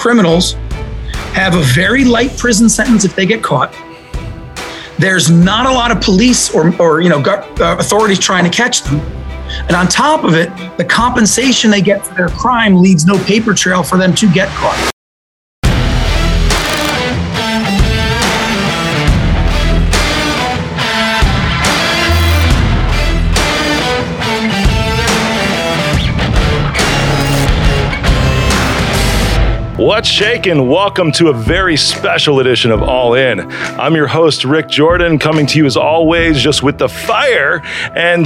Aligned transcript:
criminals 0.00 0.54
have 1.34 1.54
a 1.54 1.60
very 1.74 2.04
light 2.04 2.34
prison 2.38 2.70
sentence 2.70 3.04
if 3.04 3.14
they 3.14 3.26
get 3.26 3.42
caught. 3.42 3.70
There's 4.98 5.30
not 5.30 5.66
a 5.66 5.70
lot 5.70 5.90
of 5.90 6.00
police 6.00 6.54
or, 6.54 6.74
or 6.80 7.02
you 7.02 7.10
know, 7.10 7.20
uh, 7.20 7.76
authorities 7.78 8.18
trying 8.18 8.44
to 8.44 8.50
catch 8.50 8.82
them. 8.82 8.98
And 9.68 9.72
on 9.72 9.88
top 9.88 10.24
of 10.24 10.34
it, 10.34 10.50
the 10.78 10.84
compensation 10.86 11.70
they 11.70 11.82
get 11.82 12.06
for 12.06 12.14
their 12.14 12.28
crime 12.28 12.80
leaves 12.80 13.04
no 13.04 13.22
paper 13.24 13.52
trail 13.52 13.82
for 13.82 13.98
them 13.98 14.14
to 14.14 14.32
get 14.32 14.48
caught. 14.48 14.89
What's 29.90 30.08
shaking? 30.08 30.68
Welcome 30.68 31.10
to 31.14 31.30
a 31.30 31.32
very 31.32 31.76
special 31.76 32.38
edition 32.38 32.70
of 32.70 32.80
All 32.80 33.14
In. 33.14 33.40
I'm 33.50 33.96
your 33.96 34.06
host, 34.06 34.44
Rick 34.44 34.68
Jordan, 34.68 35.18
coming 35.18 35.46
to 35.46 35.58
you 35.58 35.66
as 35.66 35.76
always 35.76 36.40
just 36.40 36.62
with 36.62 36.78
the 36.78 36.88
fire 36.88 37.60
and 37.96 38.24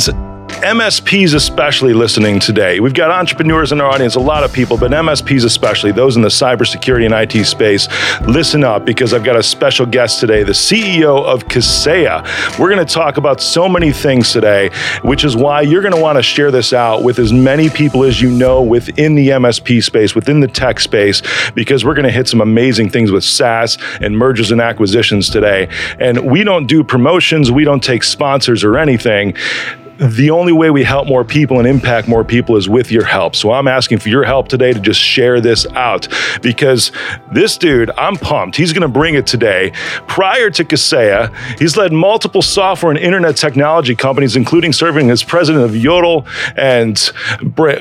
MSPs 0.65 1.35
especially 1.35 1.93
listening 1.93 2.41
today. 2.41 2.81
We've 2.81 2.95
got 2.95 3.11
entrepreneurs 3.11 3.71
in 3.71 3.83
our 3.83 3.91
audience, 3.91 4.15
a 4.15 4.21
lot 4.21 4.45
of 4.45 4.51
people, 4.51 4.79
but 4.79 4.93
MSPs 4.93 5.45
especially, 5.45 5.93
those 5.93 6.17
in 6.17 6.23
the 6.23 6.29
cybersecurity 6.29 7.05
and 7.05 7.13
IT 7.13 7.45
space, 7.45 7.87
listen 8.23 8.65
up 8.65 8.87
because 8.87 9.13
I've 9.13 9.25
got 9.25 9.37
a 9.37 9.43
special 9.43 9.85
guest 9.85 10.21
today, 10.21 10.43
the 10.43 10.53
CEO 10.53 11.23
of 11.23 11.45
Kaseya. 11.49 12.59
We're 12.59 12.75
going 12.75 12.85
to 12.85 12.91
talk 12.91 13.19
about 13.19 13.43
so 13.43 13.69
many 13.69 13.93
things 13.93 14.33
today, 14.33 14.71
which 15.03 15.23
is 15.23 15.37
why 15.37 15.61
you're 15.61 15.83
going 15.83 15.95
to 15.95 16.01
want 16.01 16.17
to 16.17 16.23
share 16.23 16.51
this 16.51 16.73
out 16.73 17.03
with 17.03 17.19
as 17.19 17.31
many 17.31 17.69
people 17.69 18.03
as 18.03 18.23
you 18.23 18.31
know 18.31 18.63
within 18.63 19.17
the 19.17 19.29
MSP 19.29 19.83
space, 19.83 20.15
within 20.15 20.41
the 20.41 20.49
tech 20.49 20.81
space, 20.81 21.21
because 21.51 21.85
we're 21.85 21.93
going 21.93 22.07
to 22.07 22.11
hit 22.11 22.27
some 22.27 22.41
amazing 22.41 22.89
things 22.89 23.11
with 23.11 23.23
SaaS 23.23 23.77
and 24.01 24.17
mergers 24.17 24.51
and 24.51 24.63
acquisitions 24.63 25.29
today. 25.29 25.69
And 25.99 26.25
we 26.25 26.43
don't 26.43 26.67
do 26.67 26.83
promotions, 26.83 27.51
we 27.51 27.65
don't 27.65 27.85
take 27.85 28.03
sponsors 28.03 28.65
or 28.65 28.79
anything 28.79 29.37
the 29.99 30.31
only 30.31 30.53
way 30.53 30.71
we 30.71 30.83
help 30.83 31.07
more 31.07 31.25
people 31.25 31.59
and 31.59 31.69
impact 31.69 32.09
more 32.09 32.25
people 32.25 32.57
is 32.57 32.69
with 32.69 32.91
your 32.91 33.05
help. 33.05 33.37
So 33.37 33.53
I'm 33.53 33.69
asking 33.69 33.99
for 33.99 34.09
your 34.09 34.25
help 34.25 34.49
today 34.49 34.73
to 34.73 34.81
just 34.81 35.01
share 35.01 35.41
this 35.41 35.67
out 35.75 36.09
because 36.43 36.91
this 37.33 37.57
dude, 37.57 37.91
I'm 37.97 38.17
pumped. 38.17 38.57
He's 38.57 38.73
going 38.73 38.83
to 38.83 38.89
bring 38.89 39.15
it 39.15 39.27
today. 39.27 39.71
Prior 40.09 40.51
to 40.51 40.65
Kaseya, 40.65 41.35
he's 41.59 41.77
led 41.77 41.93
multiple 41.93 42.43
software 42.43 42.91
and 42.91 42.99
internet 42.99 43.37
technology 43.37 43.95
companies, 43.95 44.37
including 44.37 44.73
serving 44.73 45.11
as 45.11 45.23
president 45.23 45.65
of 45.65 45.73
Yodle 45.73 46.27
and 46.57 46.99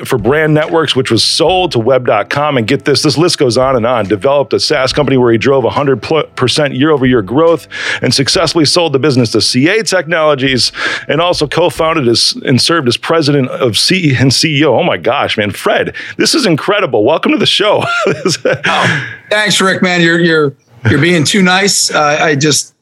for 0.06 0.18
Brand 0.18 0.54
Networks, 0.54 0.94
which 0.94 1.10
was 1.10 1.24
sold 1.24 1.72
to 1.72 1.78
Web.com. 1.78 2.56
And 2.56 2.66
get 2.66 2.84
this, 2.84 3.02
this 3.02 3.18
list 3.18 3.38
goes 3.38 3.58
on 3.58 3.76
and 3.76 3.86
on. 3.86 4.06
Developed 4.06 4.52
a 4.52 4.60
SaaS 4.60 4.92
company 4.92 5.16
where 5.16 5.32
he 5.32 5.38
drove 5.38 5.64
100% 5.64 6.78
year 6.78 6.90
over 6.90 7.06
year 7.06 7.22
growth 7.22 7.66
and 8.02 8.14
successfully 8.14 8.64
sold 8.64 8.92
the 8.92 8.98
business 8.98 9.32
to 9.32 9.40
CA 9.40 9.82
Technologies 9.82 10.70
and 11.08 11.20
also 11.20 11.46
co 11.48 11.70
founded 11.70 12.03
as 12.08 12.36
and 12.44 12.60
served 12.60 12.88
as 12.88 12.96
president 12.96 13.48
of 13.48 13.76
C 13.76 14.14
and 14.16 14.30
CEO. 14.30 14.78
Oh 14.78 14.82
my 14.82 14.96
gosh, 14.96 15.36
man, 15.36 15.50
Fred, 15.50 15.94
this 16.16 16.34
is 16.34 16.46
incredible. 16.46 17.04
Welcome 17.04 17.32
to 17.32 17.38
the 17.38 17.46
show. 17.46 17.84
oh, 18.06 19.08
thanks, 19.30 19.60
Rick. 19.60 19.82
Man, 19.82 20.00
you're 20.00 20.20
you're 20.20 20.54
you're 20.90 21.00
being 21.00 21.24
too 21.24 21.42
nice. 21.42 21.90
Uh, 21.90 22.18
I 22.20 22.34
just, 22.34 22.74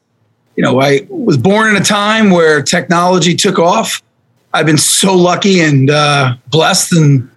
you 0.55 0.63
know, 0.63 0.81
I 0.81 1.05
was 1.09 1.37
born 1.37 1.69
in 1.69 1.81
a 1.81 1.85
time 1.85 2.31
where 2.31 2.61
technology 2.61 3.35
took 3.35 3.59
off. 3.59 4.01
I've 4.53 4.65
been 4.65 4.77
so 4.77 5.15
lucky 5.15 5.61
and 5.61 5.89
uh, 5.89 6.35
blessed, 6.49 6.93
and 6.93 7.29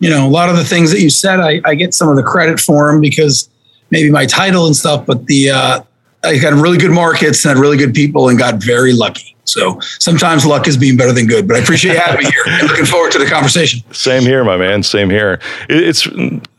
you 0.00 0.10
know, 0.10 0.26
a 0.26 0.30
lot 0.30 0.48
of 0.48 0.56
the 0.56 0.64
things 0.64 0.90
that 0.90 1.00
you 1.00 1.10
said, 1.10 1.40
I, 1.40 1.60
I 1.64 1.74
get 1.74 1.94
some 1.94 2.08
of 2.08 2.16
the 2.16 2.22
credit 2.22 2.58
for 2.60 2.90
them 2.90 3.00
because 3.00 3.48
maybe 3.90 4.10
my 4.10 4.26
title 4.26 4.66
and 4.66 4.74
stuff, 4.74 5.06
but 5.06 5.26
the 5.26 5.50
uh, 5.50 5.82
I 6.24 6.38
got 6.38 6.54
really 6.54 6.78
good 6.78 6.90
markets 6.90 7.44
and 7.44 7.54
had 7.54 7.60
really 7.60 7.76
good 7.76 7.94
people 7.94 8.28
and 8.28 8.38
got 8.38 8.56
very 8.56 8.92
lucky. 8.92 9.33
So 9.44 9.78
sometimes 9.80 10.46
luck 10.46 10.66
is 10.66 10.76
being 10.76 10.96
better 10.96 11.12
than 11.12 11.26
good, 11.26 11.46
but 11.46 11.56
I 11.56 11.60
appreciate 11.60 11.96
having 11.96 12.24
me 12.24 12.30
here 12.30 12.44
and 12.46 12.68
looking 12.68 12.86
forward 12.86 13.12
to 13.12 13.18
the 13.18 13.26
conversation. 13.26 13.82
Same 13.92 14.22
here, 14.22 14.42
my 14.44 14.56
man. 14.56 14.82
Same 14.82 15.10
here. 15.10 15.40
It's 15.68 16.08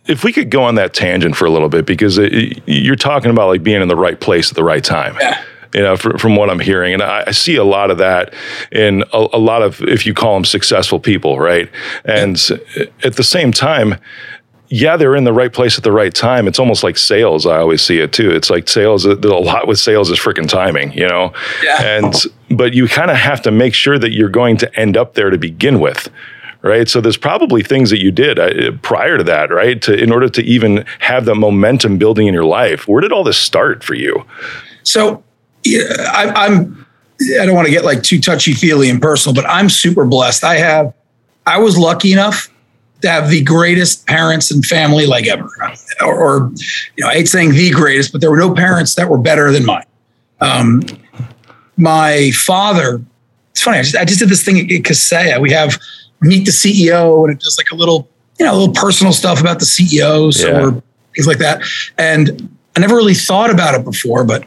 if 0.08 0.24
we 0.24 0.32
could 0.32 0.50
go 0.50 0.64
on 0.64 0.76
that 0.76 0.94
tangent 0.94 1.36
for 1.36 1.46
a 1.46 1.50
little 1.50 1.70
bit 1.70 1.86
because 1.86 2.18
it, 2.18 2.62
you're 2.68 2.96
talking 2.96 3.32
about 3.32 3.48
like 3.48 3.64
being 3.64 3.82
in 3.82 3.88
the 3.88 3.96
right 3.96 4.20
place 4.20 4.50
at 4.50 4.56
the 4.56 4.64
right 4.64 4.84
time. 4.84 5.18
Yeah. 5.20 5.44
You 5.74 5.82
know, 5.82 5.98
for, 5.98 6.18
from 6.18 6.38
what 6.38 6.50
I'm 6.50 6.60
hearing, 6.60 6.94
and 6.94 7.04
I, 7.04 7.26
I, 7.28 7.32
see 7.32 7.58
a 7.58 7.64
lot 7.66 7.92
of 7.92 7.98
that 7.98 8.34
in 8.72 9.04
a, 9.12 9.28
a, 9.34 9.40
lot 9.40 9.62
of, 9.62 9.82
if 9.82 10.06
you 10.06 10.14
call 10.14 10.34
them 10.36 10.46
successful 10.46 11.02
people, 11.02 11.38
right? 11.38 11.70
And 12.06 12.40
yeah. 12.50 12.86
at 13.04 13.18
the 13.18 13.26
same 13.26 13.52
time, 13.52 13.96
yeah, 14.70 14.96
they're 14.96 15.16
in 15.16 15.26
the 15.26 15.34
right 15.34 15.52
place 15.52 15.78
at 15.78 15.84
the 15.84 15.92
right 15.92 16.14
time. 16.14 16.48
It's 16.48 16.60
almost 16.60 16.84
like 16.84 16.98
sales. 16.98 17.46
I 17.46 17.58
always 17.58 17.82
see 17.82 18.00
it 18.00 18.14
too. 18.14 18.32
It's 18.32 18.50
like 18.50 18.70
sales. 18.70 19.06
A 19.06 19.16
lot 19.16 19.68
with 19.68 19.80
sales 19.80 20.10
is 20.10 20.18
freaking 20.18 20.48
timing, 20.48 20.94
you 20.94 21.08
know. 21.08 21.34
Yeah. 21.64 21.82
And 21.82 22.14
but 22.50 22.74
you 22.74 22.88
kind 22.88 23.12
of 23.12 23.18
have 23.18 23.42
to 23.44 23.52
make 23.52 23.74
sure 23.74 23.98
that 23.98 24.12
you're 24.12 24.30
going 24.30 24.58
to 24.58 24.80
end 24.80 24.98
up 24.98 25.14
there 25.14 25.30
to 25.30 25.38
begin 25.38 25.80
with, 25.80 26.10
right? 26.62 26.88
So 26.88 27.02
there's 27.02 27.18
probably 27.18 27.64
things 27.64 27.90
that 27.90 28.02
you 28.02 28.12
did 28.12 28.40
uh, 28.40 28.72
prior 28.82 29.18
to 29.18 29.24
that, 29.24 29.52
right? 29.52 29.82
To 29.84 29.94
in 29.94 30.12
order 30.12 30.30
to 30.30 30.44
even 30.44 30.86
have 31.00 31.26
the 31.26 31.36
momentum 31.36 31.98
building 31.98 32.28
in 32.28 32.34
your 32.34 32.46
life. 32.46 32.88
Where 32.88 33.02
did 33.02 33.12
all 33.12 33.24
this 33.24 33.38
start 33.38 33.84
for 33.84 33.96
you? 33.96 34.26
So 34.84 35.24
yeah, 35.64 35.84
I, 36.12 36.46
I'm. 36.46 36.86
I 37.40 37.46
don't 37.46 37.56
want 37.56 37.66
to 37.66 37.72
get 37.72 37.86
like 37.86 38.04
too 38.04 38.20
touchy 38.20 38.54
feely 38.54 38.90
and 38.90 39.02
personal, 39.02 39.34
but 39.34 39.50
I'm 39.50 39.70
super 39.70 40.06
blessed. 40.06 40.44
I 40.44 40.56
have. 40.56 40.94
I 41.46 41.60
was 41.60 41.78
lucky 41.78 42.12
enough 42.12 42.52
to 43.02 43.10
have 43.10 43.30
the 43.30 43.42
greatest 43.42 44.06
parents 44.06 44.52
and 44.52 44.66
family 44.66 45.06
like 45.06 45.28
ever. 45.28 45.50
Or, 46.02 46.16
or, 46.16 46.52
you 46.98 47.04
know, 47.04 47.08
I 47.08 47.14
hate 47.14 47.28
saying 47.28 47.52
the 47.52 47.70
greatest, 47.72 48.12
but 48.12 48.20
there 48.20 48.32
were 48.32 48.38
no 48.38 48.54
parents 48.54 48.96
that 48.96 49.10
were 49.10 49.18
better 49.18 49.52
than 49.52 49.66
mine. 49.66 49.86
Um, 50.42 50.82
my 51.78 52.32
father, 52.32 53.02
it's 53.52 53.62
funny, 53.62 53.80
I 53.80 53.82
just, 53.84 53.96
I 53.96 54.06
just 54.06 54.20
did 54.20 54.30
this 54.30 54.44
thing 54.44 54.60
at 54.60 54.68
Kaseya. 54.68 55.40
We 55.42 55.52
have 55.52 55.80
meet 56.22 56.46
the 56.46 56.52
CEO 56.52 57.24
and 57.24 57.34
it 57.34 57.40
does 57.40 57.58
like 57.58 57.72
a 57.72 57.76
little, 57.76 58.10
you 58.40 58.46
know, 58.46 58.54
a 58.54 58.58
little 58.58 58.74
personal 58.74 59.14
stuff 59.14 59.40
about 59.40 59.60
the 59.60 59.66
CEOs 59.66 60.44
yeah. 60.44 60.62
or 60.62 60.84
things 61.16 61.28
like 61.28 61.38
that. 61.40 61.62
And 61.98 62.50
I 62.76 62.80
never 62.80 62.96
really 62.96 63.14
thought 63.14 63.50
about 63.50 63.76
it 63.76 63.84
before, 63.84 64.24
but 64.24 64.46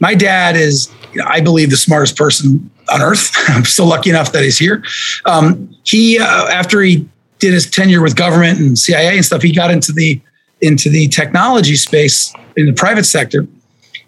my 0.00 0.14
dad 0.14 0.56
is, 0.56 0.90
you 1.12 1.20
know, 1.20 1.26
I 1.28 1.40
believe, 1.40 1.70
the 1.70 1.76
smartest 1.76 2.16
person 2.16 2.70
on 2.92 3.02
earth. 3.02 3.32
I'm 3.48 3.64
still 3.64 3.86
lucky 3.86 4.10
enough 4.10 4.32
that 4.32 4.42
he's 4.42 4.58
here. 4.58 4.84
Um, 5.24 5.74
he, 5.84 6.18
uh, 6.18 6.48
after 6.48 6.80
he 6.82 7.08
did 7.38 7.52
his 7.52 7.68
tenure 7.68 8.02
with 8.02 8.16
government 8.16 8.58
and 8.58 8.78
CIA 8.78 9.16
and 9.16 9.24
stuff, 9.24 9.42
he 9.42 9.52
got 9.52 9.70
into 9.70 9.92
the 9.92 10.20
into 10.62 10.88
the 10.88 11.06
technology 11.08 11.76
space 11.76 12.32
in 12.56 12.64
the 12.64 12.72
private 12.72 13.04
sector. 13.04 13.46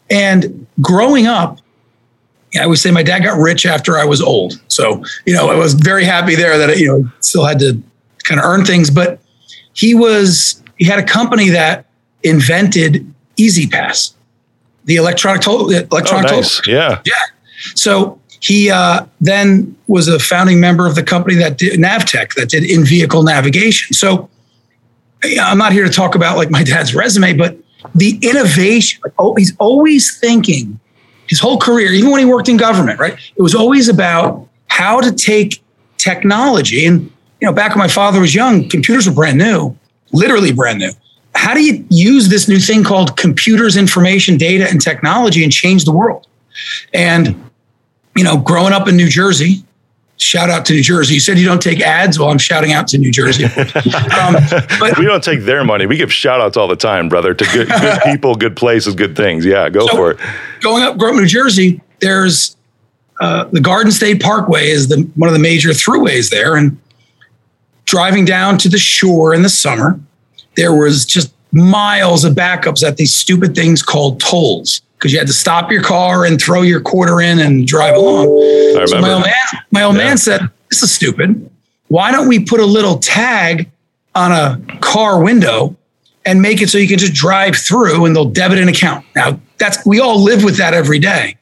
And 0.08 0.66
growing 0.80 1.26
up, 1.26 1.60
I 2.60 2.66
would 2.66 2.78
say 2.78 2.90
my 2.90 3.02
dad 3.02 3.20
got 3.20 3.38
rich 3.38 3.66
after 3.66 3.98
I 3.98 4.04
was 4.04 4.22
old. 4.22 4.60
So, 4.68 5.04
you 5.26 5.34
know, 5.34 5.50
I 5.50 5.56
was 5.56 5.74
very 5.74 6.04
happy 6.04 6.34
there 6.34 6.56
that, 6.58 6.78
you 6.78 6.86
know, 6.86 7.10
still 7.20 7.44
had 7.44 7.58
to 7.58 7.80
kind 8.24 8.40
of 8.40 8.44
earn 8.44 8.64
things. 8.64 8.90
But 8.90 9.20
he 9.74 9.94
was, 9.94 10.62
he 10.76 10.84
had 10.84 10.98
a 10.98 11.04
company 11.04 11.50
that 11.50 11.86
invented 12.22 13.12
E-ZPass, 13.36 14.14
the 14.84 14.96
electronic 14.96 15.42
toll, 15.42 15.70
electronic 15.70 16.32
oh, 16.32 16.36
nice. 16.36 16.60
toll. 16.60 16.74
Yeah. 16.74 17.02
Yeah. 17.04 17.12
So 17.74 18.20
he 18.40 18.70
uh, 18.70 19.04
then 19.20 19.76
was 19.86 20.08
a 20.08 20.18
founding 20.18 20.60
member 20.60 20.86
of 20.86 20.94
the 20.94 21.02
company 21.02 21.36
that 21.36 21.58
did 21.58 21.78
Navteq, 21.78 22.34
that 22.34 22.48
did 22.48 22.64
in 22.64 22.84
vehicle 22.84 23.22
navigation. 23.22 23.94
So 23.94 24.28
I'm 25.22 25.58
not 25.58 25.72
here 25.72 25.84
to 25.84 25.92
talk 25.92 26.14
about 26.14 26.36
like 26.36 26.50
my 26.50 26.62
dad's 26.62 26.94
resume, 26.94 27.34
but 27.34 27.56
the 27.94 28.18
innovation, 28.22 29.00
like, 29.04 29.14
oh, 29.18 29.34
he's 29.34 29.56
always 29.58 30.18
thinking 30.18 30.78
his 31.28 31.40
whole 31.40 31.58
career, 31.58 31.92
even 31.92 32.10
when 32.10 32.20
he 32.20 32.26
worked 32.26 32.48
in 32.48 32.56
government, 32.56 32.98
right? 32.98 33.18
It 33.36 33.42
was 33.42 33.54
always 33.54 33.88
about 33.88 34.48
how 34.68 35.00
to 35.00 35.12
take 35.12 35.62
technology. 35.96 36.86
And, 36.86 37.02
you 37.40 37.46
know, 37.46 37.52
back 37.52 37.70
when 37.70 37.78
my 37.78 37.88
father 37.88 38.20
was 38.20 38.34
young, 38.34 38.68
computers 38.68 39.08
were 39.08 39.14
brand 39.14 39.38
new, 39.38 39.76
literally 40.12 40.52
brand 40.52 40.78
new. 40.78 40.90
How 41.34 41.54
do 41.54 41.62
you 41.62 41.84
use 41.90 42.28
this 42.28 42.48
new 42.48 42.58
thing 42.58 42.82
called 42.82 43.16
computers, 43.16 43.76
information, 43.76 44.36
data, 44.36 44.68
and 44.68 44.80
technology 44.80 45.42
and 45.42 45.52
change 45.52 45.84
the 45.84 45.92
world? 45.92 46.26
And 46.92 47.48
you 48.18 48.24
know, 48.24 48.36
growing 48.36 48.72
up 48.72 48.88
in 48.88 48.96
New 48.96 49.08
Jersey, 49.08 49.62
shout 50.18 50.50
out 50.50 50.66
to 50.66 50.74
New 50.74 50.82
Jersey. 50.82 51.14
You 51.14 51.20
said 51.20 51.38
you 51.38 51.46
don't 51.46 51.62
take 51.62 51.80
ads. 51.80 52.18
Well, 52.18 52.28
I'm 52.28 52.38
shouting 52.38 52.72
out 52.72 52.88
to 52.88 52.98
New 52.98 53.12
Jersey. 53.12 53.46
Um, 54.18 54.36
but 54.80 54.98
we 54.98 55.04
don't 55.04 55.22
take 55.22 55.42
their 55.42 55.64
money. 55.64 55.86
We 55.86 55.96
give 55.96 56.12
shout 56.12 56.40
outs 56.40 56.56
all 56.56 56.66
the 56.66 56.76
time, 56.76 57.08
brother, 57.08 57.34
to 57.34 57.44
good, 57.52 57.68
good 57.68 58.00
people, 58.04 58.34
good 58.34 58.56
places, 58.56 58.94
good 58.94 59.16
things. 59.16 59.44
Yeah, 59.44 59.68
go 59.68 59.86
so 59.86 59.96
for 59.96 60.10
it. 60.10 60.18
Going 60.60 60.82
up, 60.82 60.98
growing 60.98 61.14
up 61.14 61.20
New 61.20 61.28
Jersey, 61.28 61.80
there's 62.00 62.56
uh, 63.20 63.44
the 63.44 63.60
Garden 63.60 63.92
State 63.92 64.20
Parkway 64.20 64.68
is 64.68 64.88
the 64.88 65.08
one 65.14 65.28
of 65.28 65.34
the 65.34 65.40
major 65.40 65.70
throughways 65.70 66.30
there, 66.30 66.56
and 66.56 66.78
driving 67.84 68.24
down 68.24 68.58
to 68.58 68.68
the 68.68 68.78
shore 68.78 69.34
in 69.34 69.42
the 69.42 69.48
summer, 69.48 69.98
there 70.56 70.74
was 70.74 71.04
just 71.04 71.32
miles 71.52 72.24
of 72.24 72.34
backups 72.34 72.86
at 72.86 72.96
these 72.96 73.14
stupid 73.14 73.54
things 73.54 73.82
called 73.82 74.20
tolls 74.20 74.82
because 74.98 75.12
you 75.12 75.18
had 75.18 75.28
to 75.28 75.32
stop 75.32 75.70
your 75.70 75.82
car 75.82 76.24
and 76.24 76.40
throw 76.40 76.62
your 76.62 76.80
quarter 76.80 77.20
in 77.20 77.38
and 77.38 77.66
drive 77.66 77.94
along. 77.94 78.26
So 78.86 79.00
my 79.00 79.12
old 79.12 79.24
man, 79.24 79.34
my 79.70 79.82
old 79.84 79.96
yeah. 79.96 80.04
man 80.04 80.18
said, 80.18 80.50
"This 80.70 80.82
is 80.82 80.92
stupid. 80.92 81.48
Why 81.86 82.10
don't 82.10 82.28
we 82.28 82.40
put 82.40 82.60
a 82.60 82.66
little 82.66 82.98
tag 82.98 83.70
on 84.14 84.32
a 84.32 84.60
car 84.80 85.22
window 85.22 85.76
and 86.28 86.42
make 86.42 86.60
it 86.60 86.68
so 86.68 86.76
you 86.76 86.88
can 86.88 86.98
just 86.98 87.14
drive 87.14 87.56
through 87.56 88.04
and 88.04 88.14
they'll 88.14 88.28
debit 88.28 88.58
an 88.58 88.68
account. 88.68 89.04
Now, 89.16 89.40
that's 89.58 89.84
we 89.86 90.00
all 90.00 90.22
live 90.22 90.44
with 90.44 90.58
that 90.58 90.74
every 90.74 90.98
day. 90.98 91.36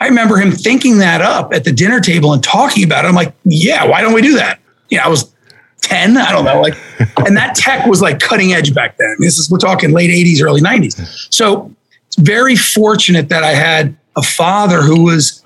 I 0.00 0.08
remember 0.08 0.36
him 0.36 0.50
thinking 0.50 0.98
that 0.98 1.20
up 1.20 1.52
at 1.52 1.64
the 1.64 1.72
dinner 1.72 2.00
table 2.00 2.32
and 2.32 2.42
talking 2.42 2.84
about 2.84 3.04
it. 3.04 3.08
I'm 3.08 3.14
like, 3.14 3.34
yeah, 3.44 3.86
why 3.86 4.00
don't 4.00 4.14
we 4.14 4.22
do 4.22 4.34
that? 4.36 4.60
You 4.88 4.98
know, 4.98 5.04
I 5.04 5.08
was 5.08 5.32
10, 5.82 6.16
I 6.16 6.32
don't 6.32 6.44
know, 6.44 6.60
like, 6.60 6.74
and 7.26 7.36
that 7.36 7.54
tech 7.54 7.86
was 7.86 8.00
like 8.00 8.18
cutting 8.18 8.54
edge 8.54 8.74
back 8.74 8.96
then. 8.96 9.16
This 9.18 9.38
is, 9.38 9.50
we're 9.50 9.58
talking 9.58 9.92
late 9.92 10.10
80s, 10.10 10.42
early 10.42 10.62
90s. 10.62 11.32
So 11.32 11.70
very 12.14 12.56
fortunate 12.56 13.28
that 13.28 13.42
I 13.42 13.52
had 13.52 13.96
a 14.16 14.22
father 14.22 14.82
who 14.82 15.02
was 15.04 15.44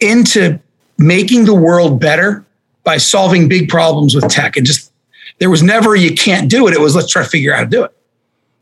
into 0.00 0.58
making 0.98 1.44
the 1.44 1.54
world 1.54 2.00
better 2.00 2.44
by 2.84 2.96
solving 2.96 3.48
big 3.48 3.68
problems 3.68 4.14
with 4.14 4.28
tech. 4.28 4.56
And 4.56 4.66
just, 4.66 4.92
there 5.38 5.50
was 5.50 5.62
never, 5.62 5.94
you 5.94 6.14
can't 6.14 6.50
do 6.50 6.66
it. 6.68 6.74
It 6.74 6.80
was, 6.80 6.94
let's 6.94 7.10
try 7.10 7.22
to 7.22 7.28
figure 7.28 7.52
out 7.52 7.58
how 7.58 7.64
to 7.64 7.70
do 7.70 7.84
it. 7.84 7.96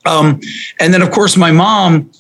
Um, 0.07 0.41
and 0.81 0.93
then, 0.95 1.03
of 1.03 1.11
course, 1.11 1.37
my 1.37 1.53
mom 1.53 2.11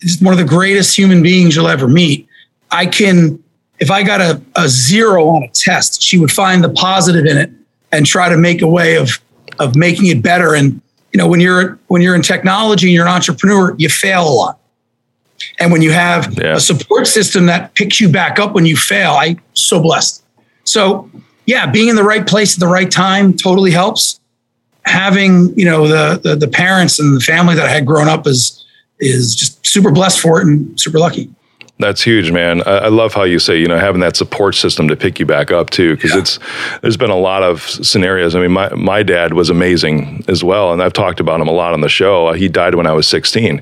is 0.00 0.20
one 0.20 0.32
of 0.32 0.38
the 0.38 0.44
greatest 0.44 0.96
human 0.96 1.22
beings 1.22 1.54
you'll 1.54 1.68
ever 1.68 1.88
meet. 1.88 2.28
I 2.70 2.86
can, 2.86 3.42
if 3.78 3.90
I 3.90 4.02
got 4.02 4.20
a, 4.20 4.42
a 4.56 4.68
zero 4.68 5.26
on 5.28 5.42
a 5.42 5.48
test, 5.48 6.02
she 6.02 6.18
would 6.18 6.32
find 6.32 6.64
the 6.64 6.70
positive 6.70 7.26
in 7.26 7.36
it 7.36 7.50
and 7.92 8.04
try 8.04 8.28
to 8.28 8.36
make 8.36 8.62
a 8.62 8.68
way 8.68 8.96
of 8.96 9.20
of 9.60 9.76
making 9.76 10.06
it 10.06 10.20
better. 10.22 10.54
And 10.54 10.80
you 11.14 11.18
know, 11.18 11.28
when 11.28 11.40
you're 11.40 11.78
when 11.86 12.02
you're 12.02 12.16
in 12.16 12.22
technology 12.22 12.88
and 12.88 12.92
you're 12.92 13.06
an 13.06 13.12
entrepreneur, 13.12 13.74
you 13.78 13.88
fail 13.88 14.28
a 14.28 14.34
lot. 14.34 14.58
And 15.60 15.70
when 15.70 15.80
you 15.80 15.92
have 15.92 16.36
yeah. 16.36 16.56
a 16.56 16.60
support 16.60 17.06
system 17.06 17.46
that 17.46 17.74
picks 17.76 18.00
you 18.00 18.08
back 18.08 18.40
up 18.40 18.52
when 18.52 18.66
you 18.66 18.76
fail, 18.76 19.12
I 19.12 19.36
so 19.54 19.80
blessed. 19.80 20.24
So 20.64 21.08
yeah, 21.46 21.70
being 21.70 21.88
in 21.88 21.94
the 21.94 22.02
right 22.02 22.26
place 22.26 22.54
at 22.54 22.60
the 22.60 22.66
right 22.66 22.90
time 22.90 23.32
totally 23.32 23.70
helps. 23.70 24.18
Having 24.86 25.56
you 25.56 25.64
know 25.64 25.86
the 25.86 26.20
the, 26.20 26.34
the 26.34 26.48
parents 26.48 26.98
and 26.98 27.16
the 27.16 27.20
family 27.20 27.54
that 27.54 27.66
I 27.66 27.70
had 27.70 27.86
grown 27.86 28.08
up 28.08 28.26
is 28.26 28.64
is 28.98 29.36
just 29.36 29.64
super 29.64 29.92
blessed 29.92 30.18
for 30.18 30.40
it 30.40 30.48
and 30.48 30.78
super 30.80 30.98
lucky. 30.98 31.30
That's 31.80 32.02
huge, 32.02 32.30
man. 32.30 32.62
I, 32.62 32.76
I, 32.76 32.88
love 32.88 33.14
how 33.14 33.24
you 33.24 33.40
say, 33.40 33.58
you 33.58 33.66
know, 33.66 33.76
having 33.76 34.00
that 34.00 34.14
support 34.14 34.54
system 34.54 34.86
to 34.88 34.96
pick 34.96 35.18
you 35.18 35.26
back 35.26 35.50
up 35.50 35.70
too, 35.70 35.96
because 35.96 36.12
yeah. 36.12 36.20
it's 36.20 36.38
there's 36.82 36.96
been 36.96 37.10
a 37.10 37.16
lot 37.16 37.42
of 37.42 37.62
scenarios. 37.62 38.36
I 38.36 38.40
mean, 38.40 38.52
my 38.52 38.72
my 38.74 39.02
dad 39.02 39.32
was 39.32 39.50
amazing 39.50 40.24
as 40.28 40.44
well, 40.44 40.72
and 40.72 40.80
I've 40.80 40.92
talked 40.92 41.18
about 41.18 41.40
him 41.40 41.48
a 41.48 41.52
lot 41.52 41.72
on 41.72 41.80
the 41.80 41.88
show. 41.88 42.28
Uh, 42.28 42.34
he 42.34 42.48
died 42.48 42.76
when 42.76 42.86
I 42.86 42.92
was 42.92 43.08
16, 43.08 43.60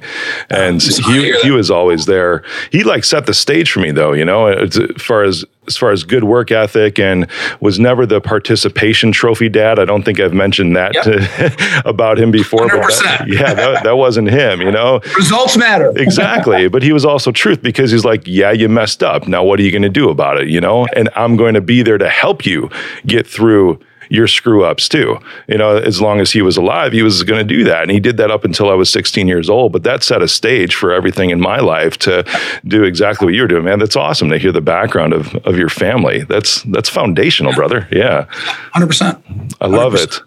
and 0.51 0.83
he 0.83 1.33
he 1.41 1.51
was 1.51 1.71
always 1.71 2.05
there. 2.05 2.45
He 2.71 2.85
like 2.85 3.05
set 3.05 3.25
the 3.25 3.33
stage 3.33 3.73
for 3.73 3.81
me, 3.81 3.93
though. 3.93 4.13
You 4.13 4.27
know, 4.27 4.47
as 4.47 4.79
far 4.99 5.23
as 5.23 5.47
as 5.67 5.77
far 5.77 5.91
as 5.93 6.03
good 6.03 6.25
work 6.25 6.51
ethic 6.51 6.99
and 6.99 7.27
was 7.61 7.79
never 7.79 8.05
the 8.05 8.21
participation 8.21 9.13
trophy 9.13 9.49
dad. 9.49 9.79
I 9.79 9.85
don't 9.85 10.03
think 10.03 10.19
I've 10.19 10.33
mentioned 10.33 10.77
that 10.77 10.95
yep. 10.95 11.05
to, 11.05 11.83
about 11.89 12.19
him 12.19 12.31
before. 12.31 12.67
100%. 12.67 12.71
But 12.81 13.03
that, 13.05 13.25
yeah, 13.29 13.55
that, 13.55 13.85
that, 13.85 13.97
wasn't 13.97 14.29
him, 14.31 14.61
you 14.61 14.73
know? 14.73 15.01
Results 15.17 15.57
matter. 15.57 15.93
exactly. 15.97 16.69
But 16.69 16.83
he 16.83 16.93
was 16.93 17.05
also 17.05 17.31
truth 17.31 17.63
because 17.63 17.93
he's 17.93 18.05
like, 18.05 18.23
yeah, 18.27 18.51
you 18.51 18.69
messed 18.69 19.03
up. 19.03 19.29
Now, 19.29 19.45
what 19.45 19.61
are 19.61 19.63
you 19.63 19.71
going 19.71 19.83
to 19.83 19.89
do 19.89 20.11
about 20.11 20.41
it? 20.41 20.49
You 20.49 20.61
know? 20.61 20.87
And 20.97 21.09
I'm 21.15 21.37
going 21.37 21.55
to 21.55 21.61
be 21.61 21.83
there 21.83 21.99
to 21.99 22.09
help 22.09 22.45
you 22.45 22.69
get 23.07 23.27
through 23.27 23.79
your 24.13 24.27
screw 24.29 24.63
ups 24.63 24.89
too. 24.91 25.19
You 25.49 25.57
know, 25.57 25.77
as 25.77 26.01
long 26.01 26.21
as 26.21 26.33
he 26.33 26.43
was 26.43 26.59
alive, 26.59 26.93
he 26.93 27.03
was 27.03 27.25
going 27.25 27.47
to 27.47 27.55
do 27.55 27.65
that. 27.65 27.83
And 27.83 27.91
he 27.91 27.99
did 27.99 28.19
that 28.19 28.31
up 28.31 28.45
until 28.45 28.71
I 28.71 28.75
was 28.75 28.93
16 28.93 29.27
years 29.27 29.49
old. 29.49 29.73
But 29.73 29.85
that 29.85 30.03
set 30.03 30.21
a 30.21 30.29
stage 30.29 30.75
for 30.75 30.93
everything 30.93 31.31
in 31.31 31.41
my 31.41 31.61
life 31.61 31.97
to 32.01 32.23
do 32.67 32.85
exactly 32.85 33.25
what 33.25 33.35
you're 33.35 33.49
doing, 33.49 33.65
man. 33.65 33.79
That's 33.79 33.97
awesome 33.97 34.29
to 34.29 34.39
hear 34.39 34.53
the 34.53 34.61
background 34.61 35.15
of, 35.15 35.35
of 35.47 35.57
your 35.57 35.71
family. 35.71 36.25
That's, 36.25 36.63
that's 36.65 36.91
foundational, 36.91 37.55
brother. 37.55 37.89
Yeah. 37.91 38.27
100%. 38.75 39.55
I 39.63 39.67
love 39.67 39.95
100. 39.95 40.03
it. 40.03 40.21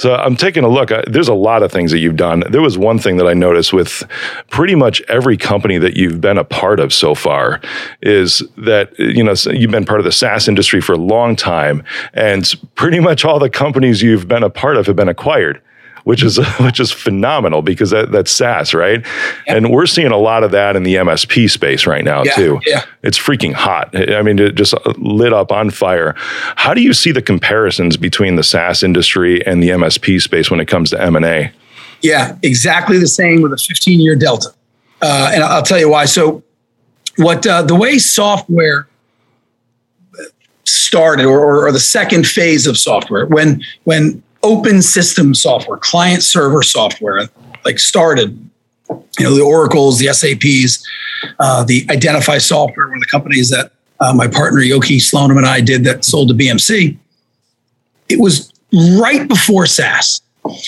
So 0.00 0.16
I'm 0.16 0.34
taking 0.34 0.64
a 0.64 0.68
look. 0.68 0.90
There's 1.06 1.28
a 1.28 1.34
lot 1.34 1.62
of 1.62 1.70
things 1.70 1.92
that 1.92 1.98
you've 1.98 2.16
done. 2.16 2.42
There 2.50 2.62
was 2.62 2.76
one 2.76 2.98
thing 2.98 3.18
that 3.18 3.28
I 3.28 3.34
noticed 3.34 3.72
with 3.72 4.02
pretty 4.50 4.74
much 4.74 5.00
every 5.02 5.36
company 5.36 5.78
that 5.78 5.96
you've 5.96 6.20
been 6.20 6.38
a 6.38 6.44
part 6.44 6.80
of 6.80 6.92
so 6.92 7.14
far 7.14 7.60
is 8.02 8.42
that, 8.56 8.98
you 8.98 9.22
know, 9.22 9.34
you've 9.52 9.70
been 9.70 9.84
part 9.84 10.00
of 10.00 10.04
the 10.04 10.12
SaaS 10.12 10.48
industry 10.48 10.80
for 10.80 10.94
a 10.94 10.98
long 10.98 11.36
time 11.36 11.84
and 12.14 12.52
pretty 12.74 12.98
much 12.98 13.24
all 13.28 13.38
the 13.38 13.50
companies 13.50 14.02
you've 14.02 14.26
been 14.26 14.42
a 14.42 14.50
part 14.50 14.76
of 14.76 14.86
have 14.86 14.96
been 14.96 15.08
acquired 15.08 15.60
which 16.08 16.22
is 16.22 16.38
which 16.60 16.80
is 16.80 16.90
phenomenal 16.90 17.60
because 17.60 17.90
that, 17.90 18.10
that's 18.10 18.30
SaaS, 18.30 18.72
right? 18.72 19.04
And 19.46 19.70
we're 19.70 19.84
seeing 19.84 20.10
a 20.10 20.16
lot 20.16 20.42
of 20.42 20.52
that 20.52 20.74
in 20.74 20.82
the 20.82 20.94
MSP 20.94 21.50
space 21.50 21.86
right 21.86 22.02
now 22.02 22.22
yeah, 22.24 22.32
too. 22.32 22.60
Yeah. 22.64 22.84
It's 23.02 23.18
freaking 23.18 23.52
hot. 23.52 23.94
I 23.94 24.22
mean, 24.22 24.38
it 24.38 24.54
just 24.54 24.72
lit 24.96 25.34
up 25.34 25.52
on 25.52 25.68
fire. 25.68 26.14
How 26.56 26.72
do 26.72 26.80
you 26.80 26.94
see 26.94 27.12
the 27.12 27.20
comparisons 27.20 27.98
between 27.98 28.36
the 28.36 28.42
SaaS 28.42 28.82
industry 28.82 29.44
and 29.46 29.62
the 29.62 29.68
MSP 29.68 30.22
space 30.22 30.50
when 30.50 30.60
it 30.60 30.66
comes 30.66 30.88
to 30.90 31.02
M 31.02 31.14
and 31.14 31.26
A? 31.26 31.52
Yeah, 32.00 32.38
exactly 32.42 32.98
the 32.98 33.06
same 33.06 33.42
with 33.42 33.52
a 33.52 33.58
15 33.58 34.00
year 34.00 34.16
delta, 34.16 34.54
uh, 35.02 35.30
and 35.34 35.42
I'll 35.44 35.62
tell 35.62 35.78
you 35.78 35.90
why. 35.90 36.06
So, 36.06 36.42
what 37.16 37.46
uh, 37.46 37.60
the 37.62 37.74
way 37.74 37.98
software 37.98 38.88
started 40.68 41.24
or, 41.26 41.66
or, 41.66 41.72
the 41.72 41.80
second 41.80 42.26
phase 42.26 42.66
of 42.66 42.76
software 42.76 43.26
when 43.26 43.62
when 43.84 44.22
open 44.42 44.82
system 44.82 45.34
software 45.34 45.78
client 45.78 46.22
server 46.22 46.62
software 46.62 47.28
like 47.64 47.78
started. 47.78 48.44
You 49.18 49.24
know 49.24 49.34
the 49.34 49.42
oracles 49.42 49.98
the 49.98 50.06
saps 50.14 50.86
uh, 51.40 51.62
the 51.64 51.86
identify 51.90 52.38
software 52.38 52.88
one 52.88 52.96
of 52.96 53.02
the 53.02 53.08
companies 53.08 53.50
that 53.50 53.72
uh, 54.00 54.14
my 54.14 54.26
partner 54.26 54.60
yoki 54.60 54.96
slonim 54.96 55.36
and 55.36 55.44
i 55.44 55.60
did 55.60 55.84
that 55.84 56.06
sold 56.06 56.28
to 56.28 56.34
bmc 56.34 56.96
it 58.08 58.18
was 58.18 58.50
right 58.72 59.26
before 59.28 59.66
saas. 59.66 60.20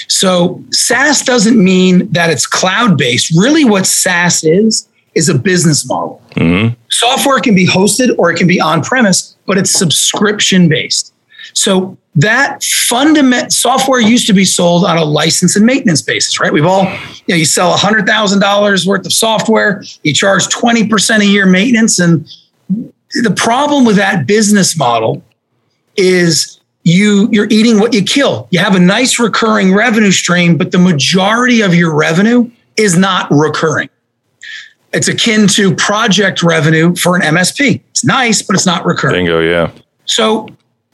So 0.09 0.63
saas 0.71 1.23
doesn't 1.23 1.63
mean 1.63 2.11
that 2.13 2.31
it's 2.31 2.47
cloud 2.47 2.99
based 2.99 3.31
really 3.37 3.65
what 3.65 3.87
saas 3.87 4.45
is 4.45 4.89
is 5.15 5.29
a 5.29 5.39
business 5.39 5.87
model. 5.89 6.23
Mm-hmm. 6.33 6.75
Software 6.91 7.41
can 7.41 7.55
be 7.55 7.67
hosted 7.67 8.17
or 8.19 8.31
it 8.31 8.37
can 8.37 8.47
be 8.47 8.61
on 8.61 8.83
premise, 8.83 9.37
but 9.47 9.59
it's 9.59 9.71
subscription 9.71 10.69
based. 10.69 11.13
So 11.53 11.97
that 12.17 12.63
fundament 12.63 13.53
software 13.53 14.01
used 14.01 14.27
to 14.27 14.33
be 14.33 14.45
sold 14.45 14.85
on 14.85 14.97
a 14.97 15.05
license 15.05 15.57
and 15.57 15.65
maintenance 15.65 16.03
basis, 16.03 16.41
right? 16.41 16.53
We've 16.53 16.67
all, 16.67 16.85
you 16.85 17.25
know, 17.29 17.37
you 17.37 17.45
sell 17.45 17.77
hundred 17.77 18.07
thousand 18.07 18.41
dollars 18.41 18.87
worth 18.87 19.07
of 19.07 19.13
software, 19.13 19.83
you 20.03 20.13
charge 20.13 20.47
20% 20.47 21.21
a 21.21 21.27
year 21.27 21.47
maintenance. 21.47 21.99
And 21.99 22.29
the 22.69 23.35
problem 23.37 23.85
with 23.85 23.97
that 23.97 24.27
business 24.27 24.77
model 24.77 25.23
is 25.97 26.61
you 26.85 27.29
you're 27.31 27.49
eating 27.51 27.79
what 27.79 27.93
you 27.93 28.03
kill. 28.03 28.49
You 28.51 28.59
have 28.61 28.75
a 28.75 28.81
nice 28.81 29.19
recurring 29.19 29.75
revenue 29.75 30.13
stream, 30.13 30.57
but 30.57 30.73
the 30.73 30.79
majority 30.79 31.61
of 31.61 31.75
your 31.75 31.95
revenue 31.95 32.51
is 32.77 32.97
not 32.97 33.31
recurring. 33.31 33.89
It's 34.93 35.09
akin 35.09 35.47
to 35.49 35.75
project 35.75 36.43
revenue 36.43 36.95
for 36.97 37.17
an 37.17 37.23
MSP. 37.23 37.81
It's 37.91 38.05
nice, 38.05 38.43
but 38.43 38.57
it's 38.57 38.67
not 38.67 38.85
recurring. 38.85 39.27
Bingo, 39.27 39.41
yeah. 39.41 39.71
So 40.05 40.49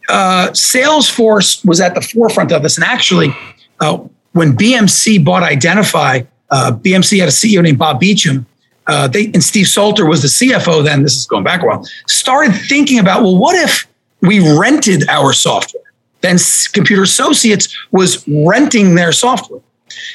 uh, 0.08 0.48
Salesforce 0.50 1.64
was 1.64 1.80
at 1.80 1.94
the 1.94 2.00
forefront 2.00 2.52
of 2.52 2.62
this. 2.62 2.76
And 2.76 2.84
actually, 2.84 3.34
uh, 3.80 3.98
when 4.32 4.56
BMC 4.56 5.24
bought 5.24 5.42
Identify, 5.42 6.22
uh, 6.50 6.72
BMC 6.72 7.18
had 7.18 7.28
a 7.28 7.32
CEO 7.32 7.62
named 7.62 7.78
Bob 7.78 8.00
Beauchamp. 8.00 8.46
Uh, 8.86 9.08
they 9.08 9.26
and 9.26 9.42
Steve 9.42 9.66
Solcher 9.66 10.08
was 10.08 10.22
the 10.22 10.28
CFO 10.28 10.84
then. 10.84 11.02
This 11.02 11.16
is 11.16 11.26
going 11.26 11.42
back 11.42 11.62
a 11.62 11.66
while. 11.66 11.84
Started 12.06 12.52
thinking 12.52 13.00
about 13.00 13.22
well, 13.22 13.36
what 13.36 13.56
if 13.56 13.84
we 14.20 14.38
rented 14.56 15.08
our 15.08 15.32
software? 15.32 15.82
Then 16.20 16.36
Computer 16.72 17.02
Associates 17.02 17.76
was 17.90 18.26
renting 18.28 18.94
their 18.94 19.10
software, 19.10 19.60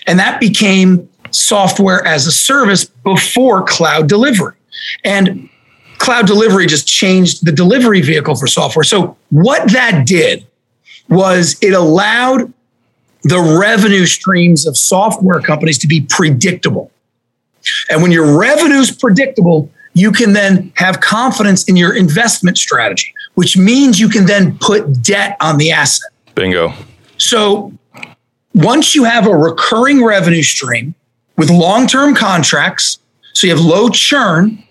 and 0.07 0.17
that 0.19 0.39
became 0.39 1.09
software 1.31 2.05
as 2.05 2.27
a 2.27 2.31
service 2.31 2.85
before 2.85 3.63
cloud 3.63 4.07
delivery. 4.07 4.55
And 5.03 5.49
cloud 5.97 6.27
delivery 6.27 6.65
just 6.65 6.87
changed 6.87 7.45
the 7.45 7.51
delivery 7.51 8.01
vehicle 8.01 8.35
for 8.35 8.47
software. 8.47 8.83
So, 8.83 9.17
what 9.29 9.71
that 9.71 10.05
did 10.05 10.47
was 11.09 11.57
it 11.61 11.73
allowed 11.73 12.53
the 13.23 13.39
revenue 13.59 14.05
streams 14.05 14.65
of 14.65 14.75
software 14.75 15.41
companies 15.41 15.77
to 15.79 15.87
be 15.87 16.01
predictable. 16.01 16.91
And 17.89 18.01
when 18.01 18.11
your 18.11 18.39
revenue 18.39 18.79
is 18.79 18.91
predictable, 18.91 19.69
you 19.93 20.11
can 20.11 20.33
then 20.33 20.71
have 20.75 21.01
confidence 21.01 21.65
in 21.65 21.75
your 21.75 21.95
investment 21.95 22.57
strategy, 22.57 23.13
which 23.35 23.57
means 23.57 23.99
you 23.99 24.09
can 24.09 24.25
then 24.25 24.57
put 24.57 25.03
debt 25.03 25.37
on 25.41 25.57
the 25.57 25.71
asset. 25.71 26.11
Bingo. 26.33 26.73
So 27.17 27.73
once 28.55 28.95
you 28.95 29.03
have 29.03 29.27
a 29.27 29.35
recurring 29.35 30.03
revenue 30.03 30.43
stream 30.43 30.95
with 31.37 31.49
long 31.49 31.87
term 31.87 32.15
contracts. 32.15 32.99
So 33.33 33.47
you 33.47 33.55
have 33.55 33.63
low 33.63 33.89
churn 33.89 34.63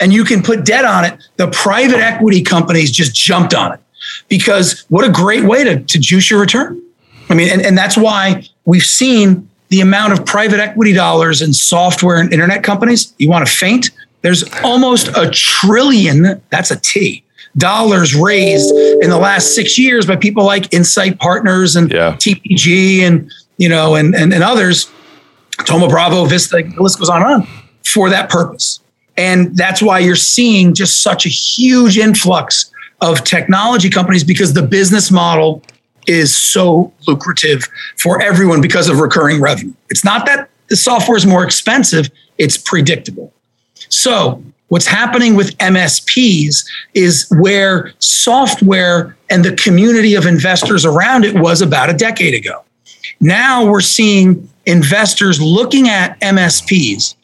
and 0.00 0.12
you 0.12 0.24
can 0.24 0.42
put 0.42 0.64
debt 0.64 0.84
on 0.84 1.04
it. 1.04 1.18
The 1.36 1.48
private 1.48 2.00
equity 2.00 2.42
companies 2.42 2.90
just 2.90 3.14
jumped 3.14 3.54
on 3.54 3.72
it 3.72 3.80
because 4.28 4.84
what 4.88 5.04
a 5.04 5.10
great 5.10 5.44
way 5.44 5.64
to, 5.64 5.80
to 5.82 5.98
juice 5.98 6.30
your 6.30 6.40
return. 6.40 6.80
I 7.30 7.34
mean, 7.34 7.50
and, 7.50 7.62
and 7.62 7.76
that's 7.76 7.96
why 7.96 8.46
we've 8.64 8.84
seen 8.84 9.48
the 9.68 9.80
amount 9.80 10.12
of 10.12 10.26
private 10.26 10.60
equity 10.60 10.92
dollars 10.92 11.42
in 11.42 11.52
software 11.52 12.18
and 12.18 12.32
internet 12.32 12.62
companies. 12.62 13.14
You 13.18 13.30
want 13.30 13.46
to 13.46 13.52
faint? 13.52 13.90
There's 14.22 14.44
almost 14.62 15.08
a 15.16 15.30
trillion, 15.30 16.40
that's 16.50 16.70
a 16.70 16.80
T, 16.80 17.24
dollars 17.56 18.14
raised 18.14 18.70
in 18.74 19.10
the 19.10 19.18
last 19.18 19.54
six 19.54 19.78
years 19.78 20.06
by 20.06 20.16
people 20.16 20.44
like 20.44 20.72
Insight 20.72 21.18
Partners 21.18 21.76
and 21.76 21.90
yeah. 21.90 22.12
TPG 22.12 23.00
and, 23.00 23.30
you 23.58 23.68
know, 23.68 23.94
and, 23.94 24.14
and, 24.14 24.32
and 24.32 24.42
others 24.42 24.90
Thoma 25.60 25.88
Bravo, 25.88 26.24
Vista, 26.24 26.62
the 26.62 26.82
list 26.82 26.98
goes 26.98 27.08
on 27.08 27.22
and 27.22 27.42
on 27.42 27.48
for 27.84 28.10
that 28.10 28.28
purpose. 28.28 28.80
And 29.16 29.56
that's 29.56 29.80
why 29.80 30.00
you're 30.00 30.16
seeing 30.16 30.74
just 30.74 31.02
such 31.02 31.26
a 31.26 31.28
huge 31.28 31.98
influx 31.98 32.72
of 33.00 33.22
technology 33.24 33.90
companies 33.90 34.24
because 34.24 34.54
the 34.54 34.62
business 34.62 35.10
model 35.10 35.62
is 36.06 36.34
so 36.34 36.92
lucrative 37.06 37.68
for 37.98 38.20
everyone 38.20 38.60
because 38.60 38.88
of 38.88 38.98
recurring 38.98 39.40
revenue. 39.40 39.72
It's 39.90 40.04
not 40.04 40.26
that 40.26 40.50
the 40.68 40.76
software 40.76 41.16
is 41.16 41.26
more 41.26 41.44
expensive, 41.44 42.10
it's 42.38 42.56
predictable. 42.56 43.32
So, 43.88 44.42
what's 44.68 44.86
happening 44.86 45.34
with 45.34 45.56
MSPs 45.58 46.66
is 46.94 47.26
where 47.38 47.92
software 47.98 49.16
and 49.30 49.44
the 49.44 49.54
community 49.56 50.14
of 50.14 50.26
investors 50.26 50.84
around 50.84 51.24
it 51.24 51.38
was 51.38 51.62
about 51.62 51.90
a 51.90 51.92
decade 51.92 52.34
ago. 52.34 52.64
Now 53.20 53.64
we're 53.64 53.80
seeing 53.80 54.48
investors 54.66 55.40
looking 55.40 55.88
at 55.88 56.18
MSPs. 56.20 57.14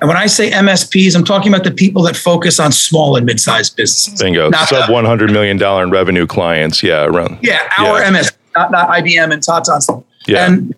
And 0.00 0.08
when 0.08 0.16
I 0.16 0.26
say 0.26 0.50
MSPs, 0.50 1.16
I'm 1.16 1.24
talking 1.24 1.52
about 1.52 1.64
the 1.64 1.70
people 1.70 2.02
that 2.02 2.16
focus 2.16 2.60
on 2.60 2.70
small 2.70 3.16
and 3.16 3.26
mid-sized 3.26 3.76
businesses. 3.76 4.22
Bingo. 4.22 4.50
Sub 4.66 4.88
one 4.90 5.04
hundred 5.04 5.32
million 5.32 5.56
dollar 5.56 5.82
in 5.82 5.90
revenue 5.90 6.26
clients. 6.26 6.82
Yeah, 6.82 7.04
around. 7.04 7.38
Yeah, 7.42 7.58
our 7.78 8.00
yeah. 8.00 8.10
MS, 8.10 8.32
not, 8.56 8.70
not 8.70 8.88
IBM 8.90 9.32
and 9.32 9.42
Tata. 9.42 10.02
Yeah. 10.26 10.46
And 10.46 10.74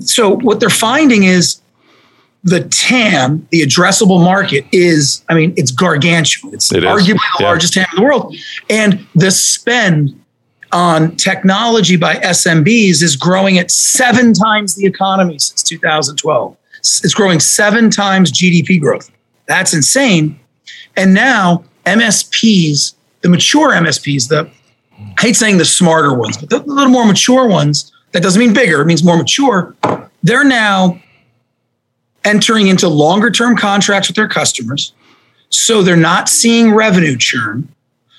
so 0.00 0.36
what 0.36 0.60
they're 0.60 0.68
finding 0.68 1.24
is 1.24 1.60
the 2.42 2.60
TAM, 2.60 3.48
the 3.50 3.62
addressable 3.62 4.22
market, 4.22 4.66
is, 4.70 5.24
I 5.30 5.34
mean, 5.34 5.54
it's 5.56 5.70
gargantuan. 5.70 6.52
It's 6.52 6.70
it 6.72 6.84
arguably 6.84 7.14
the 7.14 7.36
yeah. 7.40 7.46
largest 7.46 7.72
TAM 7.72 7.86
in 7.92 7.96
the 7.96 8.02
world. 8.02 8.36
And 8.68 9.06
the 9.14 9.30
spend 9.30 10.20
on 10.74 11.16
technology 11.16 11.96
by 11.96 12.16
SMBs 12.16 13.00
is 13.02 13.16
growing 13.16 13.58
at 13.58 13.70
seven 13.70 14.34
times 14.34 14.74
the 14.74 14.84
economy 14.84 15.38
since 15.38 15.62
2012. 15.62 16.56
It's 16.78 17.14
growing 17.14 17.40
seven 17.40 17.90
times 17.90 18.32
GDP 18.32 18.80
growth. 18.80 19.10
That's 19.46 19.72
insane. 19.72 20.38
And 20.96 21.14
now 21.14 21.64
MSPs, 21.86 22.94
the 23.22 23.28
mature 23.28 23.70
MSPs, 23.70 24.28
the 24.28 24.50
I 24.98 25.22
hate 25.22 25.36
saying 25.36 25.58
the 25.58 25.64
smarter 25.64 26.12
ones, 26.12 26.36
but 26.36 26.50
the, 26.50 26.58
little 26.58 26.92
more 26.92 27.06
mature 27.06 27.46
ones, 27.48 27.92
that 28.12 28.22
doesn't 28.22 28.38
mean 28.38 28.52
bigger, 28.52 28.80
it 28.80 28.86
means 28.86 29.02
more 29.02 29.16
mature. 29.16 29.74
They're 30.22 30.44
now 30.44 31.00
entering 32.24 32.66
into 32.66 32.88
longer 32.88 33.30
term 33.30 33.56
contracts 33.56 34.08
with 34.08 34.16
their 34.16 34.28
customers. 34.28 34.92
So 35.50 35.82
they're 35.82 35.96
not 35.96 36.28
seeing 36.28 36.74
revenue 36.74 37.16
churn. 37.16 37.73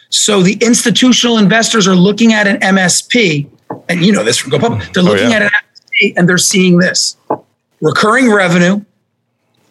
So 0.10 0.42
the 0.42 0.54
institutional 0.62 1.38
investors 1.38 1.88
are 1.88 1.96
looking 1.96 2.34
at 2.34 2.48
an 2.48 2.60
MSP, 2.60 3.50
and 3.90 4.04
you 4.04 4.12
know 4.12 4.24
this 4.24 4.38
from 4.38 4.52
GoPublic. 4.52 4.94
They're 4.94 5.04
oh, 5.04 5.08
looking 5.08 5.28
oh, 5.28 5.30
yeah. 5.30 5.36
at 5.36 5.42
an 5.44 5.50
MSP 5.50 6.14
and 6.18 6.30
they're 6.30 6.38
seeing 6.38 6.78
this 6.78 7.18
recurring 7.82 8.32
revenue, 8.32 8.84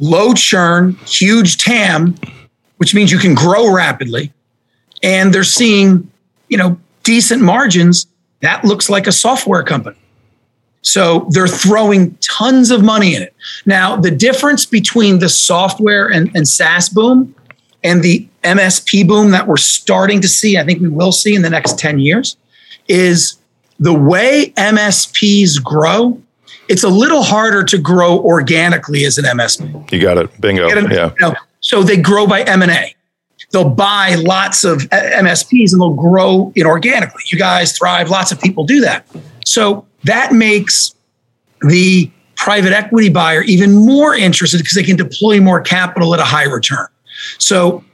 low 0.00 0.34
churn, 0.34 0.92
huge 1.06 1.62
TAM, 1.62 2.14
which 2.76 2.94
means 2.94 3.10
you 3.10 3.18
can 3.18 3.34
grow 3.34 3.72
rapidly. 3.72 4.32
And 5.02 5.32
they're 5.34 5.44
seeing, 5.44 6.10
you 6.48 6.56
know, 6.56 6.78
decent 7.02 7.42
margins. 7.42 8.06
That 8.40 8.64
looks 8.64 8.88
like 8.88 9.06
a 9.06 9.12
software 9.12 9.62
company. 9.62 9.96
So 10.82 11.26
they're 11.30 11.48
throwing 11.48 12.14
tons 12.16 12.70
of 12.70 12.82
money 12.82 13.14
in 13.14 13.22
it. 13.22 13.34
Now, 13.64 13.96
the 13.96 14.10
difference 14.10 14.66
between 14.66 15.18
the 15.18 15.30
software 15.30 16.08
and, 16.08 16.30
and 16.34 16.46
SaaS 16.46 16.90
boom 16.90 17.34
and 17.84 18.02
the 18.02 18.26
MSP 18.42 19.06
boom 19.06 19.30
that 19.30 19.46
we're 19.46 19.58
starting 19.58 20.20
to 20.22 20.28
see, 20.28 20.56
I 20.56 20.64
think 20.64 20.80
we 20.80 20.88
will 20.88 21.12
see 21.12 21.34
in 21.34 21.42
the 21.42 21.50
next 21.50 21.78
10 21.78 21.98
years, 21.98 22.36
is 22.88 23.36
the 23.78 23.92
way 23.92 24.52
MSPs 24.56 25.62
grow. 25.62 26.20
It's 26.68 26.82
a 26.82 26.88
little 26.88 27.22
harder 27.22 27.62
to 27.64 27.78
grow 27.78 28.18
organically 28.20 29.04
as 29.04 29.18
an 29.18 29.26
MSP. 29.26 29.92
You 29.92 30.00
got 30.00 30.16
it. 30.16 30.40
Bingo. 30.40 30.66
It? 30.66 30.90
Yeah. 30.90 31.12
You 31.20 31.28
know, 31.28 31.34
so 31.60 31.82
they 31.82 31.98
grow 31.98 32.26
by 32.26 32.42
M&A. 32.42 32.94
They'll 33.50 33.68
buy 33.68 34.16
lots 34.16 34.64
of 34.64 34.82
uh, 34.90 34.96
MSPs 34.96 35.72
and 35.72 35.80
they'll 35.80 35.94
grow 35.94 36.52
inorganically. 36.56 37.30
You 37.30 37.38
guys 37.38 37.76
thrive. 37.76 38.08
Lots 38.08 38.32
of 38.32 38.40
people 38.40 38.64
do 38.64 38.80
that. 38.80 39.06
So 39.44 39.86
that 40.04 40.32
makes 40.32 40.94
the 41.60 42.10
private 42.36 42.72
equity 42.72 43.10
buyer 43.10 43.42
even 43.42 43.74
more 43.74 44.14
interested 44.14 44.58
because 44.58 44.74
they 44.74 44.82
can 44.82 44.96
deploy 44.96 45.40
more 45.40 45.60
capital 45.60 46.14
at 46.14 46.20
a 46.20 46.24
high 46.24 46.44
return. 46.44 46.88
So, 47.38 47.84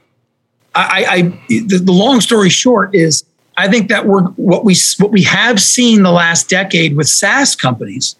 I, 0.73 1.05
I 1.09 1.21
the, 1.49 1.81
the 1.83 1.91
long 1.91 2.21
story 2.21 2.49
short 2.49 2.95
is 2.95 3.25
I 3.57 3.67
think 3.67 3.89
that 3.89 4.05
we're 4.05 4.23
what 4.31 4.63
we 4.63 4.75
what 4.97 5.11
we 5.11 5.23
have 5.23 5.59
seen 5.59 6.03
the 6.03 6.11
last 6.11 6.49
decade 6.49 6.95
with 6.95 7.07
SaaS 7.07 7.55
companies. 7.55 8.15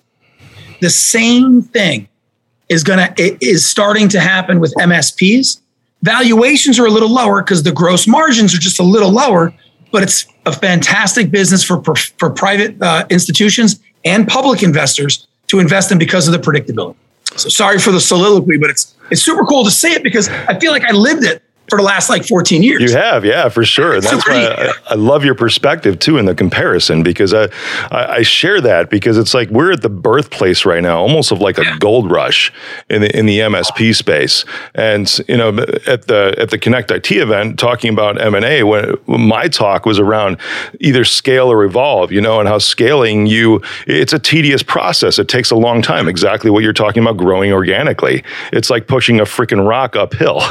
The 0.82 0.90
same 0.90 1.62
thing 1.62 2.08
is 2.70 2.84
gonna 2.84 3.14
is 3.18 3.70
starting 3.70 4.10
to 4.10 4.20
happen 4.20 4.60
with 4.60 4.74
MSPs. 4.76 5.62
Valuations 6.04 6.80
are 6.80 6.86
a 6.86 6.90
little 6.90 7.12
lower 7.12 7.42
because 7.42 7.64
the 7.64 7.72
gross 7.72 8.08
margins 8.08 8.54
are 8.54 8.60
just 8.60 8.80
a 8.80 8.84
little 8.84 9.12
lower, 9.12 9.54
but 9.92 10.04
it's 10.04 10.26
a 10.46 10.52
fantastic 10.52 11.32
business 11.32 11.64
for 11.64 11.82
for 12.18 12.30
private 12.30 12.82
uh, 12.82 13.06
institutions 13.10 13.80
and 14.04 14.28
public 14.28 14.64
investors 14.64 15.28
to 15.48 15.60
invest 15.60 15.92
in 15.92 15.98
because 15.98 16.28
of 16.28 16.34
the 16.34 16.40
predictability. 16.40 16.96
So 17.38 17.50
sorry 17.50 17.80
for 17.80 17.92
the 17.92 18.02
soliloquy, 18.02 18.58
but 18.58 18.70
it's 18.70 18.96
it's 19.10 19.22
super 19.22 19.44
cool 19.44 19.64
to 19.64 19.72
see 19.72 19.94
it 19.94 20.04
because 20.04 20.30
I 20.30 20.60
feel 20.60 20.72
like 20.72 20.84
I 20.86 20.92
lived 20.92 21.24
it 21.24 21.44
for 21.72 21.78
the 21.78 21.84
last 21.84 22.10
like 22.10 22.28
14 22.28 22.62
years. 22.62 22.82
You 22.82 22.98
have, 22.98 23.24
yeah, 23.24 23.48
for 23.48 23.64
sure. 23.64 23.96
It's 23.96 24.12
That's 24.12 24.28
why 24.28 24.46
I, 24.46 24.74
I, 24.90 24.96
love 24.96 25.24
your 25.24 25.36
perspective 25.36 26.00
too 26.00 26.18
in 26.18 26.26
the 26.26 26.36
comparison 26.36 27.02
because 27.02 27.34
I, 27.34 27.46
I, 27.90 28.06
I 28.18 28.22
share 28.24 28.60
that 28.60 28.90
because 28.90 29.18
it's 29.18 29.34
like 29.34 29.50
we're 29.50 29.72
at 29.72 29.82
the 29.82 29.90
birthplace 29.90 30.66
right 30.66 30.84
now, 30.84 31.00
almost 31.00 31.32
of 31.32 31.40
like 31.40 31.58
a 31.58 31.64
yeah. 31.64 31.78
gold 31.80 32.12
rush 32.12 32.52
in 32.90 33.02
the 33.02 33.18
in 33.18 33.26
the 33.26 33.40
MSP 33.40 33.96
space. 33.96 34.44
And 34.76 35.10
you 35.30 35.38
know, 35.38 35.50
at 35.88 36.08
the 36.08 36.36
at 36.38 36.50
the 36.50 36.58
Connect 36.58 36.92
IT 36.92 37.10
event, 37.10 37.58
talking 37.58 37.94
about 37.94 38.22
M 38.22 38.36
and 38.36 38.44
A, 38.44 38.64
when 38.64 38.98
my 39.08 39.48
talk 39.48 39.86
was 39.86 39.98
around 39.98 40.38
either 40.82 41.06
scale 41.06 41.50
or 41.50 41.64
evolve, 41.64 42.12
you 42.12 42.20
know, 42.20 42.42
and 42.42 42.50
how 42.50 42.58
scaling 42.58 43.28
you 43.28 43.62
it's 43.88 44.12
a 44.12 44.20
tedious 44.20 44.62
process. 44.62 45.20
It 45.20 45.30
takes 45.30 45.52
a 45.52 45.56
long 45.56 45.82
time. 45.82 46.10
Exactly 46.10 46.52
what 46.52 46.64
you're 46.64 46.74
talking 46.74 47.02
about, 47.02 47.16
growing 47.16 47.54
organically. 47.54 48.26
It's 48.52 48.70
like 48.70 48.88
pushing 48.88 49.22
a 49.22 49.24
freaking 49.24 49.66
rock 49.66 49.96
uphill. 49.96 50.42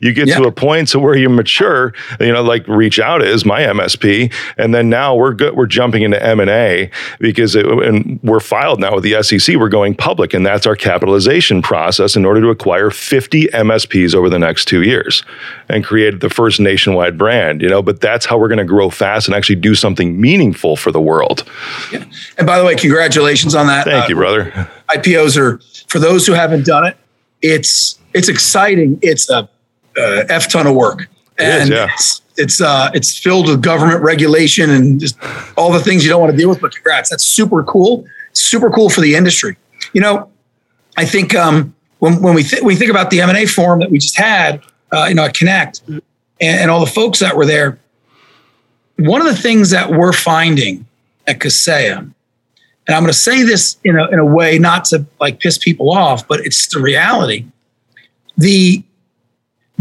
You 0.00 0.14
get 0.14 0.28
yeah. 0.28 0.38
to 0.38 0.44
a 0.44 0.52
point 0.62 0.86
to 0.86 1.00
where 1.00 1.16
you 1.16 1.28
mature, 1.28 1.92
you 2.20 2.32
know, 2.32 2.40
like 2.40 2.64
ReachOut 2.66 3.26
is 3.26 3.44
my 3.44 3.62
MSP, 3.62 4.32
and 4.56 4.72
then 4.72 4.88
now 4.88 5.12
we're 5.12 5.34
good. 5.34 5.56
We're 5.56 5.66
jumping 5.66 6.02
into 6.04 6.24
M 6.24 6.38
and 6.38 6.48
A 6.48 6.88
because 7.18 7.56
it, 7.56 7.66
and 7.66 8.20
we're 8.22 8.38
filed 8.38 8.78
now 8.78 8.94
with 8.94 9.02
the 9.02 9.20
SEC. 9.24 9.56
We're 9.56 9.68
going 9.68 9.96
public, 9.96 10.32
and 10.32 10.46
that's 10.46 10.64
our 10.64 10.76
capitalization 10.76 11.62
process 11.62 12.14
in 12.14 12.24
order 12.24 12.40
to 12.42 12.48
acquire 12.50 12.90
50 12.90 13.46
MSPs 13.48 14.14
over 14.14 14.30
the 14.30 14.38
next 14.38 14.66
two 14.66 14.82
years 14.82 15.24
and 15.68 15.84
create 15.84 16.20
the 16.20 16.30
first 16.30 16.60
nationwide 16.60 17.18
brand. 17.18 17.60
You 17.60 17.68
know, 17.68 17.82
but 17.82 18.00
that's 18.00 18.24
how 18.24 18.38
we're 18.38 18.48
going 18.48 18.58
to 18.58 18.64
grow 18.64 18.88
fast 18.88 19.26
and 19.26 19.34
actually 19.34 19.56
do 19.56 19.74
something 19.74 20.20
meaningful 20.20 20.76
for 20.76 20.92
the 20.92 21.00
world. 21.00 21.42
Yeah. 21.90 22.04
And 22.38 22.46
by 22.46 22.60
the 22.60 22.64
way, 22.64 22.76
congratulations 22.76 23.56
on 23.56 23.66
that. 23.66 23.84
Thank 23.84 24.04
uh, 24.04 24.08
you, 24.10 24.14
brother. 24.14 24.70
IPOs 24.90 25.36
are 25.36 25.60
for 25.88 25.98
those 25.98 26.24
who 26.24 26.34
haven't 26.34 26.64
done 26.64 26.86
it. 26.86 26.96
It's 27.40 27.98
it's 28.14 28.28
exciting. 28.28 29.00
It's 29.02 29.28
a 29.28 29.48
uh, 29.96 30.24
f 30.28 30.50
ton 30.50 30.66
of 30.66 30.74
work, 30.74 31.08
and 31.38 31.70
yeah. 31.70 31.88
it's 31.92 32.22
it's 32.36 32.60
uh, 32.60 32.90
it's 32.94 33.18
filled 33.18 33.48
with 33.48 33.62
government 33.62 34.02
regulation 34.02 34.70
and 34.70 35.00
just 35.00 35.16
all 35.56 35.72
the 35.72 35.80
things 35.80 36.04
you 36.04 36.10
don't 36.10 36.20
want 36.20 36.32
to 36.32 36.36
deal 36.36 36.48
with. 36.48 36.60
But 36.60 36.74
congrats, 36.74 37.10
that's 37.10 37.24
super 37.24 37.62
cool. 37.62 38.04
Super 38.32 38.70
cool 38.70 38.88
for 38.88 39.00
the 39.00 39.14
industry. 39.14 39.56
You 39.92 40.00
know, 40.00 40.30
I 40.96 41.04
think 41.04 41.34
um, 41.34 41.74
when 41.98 42.22
when 42.22 42.34
we 42.34 42.42
th- 42.42 42.62
we 42.62 42.76
think 42.76 42.90
about 42.90 43.10
the 43.10 43.20
M 43.20 43.28
and 43.28 43.38
A 43.38 43.46
forum 43.46 43.80
that 43.80 43.90
we 43.90 43.98
just 43.98 44.16
had, 44.16 44.62
uh, 44.92 45.06
you 45.08 45.14
know, 45.14 45.24
at 45.24 45.34
Connect, 45.34 45.82
and, 45.88 46.02
and 46.40 46.70
all 46.70 46.80
the 46.80 46.90
folks 46.90 47.18
that 47.20 47.36
were 47.36 47.46
there. 47.46 47.78
One 48.98 49.20
of 49.20 49.26
the 49.26 49.40
things 49.40 49.70
that 49.70 49.90
we're 49.90 50.12
finding 50.12 50.86
at 51.26 51.38
Kaseya, 51.38 51.98
and 51.98 52.14
I'm 52.88 53.02
going 53.02 53.12
to 53.12 53.18
say 53.18 53.42
this 53.42 53.78
in 53.84 53.98
a, 53.98 54.06
in 54.08 54.18
a 54.18 54.24
way 54.24 54.58
not 54.58 54.84
to 54.86 55.06
like 55.20 55.40
piss 55.40 55.58
people 55.58 55.90
off, 55.90 56.28
but 56.28 56.40
it's 56.40 56.66
the 56.68 56.80
reality. 56.80 57.46
The 58.36 58.82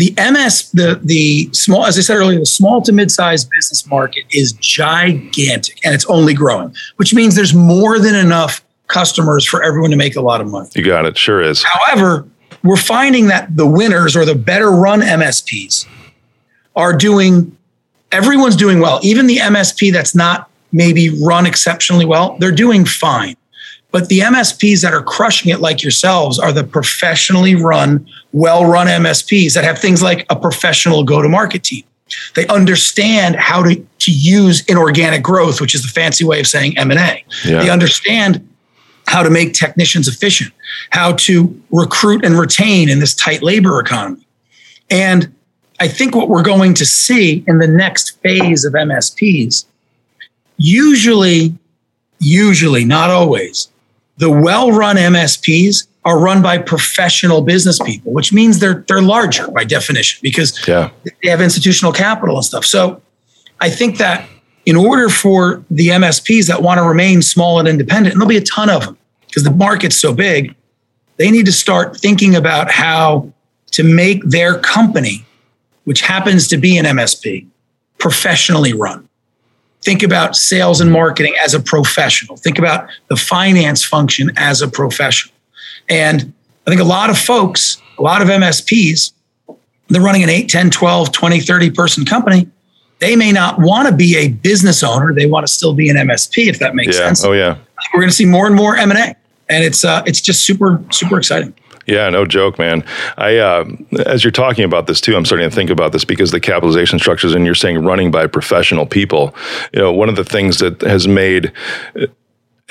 the 0.01 0.15
MS, 0.17 0.71
the 0.71 0.99
the 1.03 1.47
small, 1.53 1.85
as 1.85 1.95
I 1.95 2.01
said 2.01 2.15
earlier, 2.15 2.39
the 2.39 2.45
small 2.47 2.81
to 2.81 2.91
mid-sized 2.91 3.47
business 3.51 3.85
market 3.87 4.23
is 4.31 4.53
gigantic 4.53 5.79
and 5.85 5.93
it's 5.93 6.05
only 6.05 6.33
growing, 6.33 6.75
which 6.95 7.13
means 7.13 7.35
there's 7.35 7.53
more 7.53 7.99
than 7.99 8.15
enough 8.15 8.65
customers 8.87 9.45
for 9.45 9.61
everyone 9.61 9.91
to 9.91 9.95
make 9.95 10.15
a 10.15 10.21
lot 10.21 10.41
of 10.41 10.47
money. 10.47 10.67
You 10.73 10.83
got 10.83 11.05
it, 11.05 11.19
sure 11.19 11.39
is. 11.39 11.61
However, 11.63 12.27
we're 12.63 12.77
finding 12.77 13.27
that 13.27 13.55
the 13.55 13.67
winners 13.67 14.15
or 14.15 14.25
the 14.25 14.33
better 14.33 14.71
run 14.71 15.01
MSPs 15.01 15.85
are 16.75 16.97
doing 16.97 17.55
everyone's 18.11 18.55
doing 18.55 18.79
well. 18.79 18.99
Even 19.03 19.27
the 19.27 19.37
MSP 19.37 19.93
that's 19.93 20.15
not 20.15 20.49
maybe 20.71 21.09
run 21.23 21.45
exceptionally 21.45 22.05
well, 22.05 22.37
they're 22.39 22.51
doing 22.51 22.85
fine. 22.85 23.35
But 23.91 24.07
the 24.07 24.19
MSPs 24.19 24.81
that 24.83 24.93
are 24.93 25.03
crushing 25.03 25.51
it, 25.51 25.59
like 25.59 25.83
yourselves, 25.83 26.39
are 26.39 26.51
the 26.51 26.63
professionally 26.63 27.55
run, 27.55 28.07
well 28.31 28.65
run 28.65 28.87
MSPs 28.87 29.53
that 29.53 29.63
have 29.63 29.79
things 29.79 30.01
like 30.01 30.25
a 30.29 30.35
professional 30.35 31.03
go 31.03 31.21
to 31.21 31.27
market 31.27 31.63
team. 31.63 31.83
They 32.35 32.47
understand 32.47 33.35
how 33.35 33.63
to, 33.63 33.75
to 33.75 34.11
use 34.11 34.65
inorganic 34.65 35.23
growth, 35.23 35.61
which 35.61 35.75
is 35.75 35.81
the 35.81 35.87
fancy 35.87 36.25
way 36.25 36.39
of 36.39 36.47
saying 36.47 36.77
M&A. 36.77 37.23
Yeah. 37.45 37.63
They 37.63 37.69
understand 37.69 38.47
how 39.07 39.23
to 39.23 39.29
make 39.29 39.53
technicians 39.53 40.07
efficient, 40.07 40.53
how 40.91 41.13
to 41.13 41.61
recruit 41.71 42.23
and 42.23 42.37
retain 42.37 42.89
in 42.89 42.99
this 42.99 43.13
tight 43.13 43.41
labor 43.43 43.79
economy. 43.79 44.25
And 44.89 45.33
I 45.79 45.87
think 45.87 46.15
what 46.15 46.29
we're 46.29 46.43
going 46.43 46.73
to 46.75 46.85
see 46.85 47.43
in 47.47 47.57
the 47.57 47.67
next 47.67 48.21
phase 48.21 48.65
of 48.65 48.73
MSPs, 48.73 49.65
usually, 50.57 51.57
usually, 52.19 52.85
not 52.85 53.09
always, 53.09 53.70
the 54.21 54.29
well 54.29 54.71
run 54.71 54.97
MSPs 54.97 55.87
are 56.05 56.19
run 56.19 56.43
by 56.43 56.59
professional 56.59 57.41
business 57.41 57.79
people, 57.79 58.13
which 58.13 58.31
means 58.31 58.59
they're 58.59 58.85
they're 58.87 59.01
larger 59.01 59.47
by 59.49 59.63
definition 59.63 60.19
because 60.21 60.65
yeah. 60.67 60.91
they 61.03 61.29
have 61.29 61.41
institutional 61.41 61.91
capital 61.91 62.35
and 62.35 62.45
stuff. 62.45 62.63
So 62.63 63.01
I 63.59 63.69
think 63.69 63.97
that 63.97 64.27
in 64.67 64.75
order 64.75 65.09
for 65.09 65.63
the 65.71 65.87
MSPs 65.87 66.47
that 66.47 66.61
want 66.61 66.77
to 66.77 66.83
remain 66.83 67.23
small 67.23 67.57
and 67.59 67.67
independent, 67.67 68.13
and 68.13 68.21
there'll 68.21 68.29
be 68.29 68.37
a 68.37 68.41
ton 68.41 68.69
of 68.69 68.85
them 68.85 68.97
because 69.25 69.43
the 69.43 69.51
market's 69.51 69.97
so 69.97 70.13
big, 70.13 70.55
they 71.17 71.31
need 71.31 71.47
to 71.47 71.51
start 71.51 71.97
thinking 71.97 72.35
about 72.35 72.69
how 72.69 73.33
to 73.71 73.83
make 73.83 74.23
their 74.23 74.59
company, 74.59 75.25
which 75.85 76.01
happens 76.01 76.47
to 76.49 76.57
be 76.57 76.77
an 76.77 76.85
MSP, 76.85 77.47
professionally 77.97 78.73
run. 78.73 79.09
Think 79.83 80.03
about 80.03 80.35
sales 80.35 80.79
and 80.81 80.91
marketing 80.91 81.35
as 81.43 81.53
a 81.53 81.59
professional. 81.59 82.37
Think 82.37 82.59
about 82.59 82.87
the 83.09 83.15
finance 83.15 83.83
function 83.83 84.31
as 84.37 84.61
a 84.61 84.67
professional. 84.67 85.33
And 85.89 86.33
I 86.67 86.69
think 86.69 86.81
a 86.81 86.85
lot 86.85 87.09
of 87.09 87.17
folks, 87.17 87.81
a 87.97 88.01
lot 88.01 88.21
of 88.21 88.27
MSPs, 88.27 89.13
they're 89.87 90.01
running 90.01 90.23
an 90.23 90.29
8, 90.29 90.49
10, 90.49 90.69
12, 90.69 91.11
20, 91.11 91.39
30 91.39 91.71
person 91.71 92.05
company 92.05 92.47
they 93.01 93.15
may 93.15 93.31
not 93.31 93.59
want 93.59 93.89
to 93.89 93.93
be 93.93 94.15
a 94.15 94.29
business 94.29 94.83
owner. 94.83 95.13
They 95.13 95.25
want 95.25 95.45
to 95.45 95.51
still 95.51 95.73
be 95.73 95.89
an 95.89 95.97
MSP, 95.97 96.47
if 96.47 96.59
that 96.59 96.75
makes 96.75 96.97
yeah. 96.97 97.07
sense. 97.07 97.25
Oh 97.25 97.33
yeah. 97.33 97.57
We're 97.93 97.99
going 97.99 98.09
to 98.09 98.15
see 98.15 98.25
more 98.25 98.45
and 98.45 98.55
more 98.55 98.77
M 98.77 98.91
and 98.91 98.99
A, 98.99 99.15
and 99.49 99.63
it's 99.63 99.83
uh, 99.83 100.03
it's 100.05 100.21
just 100.21 100.45
super 100.45 100.81
super 100.91 101.17
exciting. 101.17 101.53
Yeah, 101.85 102.09
no 102.09 102.25
joke, 102.25 102.59
man. 102.59 102.83
I 103.17 103.37
uh, 103.37 103.65
as 104.05 104.23
you're 104.23 104.31
talking 104.31 104.63
about 104.63 104.87
this 104.87 105.01
too, 105.01 105.15
I'm 105.15 105.25
starting 105.25 105.49
to 105.49 105.55
think 105.55 105.69
about 105.69 105.91
this 105.91 106.05
because 106.05 106.31
the 106.31 106.39
capitalization 106.39 106.99
structures, 106.99 107.33
and 107.33 107.45
you're 107.45 107.55
saying 107.55 107.79
running 107.83 108.11
by 108.11 108.27
professional 108.27 108.85
people. 108.85 109.35
You 109.73 109.81
know, 109.81 109.91
one 109.91 110.09
of 110.09 110.15
the 110.15 110.25
things 110.25 110.59
that 110.59 110.81
has 110.81 111.07
made 111.07 111.51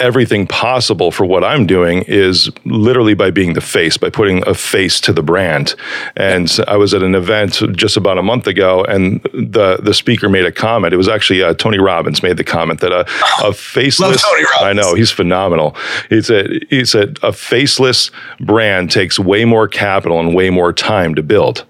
everything 0.01 0.47
possible 0.47 1.11
for 1.11 1.25
what 1.25 1.45
I'm 1.45 1.67
doing 1.67 2.03
is 2.09 2.51
literally 2.65 3.15
by 3.15 3.31
being 3.31 3.53
the 3.53 3.61
face, 3.61 3.97
by 3.97 4.11
putting 4.11 4.47
a 4.49 4.55
face 4.55 5.01
to 5.03 5.13
the 5.13 5.23
brand. 5.23 5.75
And 6.17 6.51
I 6.67 6.77
was 6.77 6.95
at 6.95 7.03
an 7.03 7.15
event 7.15 7.61
just 7.77 7.97
about 7.97 8.19
a 8.19 8.23
month 8.23 8.47
ago, 8.47 8.85
and 8.85 9.23
the 9.33 9.79
the 9.83 9.95
speaker 9.95 10.29
made 10.29 10.45
a 10.45 10.53
comment. 10.53 10.93
It 10.95 10.97
was 10.97 11.09
actually 11.09 11.43
uh, 11.43 11.55
Tony 11.55 11.79
Robbins 11.79 12.23
made 12.23 12.37
the 12.37 12.45
comment 12.45 12.81
that 12.81 12.93
a, 12.93 13.07
a 13.45 13.53
faceless. 13.53 14.25
I 14.61 14.73
know 14.73 14.95
he's 14.95 15.11
phenomenal. 15.11 15.77
He 16.09 16.23
said 16.23 16.65
he 16.71 16.85
said 16.85 17.19
a 17.23 17.33
faceless 17.33 18.11
brand 18.41 18.91
takes 18.91 19.19
way 19.19 19.45
more 19.45 19.69
capital 19.69 20.19
and 20.19 20.35
way 20.35 20.51
more 20.51 20.73
time 20.73 21.15
to 21.15 21.23
build. 21.23 21.65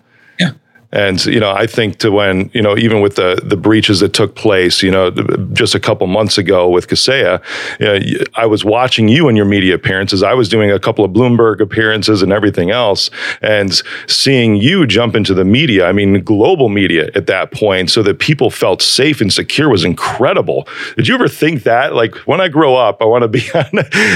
And 0.92 1.25
you 1.25 1.38
know, 1.38 1.52
I 1.52 1.66
think 1.66 1.99
to 1.99 2.11
when 2.11 2.50
you 2.52 2.62
know, 2.62 2.76
even 2.76 3.00
with 3.00 3.14
the 3.14 3.40
the 3.44 3.56
breaches 3.56 4.00
that 4.00 4.12
took 4.12 4.35
place, 4.35 4.82
you 4.82 4.90
know, 4.90 5.11
just 5.52 5.75
a 5.75 5.80
couple 5.80 6.06
months 6.09 6.37
ago 6.37 6.68
with 6.68 6.88
Kaseya, 6.88 7.40
you 7.78 8.18
know, 8.18 8.25
I 8.35 8.47
was 8.47 8.64
watching 8.64 9.06
you 9.09 9.28
in 9.28 9.37
your 9.37 9.44
media 9.44 9.75
appearances. 9.75 10.23
I 10.25 10.35
was 10.35 10.49
doing 10.49 10.70
a 10.70 10.80
couple 10.80 11.04
of 11.04 11.12
Bloomberg 11.12 11.61
appearances 11.61 12.23
and 12.23 12.32
everything 12.32 12.70
else, 12.70 13.09
and 13.40 13.80
seeing 14.09 14.56
you 14.56 14.85
jump 14.85 15.14
into 15.14 15.32
the 15.32 15.44
media. 15.44 15.88
I 15.88 15.92
mean, 15.92 16.25
global 16.25 16.68
media 16.68 17.11
at 17.14 17.28
that 17.28 17.52
point, 17.52 17.90
so 17.90 18.02
that 18.02 18.18
people 18.18 18.50
felt 18.50 18.82
safe 18.82 19.20
and 19.20 19.32
secure 19.32 19.68
was 19.68 19.85
incredible. 19.85 20.66
Did 20.97 21.06
you 21.06 21.14
ever 21.14 21.28
think 21.28 21.62
that? 21.62 21.94
Like 21.94 22.16
when 22.26 22.40
I 22.40 22.49
grow 22.49 22.75
up, 22.75 23.00
I 23.00 23.04
want 23.04 23.23
to 23.23 23.28
be 23.28 23.40
on 23.54 23.70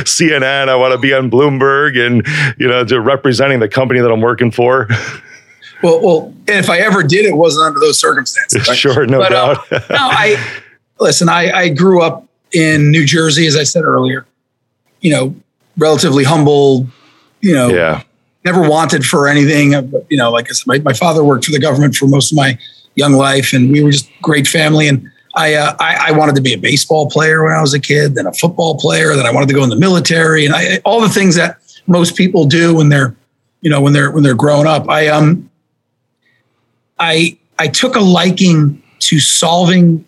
CNN. 0.05 0.69
I 0.69 0.75
want 0.75 0.93
to 0.93 0.99
be 0.99 1.15
on 1.15 1.31
Bloomberg, 1.31 1.97
and 2.05 2.27
you 2.59 2.67
know, 2.67 2.85
to 2.85 3.01
representing 3.01 3.61
the 3.61 3.69
company 3.69 4.01
that 4.01 4.11
I'm 4.11 4.21
working 4.21 4.51
for. 4.51 4.89
Well, 5.85 6.01
well, 6.01 6.35
if 6.49 6.71
I 6.71 6.79
ever 6.79 7.03
did, 7.03 7.27
it 7.27 7.37
wasn't 7.37 7.67
under 7.67 7.79
those 7.79 8.01
circumstances. 8.01 8.67
Right? 8.67 8.75
Sure, 8.75 9.05
no 9.07 9.19
but, 9.19 9.35
uh, 9.35 9.55
doubt. 9.55 9.73
Uh, 9.73 9.81
no, 9.91 9.97
I 10.01 10.61
listen. 10.99 11.29
I, 11.29 11.53
I 11.53 11.69
grew 11.69 12.01
up 12.01 12.27
in 12.53 12.91
New 12.91 13.05
Jersey, 13.05 13.47
as 13.47 13.55
I 13.55 13.65
said 13.65 13.85
earlier. 13.85 14.27
You 15.03 15.11
know, 15.11 15.37
relatively 15.77 16.25
humble. 16.25 16.87
You 17.43 17.55
know, 17.55 17.69
yeah. 17.69 18.03
Never 18.47 18.67
wanted 18.67 19.05
for 19.05 19.29
anything. 19.29 19.73
You 20.09 20.17
know, 20.17 20.31
like 20.31 20.49
I 20.49 20.55
said, 20.55 20.67
my, 20.67 20.79
my 20.79 20.95
father 20.95 21.23
worked 21.23 21.45
for 21.45 21.53
the 21.53 21.59
government 21.59 21.97
for 21.97 22.07
most 22.07 22.33
of 22.33 22.37
my 22.37 22.59
young 22.95 23.13
life, 23.13 23.53
and 23.53 23.71
we 23.71 23.85
were 23.85 23.91
just 23.91 24.09
great 24.23 24.47
family. 24.49 24.89
And 24.89 25.11
I, 25.37 25.53
uh, 25.53 25.77
I, 25.81 26.09
I 26.09 26.13
wanted 26.13 26.35
to 26.37 26.41
be 26.41 26.55
a 26.55 26.59
baseball 26.59 27.11
player 27.11 27.45
when 27.45 27.53
I 27.53 27.61
was 27.61 27.75
a 27.75 27.81
kid, 27.81 28.15
then 28.15 28.27
a 28.27 28.33
football 28.33 28.79
player, 28.79 29.15
then 29.17 29.27
I 29.27 29.33
wanted 29.33 29.49
to 29.49 29.55
go 29.55 29.63
in 29.63 29.69
the 29.69 29.77
military, 29.77 30.47
and 30.47 30.55
I, 30.55 30.81
all 30.87 31.03
the 31.03 31.11
things 31.11 31.35
that 31.35 31.59
most 31.87 32.17
people 32.17 32.47
do 32.47 32.75
when 32.75 32.89
they're, 32.89 33.15
you 33.61 33.69
know, 33.69 33.83
when 33.83 33.93
they're 33.93 34.11
when 34.11 34.23
they're 34.23 34.35
growing 34.35 34.67
up. 34.67 34.89
I 34.89 35.09
um 35.09 35.51
I 36.99 37.39
I 37.59 37.69
took 37.69 37.97
a 37.97 38.01
liking 38.01 38.83
to 39.01 39.21
solving. 39.21 40.05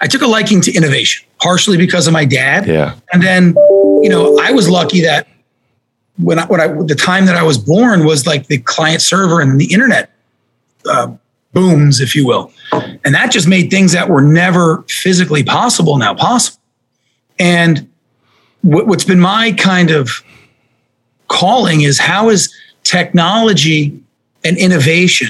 I 0.00 0.06
took 0.06 0.22
a 0.22 0.26
liking 0.26 0.60
to 0.62 0.72
innovation, 0.72 1.26
partially 1.40 1.76
because 1.76 2.06
of 2.06 2.12
my 2.12 2.24
dad. 2.24 2.66
Yeah. 2.66 2.94
And 3.12 3.22
then, 3.22 3.54
you 4.02 4.08
know, 4.08 4.38
I 4.38 4.52
was 4.52 4.68
lucky 4.68 5.00
that 5.02 5.28
when 6.18 6.38
I, 6.38 6.46
when 6.46 6.60
I 6.60 6.68
the 6.68 6.94
time 6.94 7.26
that 7.26 7.36
I 7.36 7.42
was 7.42 7.58
born 7.58 8.04
was 8.04 8.26
like 8.26 8.48
the 8.48 8.58
client 8.58 9.02
server 9.02 9.40
and 9.40 9.60
the 9.60 9.72
internet 9.72 10.10
uh, 10.88 11.12
booms, 11.52 12.00
if 12.00 12.14
you 12.14 12.26
will, 12.26 12.52
and 12.72 13.14
that 13.14 13.30
just 13.30 13.48
made 13.48 13.70
things 13.70 13.92
that 13.92 14.08
were 14.08 14.22
never 14.22 14.84
physically 14.88 15.44
possible 15.44 15.96
now 15.96 16.14
possible. 16.14 16.60
And 17.38 17.88
what, 18.62 18.86
what's 18.88 19.04
been 19.04 19.20
my 19.20 19.52
kind 19.52 19.90
of 19.90 20.10
calling 21.28 21.82
is 21.82 21.98
how 21.98 22.30
is 22.30 22.52
technology 22.82 23.98
and 24.44 24.58
innovation 24.58 25.28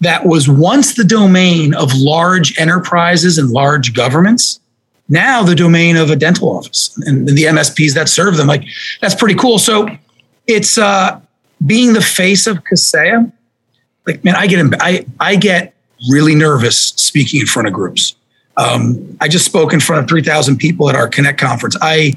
that 0.00 0.24
was 0.24 0.48
once 0.48 0.94
the 0.94 1.04
domain 1.04 1.74
of 1.74 1.94
large 1.94 2.58
enterprises 2.58 3.38
and 3.38 3.50
large 3.50 3.94
governments, 3.94 4.60
now 5.08 5.42
the 5.42 5.54
domain 5.54 5.96
of 5.96 6.10
a 6.10 6.16
dental 6.16 6.50
office 6.50 6.96
and 7.06 7.26
the 7.26 7.44
MSPs 7.44 7.94
that 7.94 8.08
serve 8.08 8.36
them. 8.36 8.46
Like 8.46 8.64
that's 9.00 9.14
pretty 9.14 9.34
cool. 9.34 9.58
So 9.58 9.88
it's 10.46 10.78
uh, 10.78 11.20
being 11.66 11.92
the 11.92 12.00
face 12.00 12.46
of 12.46 12.58
Kaseya. 12.64 13.32
Like 14.06 14.24
man, 14.24 14.36
I 14.36 14.46
get 14.46 14.64
I 14.80 15.04
I 15.20 15.36
get 15.36 15.74
really 16.10 16.34
nervous 16.34 16.78
speaking 16.78 17.40
in 17.40 17.46
front 17.46 17.68
of 17.68 17.74
groups. 17.74 18.14
Um, 18.56 19.16
I 19.20 19.28
just 19.28 19.44
spoke 19.44 19.72
in 19.72 19.80
front 19.80 20.02
of 20.02 20.08
three 20.08 20.22
thousand 20.22 20.58
people 20.58 20.88
at 20.88 20.96
our 20.96 21.08
Connect 21.08 21.40
conference. 21.40 21.76
I 21.80 22.14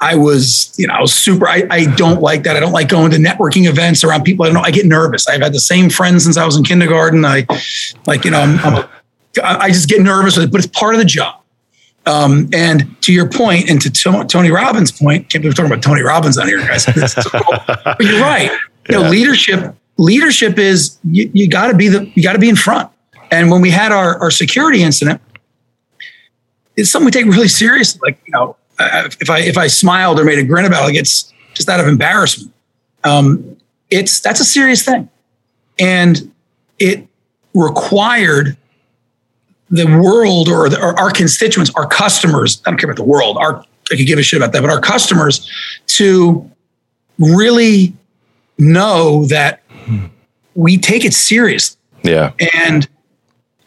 I 0.00 0.14
was, 0.14 0.72
you 0.78 0.86
know, 0.86 0.94
I 0.94 1.00
was 1.00 1.12
super. 1.12 1.46
I, 1.46 1.66
I 1.70 1.84
don't 1.96 2.22
like 2.22 2.44
that. 2.44 2.56
I 2.56 2.60
don't 2.60 2.72
like 2.72 2.88
going 2.88 3.10
to 3.10 3.18
networking 3.18 3.68
events 3.68 4.02
around 4.02 4.24
people. 4.24 4.44
I 4.44 4.48
don't 4.48 4.54
know. 4.54 4.62
I 4.62 4.70
get 4.70 4.86
nervous. 4.86 5.28
I've 5.28 5.42
had 5.42 5.52
the 5.52 5.60
same 5.60 5.90
friends 5.90 6.24
since 6.24 6.38
I 6.38 6.46
was 6.46 6.56
in 6.56 6.64
kindergarten. 6.64 7.24
I, 7.24 7.46
like, 8.06 8.24
you 8.24 8.30
know, 8.30 8.40
I'm, 8.40 8.58
I'm 8.60 8.88
I 9.42 9.68
just 9.68 9.88
get 9.88 10.00
nervous 10.00 10.36
with 10.36 10.46
it, 10.46 10.52
but 10.52 10.64
it's 10.64 10.78
part 10.78 10.94
of 10.94 10.98
the 10.98 11.04
job. 11.04 11.40
Um, 12.06 12.48
and 12.52 13.00
to 13.02 13.12
your 13.12 13.28
point, 13.28 13.68
and 13.68 13.80
to 13.82 13.90
Tony 14.26 14.50
Robbins' 14.50 14.90
point, 14.90 15.28
can't 15.28 15.42
believe 15.42 15.52
we're 15.52 15.52
talking 15.52 15.72
about 15.72 15.82
Tony 15.82 16.02
Robbins 16.02 16.38
on 16.38 16.48
here, 16.48 16.58
guys. 16.58 16.86
but 17.32 17.96
you're 18.00 18.20
right. 18.20 18.50
You 18.88 18.96
know, 18.96 19.08
leadership. 19.08 19.76
Leadership 19.98 20.58
is 20.58 20.98
you, 21.04 21.30
you 21.34 21.48
got 21.48 21.68
to 21.68 21.76
be 21.76 21.88
the 21.88 22.10
you 22.14 22.22
got 22.22 22.32
to 22.32 22.38
be 22.38 22.48
in 22.48 22.56
front. 22.56 22.90
And 23.30 23.50
when 23.50 23.60
we 23.60 23.70
had 23.70 23.92
our 23.92 24.18
our 24.18 24.30
security 24.30 24.82
incident, 24.82 25.20
it's 26.74 26.90
something 26.90 27.04
we 27.04 27.10
take 27.10 27.26
really 27.26 27.48
seriously. 27.48 28.00
Like 28.02 28.18
you 28.26 28.32
know, 28.32 28.56
if 29.20 29.30
I 29.30 29.40
if 29.40 29.58
I 29.58 29.66
smiled 29.66 30.18
or 30.18 30.24
made 30.24 30.38
a 30.38 30.44
grin 30.44 30.64
about 30.64 30.82
it, 30.82 30.86
like 30.86 30.94
it's 30.96 31.32
just 31.54 31.68
out 31.68 31.80
of 31.80 31.86
embarrassment. 31.86 32.52
Um, 33.04 33.56
it's 33.90 34.20
that's 34.20 34.40
a 34.40 34.44
serious 34.44 34.84
thing, 34.84 35.08
and 35.78 36.32
it 36.78 37.06
required 37.54 38.56
the 39.70 39.86
world 39.86 40.48
or, 40.48 40.68
the, 40.68 40.80
or 40.80 40.98
our 40.98 41.10
constituents, 41.10 41.70
our 41.76 41.86
customers. 41.86 42.60
I 42.66 42.70
don't 42.70 42.78
care 42.78 42.90
about 42.90 42.96
the 42.96 43.08
world. 43.08 43.36
Our 43.38 43.64
I 43.92 43.96
could 43.96 44.06
give 44.06 44.18
a 44.18 44.22
shit 44.22 44.40
about 44.40 44.52
that, 44.52 44.60
but 44.60 44.70
our 44.70 44.80
customers 44.80 45.50
to 45.88 46.48
really 47.18 47.92
know 48.58 49.24
that 49.26 49.62
we 50.54 50.78
take 50.78 51.04
it 51.04 51.12
serious. 51.12 51.76
Yeah, 52.02 52.32
and 52.54 52.88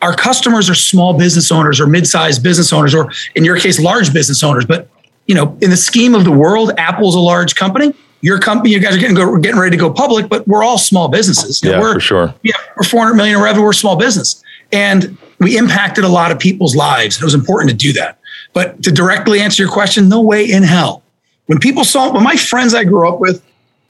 our 0.01 0.15
customers 0.15 0.69
are 0.69 0.75
small 0.75 1.17
business 1.17 1.51
owners 1.51 1.79
or 1.79 1.87
mid-sized 1.87 2.41
business 2.43 2.71
owners, 2.73 2.95
or 2.95 3.11
in 3.35 3.43
your 3.45 3.57
case, 3.57 3.79
large 3.79 4.13
business 4.13 4.43
owners. 4.43 4.65
But 4.65 4.89
you 5.25 5.35
know, 5.35 5.57
in 5.61 5.69
the 5.69 5.77
scheme 5.77 6.15
of 6.15 6.23
the 6.23 6.31
world, 6.31 6.71
Apple's 6.77 7.15
a 7.15 7.19
large 7.19 7.55
company. 7.55 7.93
Your 8.21 8.39
company, 8.39 8.71
you 8.71 8.79
guys 8.79 8.95
are 8.95 8.99
getting 8.99 9.15
go, 9.15 9.37
getting 9.37 9.59
ready 9.59 9.75
to 9.75 9.79
go 9.79 9.91
public, 9.91 10.29
but 10.29 10.47
we're 10.47 10.63
all 10.63 10.77
small 10.77 11.09
businesses. 11.09 11.61
Yeah, 11.61 11.79
we're, 11.79 11.93
for 11.93 11.99
sure. 11.99 12.35
Yeah, 12.41 12.53
we're 12.77 12.83
400 12.83 13.15
million 13.15 13.37
in 13.37 13.43
revenue. 13.43 13.63
We're 13.63 13.71
a 13.71 13.75
small 13.75 13.97
business, 13.97 14.41
and 14.71 15.17
we 15.39 15.57
impacted 15.57 16.05
a 16.05 16.09
lot 16.09 16.31
of 16.31 16.39
people's 16.39 16.75
lives. 16.75 17.17
It 17.17 17.23
was 17.23 17.33
important 17.33 17.71
to 17.71 17.75
do 17.75 17.91
that. 17.93 18.19
But 18.53 18.81
to 18.83 18.91
directly 18.91 19.41
answer 19.41 19.63
your 19.63 19.71
question, 19.71 20.07
no 20.07 20.21
way 20.21 20.49
in 20.49 20.63
hell. 20.63 21.03
When 21.47 21.59
people 21.59 21.83
saw, 21.83 22.13
when 22.13 22.23
my 22.23 22.37
friends 22.37 22.73
I 22.73 22.85
grew 22.85 23.09
up 23.09 23.19
with, 23.19 23.43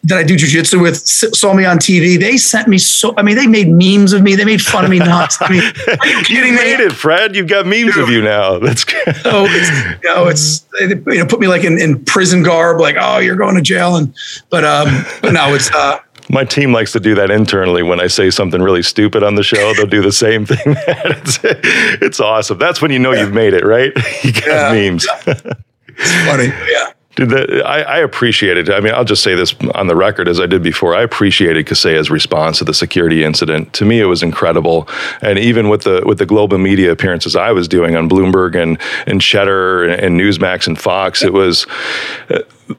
that 0.05 0.17
I 0.17 0.23
do 0.23 0.35
jujitsu 0.35 0.81
with 0.81 0.97
saw 0.97 1.53
me 1.53 1.63
on 1.63 1.77
TV. 1.77 2.19
They 2.19 2.37
sent 2.37 2.67
me 2.67 2.77
so. 2.77 3.13
I 3.17 3.21
mean, 3.21 3.35
they 3.35 3.47
made 3.47 3.69
memes 3.69 4.11
of 4.11 4.21
me. 4.21 4.35
They 4.35 4.43
made 4.43 4.61
fun 4.61 4.83
of 4.83 4.91
me 4.91 4.99
nuts. 4.99 5.37
I 5.39 5.49
mean, 5.49 5.63
are 5.87 6.23
you 6.27 6.53
made 6.53 6.79
me? 6.79 6.85
it, 6.85 6.91
Fred. 6.91 7.35
You've 7.35 7.47
got 7.47 7.65
memes 7.65 7.93
Dude. 7.93 8.03
of 8.03 8.09
you 8.09 8.21
now. 8.21 8.59
That's 8.63 8.83
good. 8.83 9.15
so 9.17 9.45
it's, 9.47 10.03
you 10.03 10.13
know, 10.13 10.27
it's 10.27 10.65
you 10.79 11.19
know 11.19 11.25
put 11.25 11.39
me 11.39 11.47
like 11.47 11.63
in, 11.63 11.79
in 11.79 12.03
prison 12.03 12.43
garb, 12.43 12.79
like 12.79 12.97
oh 12.99 13.19
you're 13.19 13.37
going 13.37 13.55
to 13.55 13.61
jail, 13.61 13.95
and 13.95 14.13
but 14.49 14.65
um 14.65 15.05
but 15.21 15.31
no, 15.31 15.53
it's 15.53 15.73
uh 15.73 15.99
my 16.29 16.43
team 16.43 16.73
likes 16.73 16.91
to 16.93 16.99
do 16.99 17.15
that 17.15 17.31
internally 17.31 17.83
when 17.83 17.99
I 17.99 18.07
say 18.07 18.29
something 18.29 18.61
really 18.61 18.83
stupid 18.83 19.23
on 19.23 19.35
the 19.35 19.43
show. 19.43 19.73
They'll 19.73 19.85
do 19.85 20.01
the 20.01 20.11
same 20.11 20.45
thing. 20.45 20.57
it's, 20.65 21.39
it's, 21.43 22.19
awesome. 22.21 22.57
That's 22.57 22.81
when 22.81 22.91
you 22.91 22.99
know 22.99 23.11
yeah. 23.11 23.21
you've 23.21 23.33
made 23.33 23.53
it, 23.53 23.65
right? 23.65 23.91
You 24.23 24.31
got 24.31 24.47
yeah. 24.47 24.89
memes. 24.89 25.05
it's 25.27 26.25
funny. 26.25 26.45
Yeah. 26.71 26.93
Dude, 27.15 27.29
the, 27.29 27.63
I, 27.63 27.81
I, 27.81 27.97
appreciate 27.99 28.57
it. 28.57 28.71
I 28.71 28.79
mean, 28.79 28.93
I'll 28.93 29.05
just 29.05 29.21
say 29.21 29.35
this 29.35 29.53
on 29.75 29.85
the 29.85 29.95
record 29.95 30.27
as 30.27 30.39
I 30.39 30.47
did 30.47 30.63
before. 30.63 30.95
I 30.95 31.03
appreciated 31.03 31.67
Kaseya's 31.67 32.09
response 32.09 32.57
to 32.57 32.63
the 32.63 32.73
security 32.73 33.23
incident. 33.23 33.71
To 33.73 33.85
me, 33.85 33.99
it 33.99 34.05
was 34.05 34.23
incredible. 34.23 34.87
And 35.21 35.37
even 35.37 35.69
with 35.69 35.83
the 35.83 36.01
with 36.05 36.17
the 36.17 36.25
global 36.25 36.57
media 36.57 36.91
appearances 36.91 37.35
I 37.35 37.51
was 37.51 37.67
doing 37.67 37.95
on 37.95 38.09
Bloomberg 38.09 38.55
and 38.55 38.79
and 39.05 39.21
Cheddar 39.21 39.83
and, 39.83 40.01
and 40.01 40.19
Newsmax 40.19 40.65
and 40.65 40.79
Fox, 40.79 41.23
it 41.23 41.33
was 41.33 41.67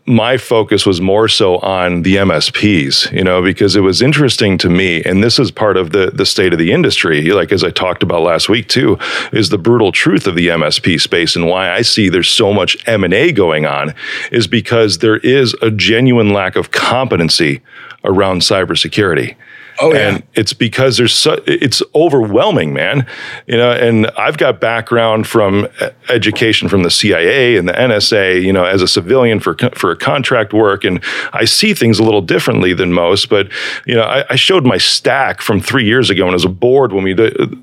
my 0.06 0.36
focus 0.36 0.86
was 0.86 1.00
more 1.00 1.28
so 1.28 1.58
on 1.58 2.02
the 2.02 2.16
MSPs, 2.16 3.12
you 3.12 3.24
know, 3.24 3.42
because 3.42 3.76
it 3.76 3.80
was 3.80 4.02
interesting 4.02 4.58
to 4.58 4.68
me, 4.68 5.02
and 5.04 5.22
this 5.22 5.38
is 5.38 5.50
part 5.50 5.76
of 5.76 5.90
the 5.92 6.10
the 6.10 6.26
state 6.26 6.52
of 6.52 6.58
the 6.58 6.72
industry. 6.72 7.30
Like 7.30 7.52
as 7.52 7.64
I 7.64 7.70
talked 7.70 8.02
about 8.02 8.22
last 8.22 8.48
week 8.48 8.68
too, 8.68 8.98
is 9.32 9.48
the 9.48 9.58
brutal 9.58 9.92
truth 9.92 10.26
of 10.26 10.34
the 10.34 10.48
MSP 10.48 11.00
space 11.00 11.36
and 11.36 11.46
why 11.46 11.70
I 11.70 11.82
see 11.82 12.08
there's 12.08 12.30
so 12.30 12.52
much 12.52 12.76
M 12.86 13.04
and 13.04 13.14
A 13.14 13.32
going 13.32 13.66
on, 13.66 13.94
is 14.32 14.46
because 14.46 14.98
there 14.98 15.18
is 15.18 15.54
a 15.62 15.70
genuine 15.70 16.32
lack 16.32 16.56
of 16.56 16.70
competency 16.70 17.60
around 18.04 18.42
cybersecurity. 18.42 19.36
Oh 19.80 19.92
yeah. 19.92 20.08
And 20.08 20.22
it's 20.34 20.52
because 20.52 20.96
there's 20.96 21.14
so, 21.14 21.42
it's 21.46 21.82
overwhelming, 21.94 22.72
man. 22.72 23.06
You 23.46 23.56
know, 23.56 23.72
and 23.72 24.06
I've 24.18 24.38
got 24.38 24.60
background 24.60 25.26
from 25.26 25.68
education 26.08 26.68
from 26.68 26.82
the 26.82 26.90
CIA 26.90 27.56
and 27.56 27.68
the 27.68 27.72
NSA, 27.72 28.42
you 28.42 28.52
know, 28.52 28.64
as 28.64 28.82
a 28.82 28.88
civilian 28.88 29.40
for 29.40 29.56
for 29.74 29.94
contract 29.96 30.52
work 30.52 30.84
and 30.84 31.02
I 31.32 31.44
see 31.44 31.74
things 31.74 31.98
a 31.98 32.04
little 32.04 32.22
differently 32.22 32.72
than 32.72 32.92
most, 32.92 33.28
but 33.28 33.50
you 33.86 33.94
know, 33.94 34.04
I, 34.04 34.24
I 34.30 34.36
showed 34.36 34.64
my 34.64 34.78
stack 34.78 35.40
from 35.40 35.60
3 35.60 35.84
years 35.84 36.10
ago 36.10 36.22
and 36.24 36.30
I 36.30 36.34
was 36.34 36.44
a 36.44 36.48
board 36.48 36.92
when 36.92 37.04
we 37.04 37.14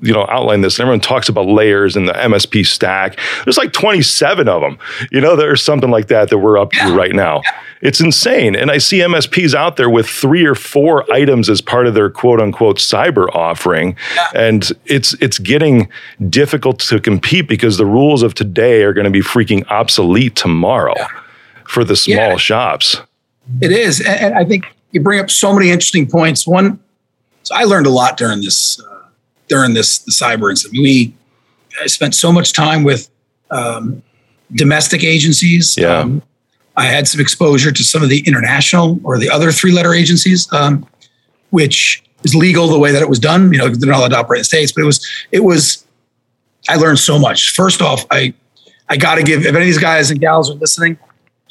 you 0.02 0.12
know 0.12 0.26
outlined 0.28 0.64
this 0.64 0.78
and 0.78 0.82
everyone 0.82 1.00
talks 1.00 1.28
about 1.28 1.46
layers 1.46 1.96
and 1.96 2.08
the 2.08 2.12
MSP 2.12 2.66
stack. 2.66 3.18
There's 3.44 3.58
like 3.58 3.72
27 3.72 4.48
of 4.48 4.60
them. 4.60 4.78
You 5.10 5.20
know, 5.20 5.36
there's 5.36 5.62
something 5.62 5.90
like 5.90 6.08
that 6.08 6.28
that 6.30 6.38
we're 6.38 6.58
up 6.58 6.72
to 6.72 6.94
right 6.94 7.14
now. 7.14 7.42
It's 7.82 8.00
insane. 8.00 8.54
And 8.54 8.70
I 8.70 8.78
see 8.78 8.98
MSPs 8.98 9.54
out 9.54 9.76
there 9.76 9.90
with 9.90 10.06
3 10.06 10.44
or 10.46 10.54
4 10.54 11.12
items 11.12 11.50
as 11.50 11.60
part 11.60 11.86
of 11.86 11.94
their 11.94 12.02
their 12.02 12.10
quote 12.10 12.40
unquote 12.40 12.78
cyber 12.78 13.28
offering. 13.32 13.96
Yeah. 14.16 14.28
And 14.34 14.72
it's 14.86 15.14
it's 15.14 15.38
getting 15.38 15.88
difficult 16.28 16.80
to 16.80 17.00
compete 17.00 17.48
because 17.48 17.76
the 17.76 17.86
rules 17.86 18.22
of 18.22 18.34
today 18.34 18.82
are 18.82 18.92
going 18.92 19.04
to 19.04 19.10
be 19.10 19.20
freaking 19.20 19.64
obsolete 19.68 20.34
tomorrow 20.34 20.94
yeah. 20.96 21.06
for 21.64 21.84
the 21.84 21.94
small 21.94 22.30
yeah. 22.30 22.36
shops. 22.36 22.96
It 23.60 23.70
is. 23.70 24.00
And 24.00 24.34
I 24.34 24.44
think 24.44 24.66
you 24.90 25.00
bring 25.00 25.20
up 25.20 25.30
so 25.30 25.54
many 25.54 25.70
interesting 25.70 26.08
points. 26.08 26.46
One, 26.46 26.80
so 27.44 27.54
I 27.54 27.64
learned 27.64 27.86
a 27.86 27.90
lot 27.90 28.16
during 28.16 28.40
this 28.40 28.80
uh, 28.80 29.06
during 29.48 29.74
this 29.74 29.98
the 29.98 30.10
cyber 30.10 30.50
incident. 30.50 30.80
We 30.82 31.14
I 31.80 31.86
spent 31.86 32.14
so 32.14 32.32
much 32.32 32.52
time 32.52 32.82
with 32.82 33.08
um, 33.50 34.02
domestic 34.52 35.04
agencies. 35.04 35.76
Yeah. 35.78 36.00
Um, 36.00 36.22
I 36.76 36.86
had 36.86 37.06
some 37.06 37.20
exposure 37.20 37.70
to 37.70 37.84
some 37.84 38.02
of 38.02 38.08
the 38.08 38.22
international 38.26 39.00
or 39.04 39.18
the 39.18 39.28
other 39.28 39.52
three 39.52 39.72
letter 39.72 39.92
agencies. 39.94 40.50
Um, 40.52 40.86
which 41.52 42.02
is 42.24 42.34
legal 42.34 42.66
the 42.66 42.78
way 42.78 42.90
that 42.92 43.02
it 43.02 43.08
was 43.08 43.18
done. 43.20 43.52
You 43.52 43.58
know, 43.58 43.68
they're 43.68 43.90
not 43.90 43.98
allowed 43.98 44.08
to 44.08 44.18
operate 44.18 44.40
in 44.40 44.44
states, 44.44 44.72
but 44.72 44.82
it 44.82 44.86
was 44.86 45.08
it 45.30 45.44
was. 45.44 45.86
I 46.68 46.76
learned 46.76 46.98
so 46.98 47.18
much. 47.18 47.50
First 47.54 47.80
off, 47.80 48.04
I 48.10 48.34
I 48.88 48.96
got 48.96 49.16
to 49.16 49.22
give 49.22 49.42
if 49.42 49.54
any 49.54 49.58
of 49.58 49.64
these 49.64 49.78
guys 49.78 50.10
and 50.10 50.20
gals 50.20 50.50
are 50.50 50.54
listening, 50.54 50.98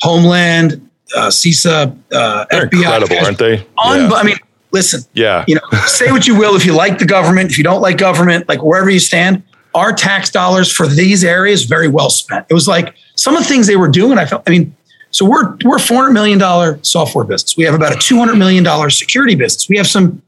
Homeland, 0.02 0.90
uh, 1.16 1.28
CISA, 1.28 1.98
uh, 2.12 2.46
they're 2.50 2.68
FBI, 2.68 2.74
incredible, 2.74 3.18
aren't 3.18 3.38
they? 3.38 3.66
Un- 3.84 4.10
yeah. 4.10 4.16
I 4.16 4.24
mean, 4.24 4.38
listen. 4.72 5.02
Yeah. 5.14 5.46
You 5.48 5.56
know, 5.56 5.80
say 5.86 6.12
what 6.12 6.28
you 6.28 6.36
will 6.38 6.56
if 6.56 6.66
you 6.66 6.74
like 6.74 6.98
the 6.98 7.06
government, 7.06 7.52
if 7.52 7.58
you 7.58 7.64
don't 7.64 7.82
like 7.82 7.98
government, 7.98 8.50
like 8.50 8.64
wherever 8.64 8.90
you 8.90 9.00
stand, 9.00 9.44
our 9.76 9.94
tax 9.94 10.30
dollars 10.30 10.72
for 10.72 10.88
these 10.88 11.24
areas 11.24 11.66
very 11.66 11.88
well 11.88 12.10
spent. 12.10 12.46
It 12.50 12.54
was 12.54 12.68
like 12.68 12.96
some 13.16 13.36
of 13.36 13.44
the 13.44 13.50
things 13.50 13.68
they 13.68 13.76
were 13.78 13.90
doing. 13.90 14.18
I 14.18 14.26
felt. 14.26 14.44
I 14.48 14.50
mean, 14.50 14.76
so 15.12 15.26
we're 15.26 15.56
we're 15.64 15.78
a 15.78 15.80
four 15.80 15.98
hundred 15.98 16.14
million 16.14 16.40
dollar 16.40 16.80
software 16.84 17.26
business. 17.26 17.56
We 17.56 17.66
have 17.66 17.74
about 17.74 17.94
a 17.94 18.00
two 18.00 18.18
hundred 18.18 18.38
million 18.38 18.64
dollar 18.64 18.90
security 18.90 19.36
business. 19.36 19.70
We 19.70 19.78
have 19.78 19.88
some 19.88 20.22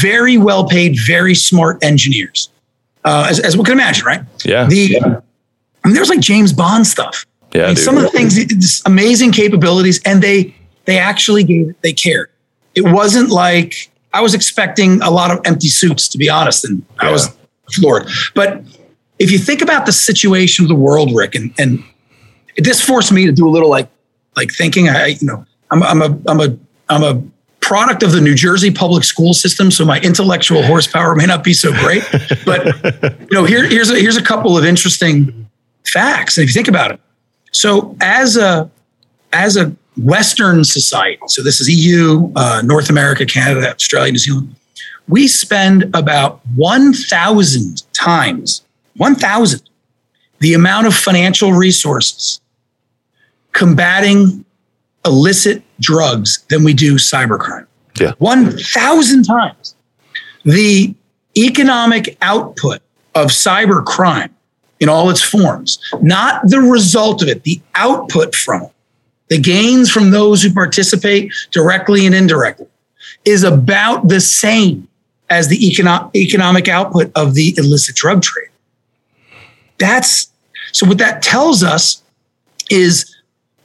very 0.00 0.36
well 0.36 0.66
paid, 0.68 0.96
very 1.06 1.34
smart 1.34 1.82
engineers, 1.82 2.50
uh, 3.04 3.26
as, 3.30 3.40
as 3.40 3.56
we 3.56 3.64
can 3.64 3.72
imagine, 3.72 4.04
right? 4.04 4.22
Yeah. 4.44 4.66
The 4.66 4.76
yeah. 4.76 5.20
I 5.84 5.88
mean, 5.88 5.94
there's 5.94 6.08
like 6.08 6.20
James 6.20 6.52
Bond 6.52 6.86
stuff. 6.86 7.26
Yeah. 7.54 7.64
I 7.64 7.66
mean, 7.68 7.76
some 7.76 7.96
of 7.96 8.02
the 8.02 8.10
things, 8.10 8.82
amazing 8.86 9.32
capabilities, 9.32 10.02
and 10.04 10.22
they 10.22 10.54
they 10.86 10.98
actually 10.98 11.44
gave 11.44 11.70
it. 11.70 11.82
they 11.82 11.92
cared. 11.92 12.30
It 12.74 12.82
wasn't 12.82 13.30
like 13.30 13.90
I 14.12 14.20
was 14.20 14.34
expecting 14.34 15.00
a 15.02 15.10
lot 15.10 15.30
of 15.30 15.40
empty 15.44 15.68
suits, 15.68 16.08
to 16.08 16.18
be 16.18 16.28
honest, 16.28 16.64
and 16.64 16.84
yeah. 17.00 17.08
I 17.08 17.12
was 17.12 17.36
floored. 17.72 18.08
But 18.34 18.62
if 19.18 19.30
you 19.30 19.38
think 19.38 19.62
about 19.62 19.86
the 19.86 19.92
situation 19.92 20.64
of 20.64 20.68
the 20.68 20.74
world, 20.74 21.14
Rick, 21.14 21.36
and 21.36 21.54
and 21.58 21.84
this 22.56 22.80
forced 22.80 23.12
me 23.12 23.26
to 23.26 23.32
do 23.32 23.46
a 23.46 23.50
little 23.50 23.70
like 23.70 23.88
like 24.36 24.52
thinking. 24.52 24.88
I, 24.88 25.06
you 25.06 25.26
know, 25.26 25.44
I'm, 25.70 25.82
I'm 25.82 26.02
a, 26.02 26.18
I'm 26.28 26.40
a, 26.40 26.56
I'm 26.88 27.02
a 27.02 27.22
product 27.60 28.02
of 28.02 28.12
the 28.12 28.20
New 28.20 28.34
Jersey 28.34 28.70
public 28.70 29.04
school 29.04 29.32
system, 29.32 29.70
so 29.70 29.84
my 29.84 29.98
intellectual 30.00 30.62
horsepower 30.62 31.14
may 31.14 31.24
not 31.24 31.42
be 31.42 31.54
so 31.54 31.72
great. 31.72 32.02
But 32.44 32.66
you 33.20 33.28
know, 33.32 33.44
here, 33.44 33.66
here's 33.66 33.90
a, 33.90 33.98
here's 33.98 34.18
a 34.18 34.22
couple 34.22 34.56
of 34.58 34.64
interesting 34.64 35.48
facts. 35.86 36.36
If 36.36 36.48
you 36.48 36.52
think 36.52 36.68
about 36.68 36.92
it, 36.92 37.00
so 37.52 37.96
as 38.00 38.36
a 38.36 38.70
as 39.32 39.56
a 39.56 39.74
Western 39.96 40.64
society, 40.64 41.22
so 41.26 41.42
this 41.42 41.60
is 41.60 41.68
EU, 41.70 42.30
uh, 42.36 42.62
North 42.64 42.90
America, 42.90 43.24
Canada, 43.24 43.72
Australia, 43.72 44.12
New 44.12 44.18
Zealand, 44.18 44.54
we 45.08 45.26
spend 45.26 45.90
about 45.94 46.40
one 46.54 46.92
thousand 46.92 47.82
times 47.94 48.62
one 48.96 49.14
thousand 49.14 49.62
the 50.40 50.52
amount 50.52 50.86
of 50.86 50.94
financial 50.94 51.52
resources 51.52 52.40
combating 53.54 54.44
illicit 55.06 55.62
drugs 55.80 56.44
than 56.50 56.62
we 56.62 56.74
do 56.74 56.96
cybercrime. 56.96 57.66
Yeah. 57.98 58.12
1,000 58.18 59.24
times. 59.24 59.74
The 60.44 60.94
economic 61.36 62.18
output 62.20 62.82
of 63.14 63.28
cybercrime 63.28 64.30
in 64.80 64.88
all 64.88 65.08
its 65.08 65.22
forms, 65.22 65.78
not 66.02 66.48
the 66.48 66.60
result 66.60 67.22
of 67.22 67.28
it, 67.28 67.44
the 67.44 67.60
output 67.76 68.34
from 68.34 68.64
it, 68.64 68.72
the 69.28 69.38
gains 69.38 69.90
from 69.90 70.10
those 70.10 70.42
who 70.42 70.52
participate 70.52 71.32
directly 71.50 72.04
and 72.06 72.14
indirectly, 72.14 72.66
is 73.24 73.44
about 73.44 74.08
the 74.08 74.20
same 74.20 74.86
as 75.30 75.48
the 75.48 75.58
econo- 75.58 76.14
economic 76.14 76.68
output 76.68 77.10
of 77.14 77.34
the 77.34 77.54
illicit 77.56 77.96
drug 77.96 78.20
trade. 78.20 78.50
That's 79.78 80.30
so, 80.72 80.86
what 80.86 80.98
that 80.98 81.22
tells 81.22 81.62
us 81.62 82.02
is 82.68 83.14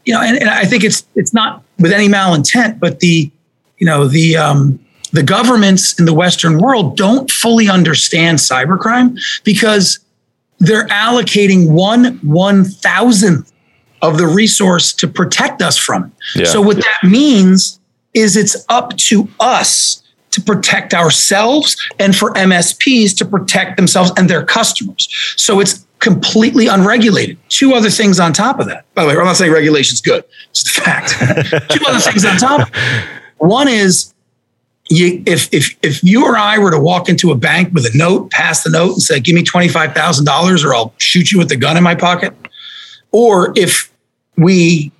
you 0.05 0.13
know, 0.13 0.21
and, 0.21 0.37
and 0.37 0.49
I 0.49 0.65
think 0.65 0.83
it's 0.83 1.05
it's 1.15 1.33
not 1.33 1.63
with 1.79 1.91
any 1.91 2.07
malintent, 2.07 2.79
but 2.79 2.99
the 2.99 3.31
you 3.77 3.85
know 3.85 4.07
the 4.07 4.37
um, 4.37 4.79
the 5.11 5.23
governments 5.23 5.99
in 5.99 6.05
the 6.05 6.13
Western 6.13 6.59
world 6.59 6.97
don't 6.97 7.29
fully 7.29 7.69
understand 7.69 8.37
cybercrime 8.37 9.19
because 9.43 9.99
they're 10.59 10.87
allocating 10.87 11.69
one 11.69 12.19
one 12.21 12.63
thousandth 12.65 13.51
of 14.01 14.17
the 14.17 14.27
resource 14.27 14.93
to 14.93 15.07
protect 15.07 15.61
us 15.61 15.77
from 15.77 16.05
it. 16.05 16.11
Yeah. 16.35 16.45
So 16.45 16.61
what 16.61 16.77
that 16.77 16.99
means 17.03 17.79
is 18.13 18.35
it's 18.35 18.65
up 18.69 18.95
to 18.97 19.27
us 19.39 19.98
to 20.39 20.45
protect 20.45 20.93
ourselves 20.93 21.75
and 21.99 22.15
for 22.15 22.33
MSPs 22.33 23.15
to 23.17 23.25
protect 23.25 23.77
themselves 23.77 24.11
and 24.17 24.29
their 24.29 24.43
customers. 24.45 25.07
So 25.37 25.59
it's 25.59 25.85
completely 25.99 26.67
unregulated. 26.67 27.37
Two 27.49 27.73
other 27.73 27.89
things 27.89 28.19
on 28.19 28.33
top 28.33 28.59
of 28.59 28.67
that. 28.67 28.85
By 28.93 29.03
the 29.03 29.09
way, 29.09 29.15
I'm 29.15 29.25
not 29.25 29.35
saying 29.35 29.51
regulation's 29.51 30.01
good. 30.01 30.23
It's 30.51 30.77
a 30.77 30.81
fact. 30.81 31.09
Two 31.69 31.85
other 31.87 31.99
things 31.99 32.25
on 32.25 32.37
top. 32.37 32.69
One 33.37 33.67
is 33.67 34.13
you, 34.89 35.21
if 35.25 35.53
if 35.53 35.77
if 35.83 36.03
you 36.03 36.25
or 36.25 36.35
I 36.35 36.57
were 36.57 36.71
to 36.71 36.79
walk 36.79 37.09
into 37.09 37.31
a 37.31 37.35
bank 37.35 37.73
with 37.73 37.85
a 37.85 37.95
note, 37.95 38.31
pass 38.31 38.63
the 38.63 38.71
note, 38.71 38.93
and 38.93 39.01
say, 39.01 39.19
"Give 39.19 39.35
me 39.35 39.43
twenty 39.43 39.67
five 39.67 39.93
thousand 39.93 40.25
dollars, 40.25 40.63
or 40.63 40.73
I'll 40.73 40.93
shoot 40.97 41.31
you 41.31 41.37
with 41.37 41.49
the 41.49 41.55
gun 41.55 41.77
in 41.77 41.83
my 41.83 41.95
pocket," 41.95 42.33
or 43.11 43.53
if 43.55 43.91
we, 44.35 44.91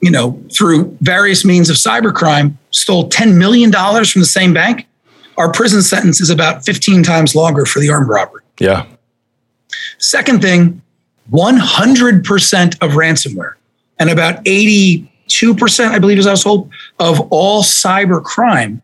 you 0.00 0.10
know, 0.10 0.40
through 0.52 0.96
various 1.00 1.44
means 1.44 1.70
of 1.70 1.76
cybercrime, 1.76 2.54
stole 2.72 3.08
ten 3.08 3.38
million 3.38 3.70
dollars 3.70 4.10
from 4.10 4.20
the 4.20 4.26
same 4.26 4.52
bank, 4.52 4.86
our 5.38 5.50
prison 5.50 5.82
sentence 5.82 6.20
is 6.20 6.28
about 6.28 6.64
fifteen 6.64 7.02
times 7.02 7.34
longer 7.34 7.64
for 7.64 7.80
the 7.80 7.88
armed 7.88 8.08
robbery. 8.08 8.42
Yeah, 8.60 8.86
Second 9.98 10.42
thing, 10.42 10.82
100% 11.32 12.74
of 12.80 12.90
ransomware 12.92 13.54
and 13.98 14.10
about 14.10 14.40
80 14.46 15.10
92%, 15.28 15.90
I 15.90 15.98
believe, 15.98 16.18
is 16.18 16.26
household 16.26 16.70
of 16.98 17.20
all 17.30 17.62
cyber 17.62 18.22
crime 18.22 18.82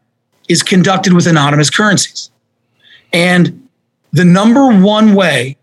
is 0.49 0.62
conducted 0.62 1.12
with 1.12 1.27
anonymous 1.27 1.71
currencies. 1.71 2.31
And 3.12 3.69
the 4.12 4.25
number 4.25 4.69
one 4.73 5.14
way 5.14 5.57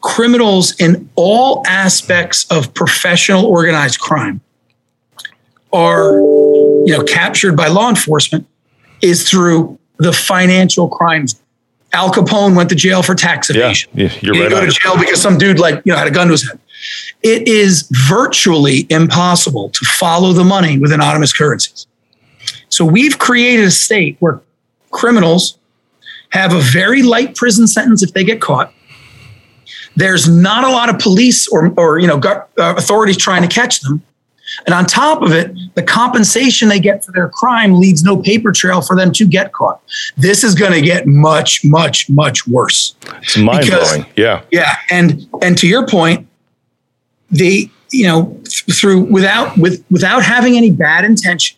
criminals 0.00 0.78
in 0.80 1.10
all 1.14 1.62
aspects 1.66 2.46
of 2.50 2.72
professional 2.72 3.44
organized 3.46 4.00
crime 4.00 4.40
are 5.72 6.12
you 6.12 6.96
know 6.96 7.04
captured 7.04 7.56
by 7.56 7.68
law 7.68 7.88
enforcement 7.88 8.46
is 9.02 9.28
through 9.28 9.78
the 10.00 10.12
financial 10.12 10.88
crimes. 10.88 11.40
Al 11.92 12.12
Capone 12.12 12.56
went 12.56 12.68
to 12.70 12.74
jail 12.74 13.02
for 13.02 13.14
tax 13.14 13.50
evasion. 13.50 13.90
Yeah, 13.94 14.10
you're 14.20 14.34
he 14.34 14.42
right. 14.42 14.50
Go 14.50 14.64
to 14.64 14.70
jail 14.70 14.98
because 14.98 15.20
some 15.20 15.38
dude 15.38 15.58
like 15.58 15.82
you 15.84 15.92
know 15.92 15.98
had 15.98 16.06
a 16.06 16.10
gun 16.10 16.28
to 16.28 16.32
his 16.32 16.48
head. 16.48 16.58
It 17.22 17.46
is 17.46 17.88
virtually 18.08 18.86
impossible 18.90 19.70
to 19.70 19.84
follow 19.86 20.32
the 20.32 20.44
money 20.44 20.78
with 20.78 20.92
anonymous 20.92 21.32
currencies. 21.32 21.86
So 22.68 22.84
we've 22.84 23.18
created 23.18 23.66
a 23.66 23.70
state 23.70 24.16
where 24.20 24.40
criminals 24.90 25.58
have 26.30 26.54
a 26.54 26.60
very 26.60 27.02
light 27.02 27.34
prison 27.34 27.66
sentence 27.66 28.02
if 28.02 28.14
they 28.14 28.24
get 28.24 28.40
caught. 28.40 28.72
There's 29.96 30.28
not 30.28 30.64
a 30.64 30.70
lot 30.70 30.88
of 30.88 30.98
police 31.00 31.48
or, 31.48 31.74
or 31.76 31.98
you 31.98 32.06
know 32.06 32.18
uh, 32.18 32.44
authorities 32.56 33.16
trying 33.16 33.42
to 33.42 33.48
catch 33.48 33.80
them. 33.80 34.02
And 34.66 34.74
on 34.74 34.84
top 34.86 35.22
of 35.22 35.32
it, 35.32 35.54
the 35.74 35.82
compensation 35.82 36.68
they 36.68 36.80
get 36.80 37.04
for 37.04 37.12
their 37.12 37.28
crime 37.28 37.74
leaves 37.74 38.02
no 38.02 38.16
paper 38.16 38.52
trail 38.52 38.82
for 38.82 38.96
them 38.96 39.12
to 39.12 39.26
get 39.26 39.52
caught. 39.52 39.80
This 40.16 40.44
is 40.44 40.54
going 40.54 40.72
to 40.72 40.80
get 40.80 41.06
much, 41.06 41.64
much, 41.64 42.08
much 42.10 42.46
worse. 42.46 42.94
It's 43.22 43.36
mind 43.36 43.66
blowing. 43.66 44.06
Yeah. 44.16 44.42
Yeah. 44.50 44.76
And 44.90 45.26
and 45.42 45.56
to 45.58 45.68
your 45.68 45.86
point, 45.86 46.26
the 47.30 47.70
you 47.90 48.06
know 48.06 48.40
through 48.72 49.00
without 49.00 49.56
with 49.56 49.84
without 49.90 50.22
having 50.22 50.56
any 50.56 50.70
bad 50.70 51.04
intention, 51.04 51.56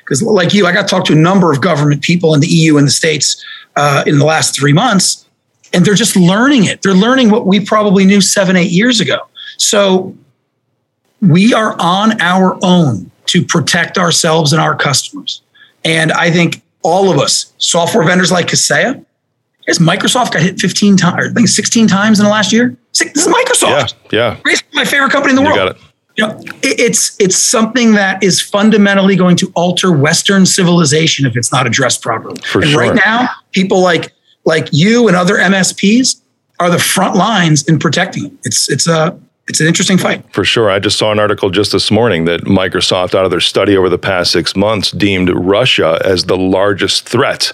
because 0.00 0.22
like 0.22 0.52
you, 0.52 0.66
I 0.66 0.72
got 0.72 0.82
to 0.82 0.88
talk 0.88 1.04
to 1.06 1.12
a 1.12 1.16
number 1.16 1.52
of 1.52 1.60
government 1.60 2.02
people 2.02 2.34
in 2.34 2.40
the 2.40 2.48
EU 2.48 2.76
and 2.76 2.86
the 2.86 2.92
states 2.92 3.44
uh, 3.76 4.04
in 4.06 4.18
the 4.18 4.24
last 4.24 4.58
three 4.58 4.72
months, 4.72 5.26
and 5.72 5.84
they're 5.84 5.94
just 5.94 6.16
learning 6.16 6.64
it. 6.64 6.82
They're 6.82 6.94
learning 6.94 7.30
what 7.30 7.46
we 7.46 7.64
probably 7.64 8.04
knew 8.04 8.20
seven, 8.20 8.56
eight 8.56 8.70
years 8.70 9.00
ago. 9.00 9.18
So 9.56 10.16
we 11.20 11.52
are 11.54 11.76
on 11.78 12.20
our 12.20 12.58
own 12.62 13.10
to 13.26 13.44
protect 13.44 13.98
ourselves 13.98 14.52
and 14.52 14.60
our 14.60 14.74
customers. 14.74 15.42
And 15.84 16.12
I 16.12 16.30
think 16.30 16.62
all 16.82 17.10
of 17.10 17.18
us, 17.18 17.52
software 17.58 18.04
vendors 18.04 18.32
like 18.32 18.48
Kaseya, 18.48 19.04
is 19.68 19.78
Microsoft 19.78 20.32
got 20.32 20.42
hit 20.42 20.58
15 20.58 20.96
times, 20.96 21.28
I 21.30 21.32
think 21.34 21.48
16 21.48 21.86
times 21.86 22.18
in 22.18 22.24
the 22.24 22.30
last 22.30 22.52
year. 22.52 22.76
This 22.98 23.02
is 23.14 23.26
Microsoft. 23.26 23.94
Yeah. 24.10 24.36
Yeah. 24.46 24.54
My 24.72 24.84
favorite 24.84 25.12
company 25.12 25.32
in 25.32 25.36
the 25.36 25.42
You 25.42 25.48
world. 25.54 25.58
got 25.58 25.76
it. 25.76 25.82
You 26.16 26.26
know, 26.26 26.38
it- 26.62 26.80
it's 26.80 27.14
it's 27.20 27.36
something 27.36 27.92
that 27.92 28.22
is 28.22 28.40
fundamentally 28.42 29.14
going 29.14 29.36
to 29.36 29.52
alter 29.54 29.92
Western 29.92 30.44
civilization 30.44 31.24
if 31.24 31.36
it's 31.36 31.52
not 31.52 31.66
addressed 31.66 32.02
properly. 32.02 32.40
For 32.42 32.60
and 32.62 32.70
sure. 32.70 32.80
right 32.80 33.00
now, 33.06 33.28
people 33.52 33.80
like 33.80 34.12
like 34.44 34.68
you 34.72 35.06
and 35.06 35.16
other 35.16 35.36
MSPs 35.36 36.20
are 36.58 36.68
the 36.68 36.78
front 36.80 37.14
lines 37.14 37.66
in 37.68 37.78
protecting 37.78 38.26
it. 38.26 38.32
It's 38.44 38.68
it's 38.70 38.88
a 38.88 39.16
it's 39.50 39.60
an 39.60 39.66
interesting 39.66 39.98
fight. 39.98 40.24
For 40.32 40.44
sure. 40.44 40.70
I 40.70 40.78
just 40.78 40.96
saw 40.96 41.10
an 41.10 41.18
article 41.18 41.50
just 41.50 41.72
this 41.72 41.90
morning 41.90 42.24
that 42.26 42.42
Microsoft, 42.42 43.16
out 43.16 43.24
of 43.24 43.32
their 43.32 43.40
study 43.40 43.76
over 43.76 43.88
the 43.88 43.98
past 43.98 44.30
six 44.30 44.54
months, 44.54 44.92
deemed 44.92 45.28
Russia 45.28 46.00
as 46.04 46.24
the 46.24 46.36
largest 46.36 47.08
threat 47.08 47.52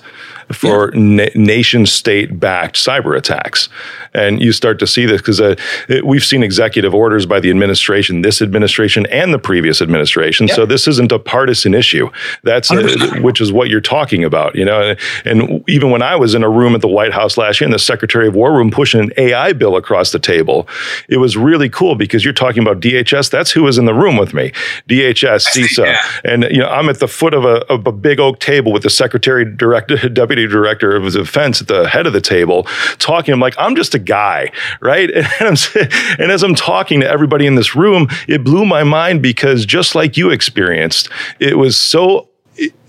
for 0.52 0.90
na- 0.92 1.26
nation 1.34 1.86
state 1.86 2.38
backed 2.38 2.76
cyber 2.76 3.16
attacks. 3.16 3.68
And 4.14 4.40
you 4.40 4.52
start 4.52 4.78
to 4.78 4.86
see 4.86 5.04
this 5.06 5.20
because 5.20 5.40
uh, 5.40 5.56
we've 6.04 6.24
seen 6.24 6.42
executive 6.42 6.94
orders 6.94 7.26
by 7.26 7.40
the 7.40 7.50
administration, 7.50 8.22
this 8.22 8.40
administration, 8.40 9.04
and 9.06 9.32
the 9.34 9.38
previous 9.38 9.82
administration. 9.82 10.48
So 10.48 10.64
this 10.64 10.88
isn't 10.88 11.12
a 11.12 11.18
partisan 11.18 11.74
issue. 11.74 12.08
That's 12.42 12.70
uh, 12.70 12.76
100%. 12.76 13.22
which 13.22 13.40
is 13.40 13.52
what 13.52 13.68
you're 13.68 13.80
talking 13.80 14.24
about, 14.24 14.54
you 14.54 14.64
know. 14.64 14.80
And, 15.24 15.40
and 15.42 15.68
even 15.68 15.90
when 15.90 16.02
I 16.02 16.16
was 16.16 16.34
in 16.34 16.42
a 16.42 16.48
room 16.48 16.74
at 16.74 16.80
the 16.80 16.88
White 16.88 17.12
House 17.12 17.36
last 17.36 17.60
year, 17.60 17.66
in 17.66 17.72
the 17.72 17.78
Secretary 17.78 18.26
of 18.28 18.34
War 18.34 18.52
room 18.54 18.70
pushing 18.70 19.00
an 19.00 19.10
AI 19.16 19.52
bill 19.52 19.76
across 19.76 20.12
the 20.12 20.18
table, 20.18 20.68
it 21.08 21.18
was 21.18 21.36
really 21.36 21.68
cool 21.68 21.94
because 21.94 22.24
you're 22.24 22.32
talking 22.34 22.62
about 22.62 22.80
DHS. 22.80 23.30
That's 23.30 23.50
who 23.50 23.62
was 23.64 23.76
in 23.78 23.84
the 23.84 23.94
room 23.94 24.16
with 24.16 24.32
me, 24.32 24.52
DHS, 24.88 25.46
CISA, 25.48 25.86
Yeah. 25.86 25.98
and 26.24 26.44
you 26.44 26.58
know 26.58 26.68
I'm 26.68 26.88
at 26.88 27.00
the 27.00 27.08
foot 27.08 27.34
of 27.34 27.44
a, 27.44 27.64
of 27.72 27.86
a 27.86 27.92
big 27.92 28.20
oak 28.20 28.38
table 28.38 28.72
with 28.72 28.82
the 28.82 28.90
Secretary 28.90 29.44
Director, 29.44 30.08
Deputy 30.36 30.52
Director 30.52 30.94
of 30.94 31.10
Defense 31.10 31.62
at 31.62 31.68
the 31.68 31.88
head 31.88 32.06
of 32.06 32.12
the 32.12 32.20
table, 32.20 32.64
talking. 32.98 33.32
I'm 33.32 33.40
like, 33.40 33.54
I'm 33.58 33.74
just 33.74 33.94
a 33.94 33.98
guy, 33.98 34.52
right? 34.80 35.10
And, 35.38 35.58
I'm, 35.58 35.88
and 36.18 36.32
as 36.32 36.42
I'm 36.42 36.54
talking 36.54 37.00
to 37.00 37.08
everybody 37.08 37.46
in 37.46 37.56
this 37.56 37.74
room, 37.74 38.08
it 38.26 38.42
blew 38.42 38.64
my 38.64 38.84
mind 38.84 39.22
because 39.22 39.66
just 39.66 39.94
like 39.94 40.16
you 40.16 40.30
experienced, 40.30 41.08
it 41.40 41.58
was 41.58 41.78
so 41.78 42.30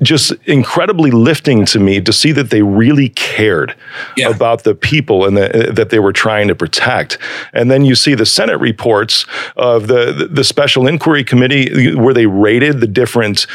just 0.01 0.32
incredibly 0.45 1.10
lifting 1.12 1.65
to 1.65 1.80
me 1.80 1.99
to 1.99 2.13
see 2.13 2.32
that 2.32 2.49
they 2.51 2.62
really 2.62 3.10
cared 3.10 3.75
Yeah. 4.15 4.30
about 4.30 4.63
the 4.63 4.75
people 4.75 5.25
and 5.25 5.36
the, 5.36 5.71
that 5.73 5.89
they 5.89 5.97
were 5.99 6.13
trying 6.13 6.47
to 6.49 6.56
protect. 6.56 7.17
And 7.53 7.71
then 7.71 7.84
you 7.84 7.95
see 7.95 8.13
the 8.13 8.25
Senate 8.25 8.60
reports 8.60 9.25
of 9.56 9.88
the 9.88 10.27
the 10.32 10.43
special 10.43 10.86
inquiry 10.88 11.23
committee 11.23 11.95
where 11.95 12.13
they 12.13 12.27
rated 12.27 12.80
the 12.80 12.88
different 12.88 13.47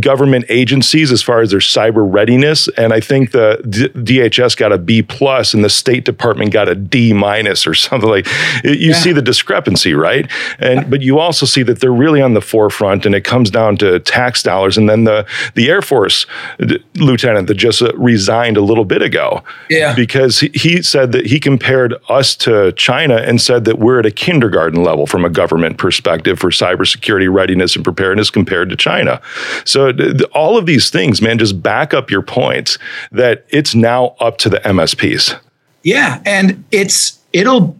government 0.00 0.46
agencies 0.48 1.12
as 1.12 1.22
far 1.22 1.40
as 1.40 1.50
their 1.50 1.60
cyber 1.60 2.06
readiness. 2.10 2.68
And 2.76 2.92
I 2.92 3.00
think 3.00 3.32
the 3.32 3.60
D- 3.68 3.88
DHS 4.20 4.56
got 4.56 4.72
a 4.72 4.78
B 4.78 5.02
plus 5.02 5.52
and 5.54 5.62
the 5.64 5.70
State 5.70 6.04
Department 6.04 6.52
got 6.52 6.68
a 6.68 6.74
D 6.74 7.12
minus 7.12 7.66
or 7.66 7.74
something 7.74 8.08
like. 8.08 8.26
You 8.64 8.72
Yeah. 8.90 8.92
see 8.94 9.12
the 9.12 9.22
discrepancy, 9.22 9.94
right? 9.94 10.26
And 10.58 10.88
but 10.90 11.02
you 11.02 11.18
also 11.18 11.44
see 11.46 11.62
that 11.64 11.80
they're 11.80 11.92
really 11.92 12.22
on 12.22 12.34
the 12.34 12.40
forefront, 12.40 13.04
and 13.06 13.14
it 13.14 13.22
comes 13.24 13.50
down 13.50 13.76
to 13.78 13.98
tax 14.00 14.42
dollars. 14.42 14.78
And 14.78 14.88
then 14.88 15.04
the 15.04 15.26
the 15.54 15.68
Air 15.68 15.82
Force 15.82 16.26
d- 16.58 16.82
lieutenant 16.94 17.46
that 17.48 17.54
just 17.54 17.82
uh, 17.82 17.92
resigned 17.96 18.56
a 18.56 18.60
little 18.60 18.84
bit 18.84 19.02
ago, 19.02 19.42
Yeah. 19.70 19.94
because 19.94 20.40
he, 20.40 20.48
he 20.54 20.82
said 20.82 21.12
that 21.12 21.26
he 21.26 21.38
compared 21.40 21.94
us 22.08 22.34
to 22.36 22.72
China 22.72 23.16
and 23.16 23.40
said 23.40 23.64
that 23.64 23.78
we're 23.78 23.98
at 24.00 24.06
a 24.06 24.10
kindergarten 24.10 24.82
level 24.82 25.06
from 25.06 25.24
a 25.24 25.30
government 25.30 25.78
perspective 25.78 26.38
for 26.38 26.50
cybersecurity 26.50 27.32
readiness 27.32 27.74
and 27.76 27.84
preparedness 27.84 28.30
compared 28.30 28.70
to 28.70 28.76
China. 28.76 29.20
So 29.64 29.92
th- 29.92 30.22
all 30.32 30.56
of 30.56 30.66
these 30.66 30.90
things, 30.90 31.20
man, 31.22 31.38
just 31.38 31.62
back 31.62 31.92
up 31.94 32.10
your 32.10 32.22
points 32.22 32.78
that 33.10 33.44
it's 33.50 33.74
now 33.74 34.14
up 34.20 34.38
to 34.38 34.48
the 34.48 34.58
MSPs. 34.58 35.38
Yeah, 35.82 36.22
and 36.24 36.62
it's 36.70 37.18
it'll 37.32 37.76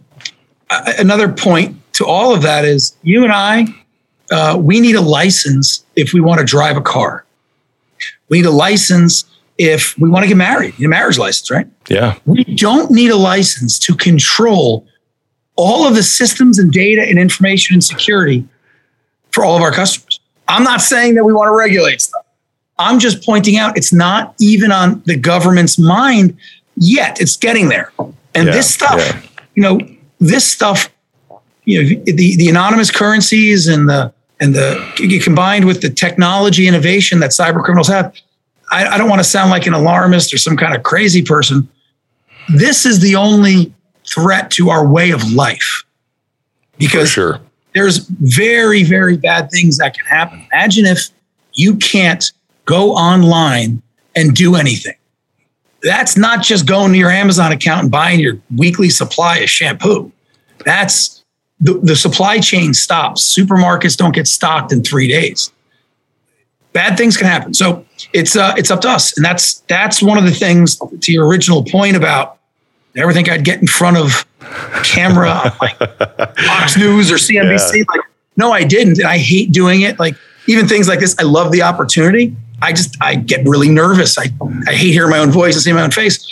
uh, 0.69 0.93
another 0.99 1.29
point 1.31 1.77
to 1.93 2.05
all 2.05 2.33
of 2.33 2.41
that 2.41 2.65
is 2.65 2.95
you 3.03 3.23
and 3.23 3.31
I 3.31 3.65
uh, 4.31 4.57
we 4.59 4.79
need 4.79 4.95
a 4.95 5.01
license 5.01 5.85
if 5.95 6.11
we 6.13 6.19
want 6.19 6.39
to 6.39 6.45
drive 6.45 6.75
a 6.75 6.81
car. 6.81 7.22
We 8.29 8.39
need 8.39 8.45
a 8.45 8.51
license 8.51 9.25
if 9.57 9.97
we 9.97 10.09
want 10.09 10.23
to 10.23 10.27
get 10.27 10.37
married. 10.37 10.73
You 10.77 10.81
need 10.81 10.85
a 10.85 10.89
marriage 10.89 11.17
license, 11.17 11.51
right? 11.51 11.67
Yeah, 11.89 12.17
We 12.25 12.43
don't 12.43 12.91
need 12.91 13.11
a 13.11 13.15
license 13.15 13.77
to 13.79 13.95
control 13.95 14.87
all 15.55 15.87
of 15.87 15.95
the 15.95 16.03
systems 16.03 16.57
and 16.57 16.71
data 16.71 17.03
and 17.03 17.19
information 17.19 17.75
and 17.75 17.83
security 17.83 18.47
for 19.31 19.45
all 19.45 19.55
of 19.55 19.61
our 19.61 19.71
customers. 19.71 20.19
I'm 20.47 20.63
not 20.63 20.81
saying 20.81 21.15
that 21.15 21.23
we 21.23 21.33
want 21.33 21.47
to 21.47 21.55
regulate 21.55 22.01
stuff. 22.01 22.25
I'm 22.79 22.99
just 22.99 23.23
pointing 23.23 23.57
out 23.57 23.77
it's 23.77 23.93
not 23.93 24.35
even 24.39 24.71
on 24.71 25.03
the 25.05 25.15
government's 25.15 25.77
mind 25.77 26.35
yet. 26.75 27.21
It's 27.21 27.37
getting 27.37 27.69
there. 27.69 27.91
And 27.99 28.47
Yeah, 28.47 28.51
this 28.51 28.73
stuff, 28.73 28.97
yeah. 28.97 29.21
you 29.55 29.63
know, 29.63 29.79
this 30.19 30.49
stuff, 30.49 30.91
you 31.65 31.83
know, 31.83 32.01
the, 32.05 32.35
the 32.35 32.49
anonymous 32.49 32.89
currencies 32.89 33.67
and 33.67 33.87
the 33.87 34.11
and 34.43 34.53
the 34.53 35.21
combined 35.23 35.63
with 35.63 35.81
the 35.81 35.89
technology 35.89 36.67
innovation 36.67 37.21
that 37.21 37.31
cyber 37.31 37.63
criminals 37.63 37.87
have, 37.87 38.13
I, 38.69 38.85
I 38.87 38.97
don't 38.97 39.07
want 39.07 39.21
to 39.21 39.23
sound 39.23 39.51
like 39.51 39.65
an 39.67 39.73
alarmist 39.73 40.33
or 40.33 40.37
some 40.37 40.57
kind 40.57 40.75
of 40.75 40.83
crazy 40.83 41.21
person. 41.21 41.69
This 42.53 42.85
is 42.85 42.99
the 42.99 43.15
only 43.15 43.73
threat 44.05 44.51
to 44.51 44.69
our 44.69 44.85
way 44.85 45.11
of 45.11 45.31
life 45.31 45.85
because 46.77 47.09
sure. 47.09 47.39
there's 47.73 47.99
very, 47.99 48.83
very 48.83 49.15
bad 49.15 49.49
things 49.49 49.77
that 49.77 49.97
can 49.97 50.05
happen. 50.05 50.45
Imagine 50.51 50.87
if 50.87 51.07
you 51.53 51.77
can't 51.77 52.29
go 52.65 52.91
online 52.91 53.81
and 54.13 54.35
do 54.35 54.55
anything. 54.55 54.95
That's 55.83 56.17
not 56.17 56.43
just 56.43 56.65
going 56.65 56.91
to 56.91 56.97
your 56.97 57.11
Amazon 57.11 57.53
account 57.53 57.83
and 57.83 57.91
buying 57.91 58.19
your 58.19 58.39
weekly 58.57 58.89
supply 58.89 59.37
of 59.37 59.49
shampoo. 59.49 60.11
That's 60.65 61.12
the, 61.63 61.79
the 61.81 61.95
supply 61.95 62.39
chain 62.39 62.73
stops. 62.73 63.35
Supermarkets 63.35 63.95
don't 63.95 64.13
get 64.13 64.27
stocked 64.27 64.73
in 64.73 64.83
three 64.83 65.07
days. 65.07 65.51
Bad 66.73 66.97
things 66.97 67.15
can 67.15 67.25
happen. 67.25 67.53
So 67.53 67.85
it's 68.13 68.35
uh, 68.35 68.53
it's 68.57 68.69
up 68.69 68.81
to 68.81 68.89
us, 68.89 69.15
and 69.15 69.23
that's 69.23 69.59
that's 69.61 70.01
one 70.01 70.17
of 70.17 70.25
the 70.25 70.31
things 70.31 70.79
to 71.01 71.11
your 71.11 71.27
original 71.27 71.63
point 71.63 71.95
about. 71.95 72.39
Never 72.95 73.13
think 73.13 73.29
I'd 73.29 73.45
get 73.45 73.61
in 73.61 73.67
front 73.67 73.97
of 73.97 74.25
camera 74.83 75.55
like 75.61 75.77
Fox 75.77 76.75
News 76.75 77.11
or 77.11 77.15
CNBC. 77.15 77.85
Like, 77.87 78.01
no, 78.37 78.51
I 78.51 78.63
didn't, 78.63 78.97
and 78.99 79.07
I 79.07 79.19
hate 79.19 79.51
doing 79.51 79.81
it. 79.81 79.99
Like 79.99 80.15
even 80.47 80.67
things 80.67 80.87
like 80.87 80.99
this, 80.99 81.15
I 81.19 81.23
love 81.23 81.51
the 81.51 81.61
opportunity, 81.61 82.35
I 82.61 82.71
just 82.71 82.95
I 83.01 83.15
get 83.15 83.45
really 83.47 83.69
nervous. 83.69 84.17
I, 84.17 84.25
I 84.67 84.73
hate 84.73 84.91
hearing 84.91 85.11
my 85.11 85.19
own 85.19 85.31
voice 85.31 85.55
and 85.55 85.63
seeing 85.63 85.75
my 85.75 85.83
own 85.83 85.91
face, 85.91 86.25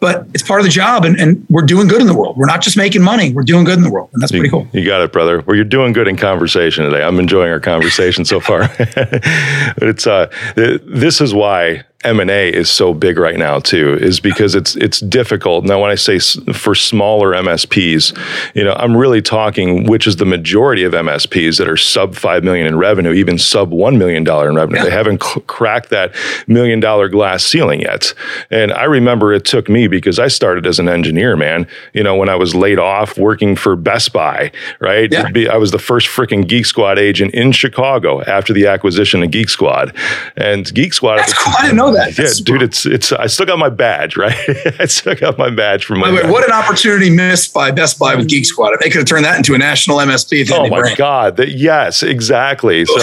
but 0.00 0.26
it's 0.34 0.42
part 0.42 0.60
of 0.60 0.64
the 0.64 0.70
job, 0.70 1.04
and, 1.04 1.18
and 1.18 1.46
we're 1.48 1.62
doing 1.62 1.88
good 1.88 2.00
in 2.00 2.06
the 2.06 2.16
world. 2.16 2.36
We're 2.36 2.46
not 2.46 2.60
just 2.60 2.76
making 2.76 3.02
money; 3.02 3.32
we're 3.32 3.42
doing 3.42 3.64
good 3.64 3.78
in 3.78 3.84
the 3.84 3.90
world, 3.90 4.10
and 4.12 4.22
that's 4.22 4.32
pretty 4.32 4.48
cool. 4.48 4.66
You 4.72 4.84
got 4.84 5.00
it, 5.00 5.12
brother. 5.12 5.40
Well, 5.40 5.56
you're 5.56 5.64
doing 5.64 5.92
good 5.92 6.08
in 6.08 6.16
conversation 6.16 6.84
today. 6.84 7.02
I'm 7.02 7.18
enjoying 7.18 7.50
our 7.50 7.60
conversation 7.60 8.24
so 8.24 8.40
far. 8.40 8.68
but 8.78 9.88
it's 9.88 10.06
uh, 10.06 10.30
this 10.54 11.20
is 11.20 11.32
why 11.32 11.84
M&A 12.04 12.48
is 12.48 12.70
so 12.70 12.94
big 12.94 13.18
right 13.18 13.36
now 13.36 13.58
too 13.58 13.98
is 14.00 14.20
because 14.20 14.54
it's 14.54 14.76
it's 14.76 15.00
difficult. 15.00 15.64
Now 15.64 15.82
when 15.82 15.90
I 15.90 15.96
say 15.96 16.20
for 16.20 16.76
smaller 16.76 17.32
MSPs, 17.32 18.16
you 18.54 18.62
know, 18.62 18.72
I'm 18.74 18.96
really 18.96 19.20
talking 19.20 19.84
which 19.84 20.06
is 20.06 20.16
the 20.16 20.24
majority 20.24 20.84
of 20.84 20.92
MSPs 20.92 21.58
that 21.58 21.68
are 21.68 21.76
sub 21.76 22.14
5 22.14 22.44
million 22.44 22.68
in 22.68 22.78
revenue, 22.78 23.12
even 23.12 23.36
sub 23.36 23.72
1 23.72 23.98
million 23.98 24.22
dollar 24.22 24.48
in 24.48 24.54
revenue. 24.54 24.78
Yeah. 24.78 24.84
They 24.84 24.90
haven't 24.92 25.24
c- 25.24 25.40
cracked 25.68 25.90
that 25.90 26.14
million 26.46 26.80
dollar 26.80 27.10
glass 27.10 27.44
ceiling 27.44 27.80
yet. 27.80 28.14
And 28.50 28.72
I 28.72 28.84
remember 28.84 29.34
it 29.34 29.44
took 29.44 29.68
me 29.68 29.86
because 29.86 30.18
I 30.18 30.28
started 30.28 30.66
as 30.66 30.78
an 30.78 30.88
engineer, 30.88 31.36
man, 31.36 31.66
you 31.92 32.02
know, 32.02 32.16
when 32.16 32.30
I 32.30 32.36
was 32.36 32.54
laid 32.54 32.78
off 32.78 33.18
working 33.18 33.54
for 33.54 33.76
Best 33.76 34.14
Buy, 34.14 34.50
right? 34.80 35.12
Yeah. 35.12 35.30
Be, 35.30 35.46
I 35.46 35.56
was 35.56 35.70
the 35.70 35.78
first 35.78 36.08
freaking 36.08 36.48
Geek 36.48 36.64
Squad 36.64 36.98
agent 36.98 37.34
in 37.34 37.52
Chicago 37.52 38.22
after 38.22 38.54
the 38.54 38.66
acquisition 38.66 39.22
of 39.22 39.30
Geek 39.30 39.50
Squad. 39.50 39.94
And 40.36 40.72
Geek 40.74 40.94
Squad 40.94 41.18
That's 41.18 41.34
cool. 41.34 41.52
I 41.58 41.62
didn't 41.62 41.76
know 41.76 41.92
that. 41.92 42.16
Yeah, 42.16 42.30
dude, 42.42 42.62
it's 42.62 42.86
it's. 42.86 43.12
I 43.12 43.26
still 43.26 43.44
got 43.44 43.58
my 43.58 43.68
badge, 43.68 44.16
right? 44.16 44.34
I 44.80 44.86
still 44.86 45.16
got 45.16 45.36
my 45.36 45.50
badge 45.50 45.84
from 45.84 45.98
my. 45.98 46.10
Wait, 46.10 46.30
what 46.30 46.44
an 46.44 46.52
opportunity 46.52 47.10
missed 47.10 47.52
by 47.52 47.70
Best 47.70 47.98
Buy 47.98 48.14
with 48.14 48.28
Geek 48.28 48.46
Squad. 48.46 48.74
They 48.80 48.88
could 48.88 49.00
have 49.00 49.06
turned 49.06 49.26
that 49.26 49.36
into 49.36 49.54
a 49.54 49.58
national 49.58 49.98
MSP. 49.98 50.50
Oh 50.50 50.68
my 50.68 50.94
god! 50.94 51.36
That, 51.36 51.50
yes, 51.50 52.02
exactly. 52.02 52.86
So 52.86 52.98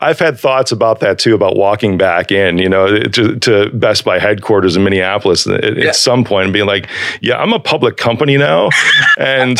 I've 0.00 0.18
had 0.18 0.40
thoughts 0.40 0.72
about 0.72 0.98
that 1.00 1.20
too, 1.20 1.36
about 1.36 1.56
walking 1.56 1.99
back 2.00 2.32
in, 2.32 2.58
you 2.58 2.68
know, 2.68 2.98
to, 2.98 3.38
to 3.38 3.70
Best 3.70 4.04
Buy 4.04 4.18
headquarters 4.18 4.74
in 4.74 4.82
Minneapolis 4.82 5.46
uh, 5.46 5.60
at, 5.62 5.76
yeah. 5.76 5.88
at 5.88 5.96
some 5.96 6.24
point 6.24 6.44
and 6.44 6.52
being 6.52 6.66
like, 6.66 6.88
yeah, 7.20 7.36
I'm 7.36 7.52
a 7.52 7.60
public 7.60 7.96
company 7.96 8.36
now, 8.36 8.70
and 9.18 9.58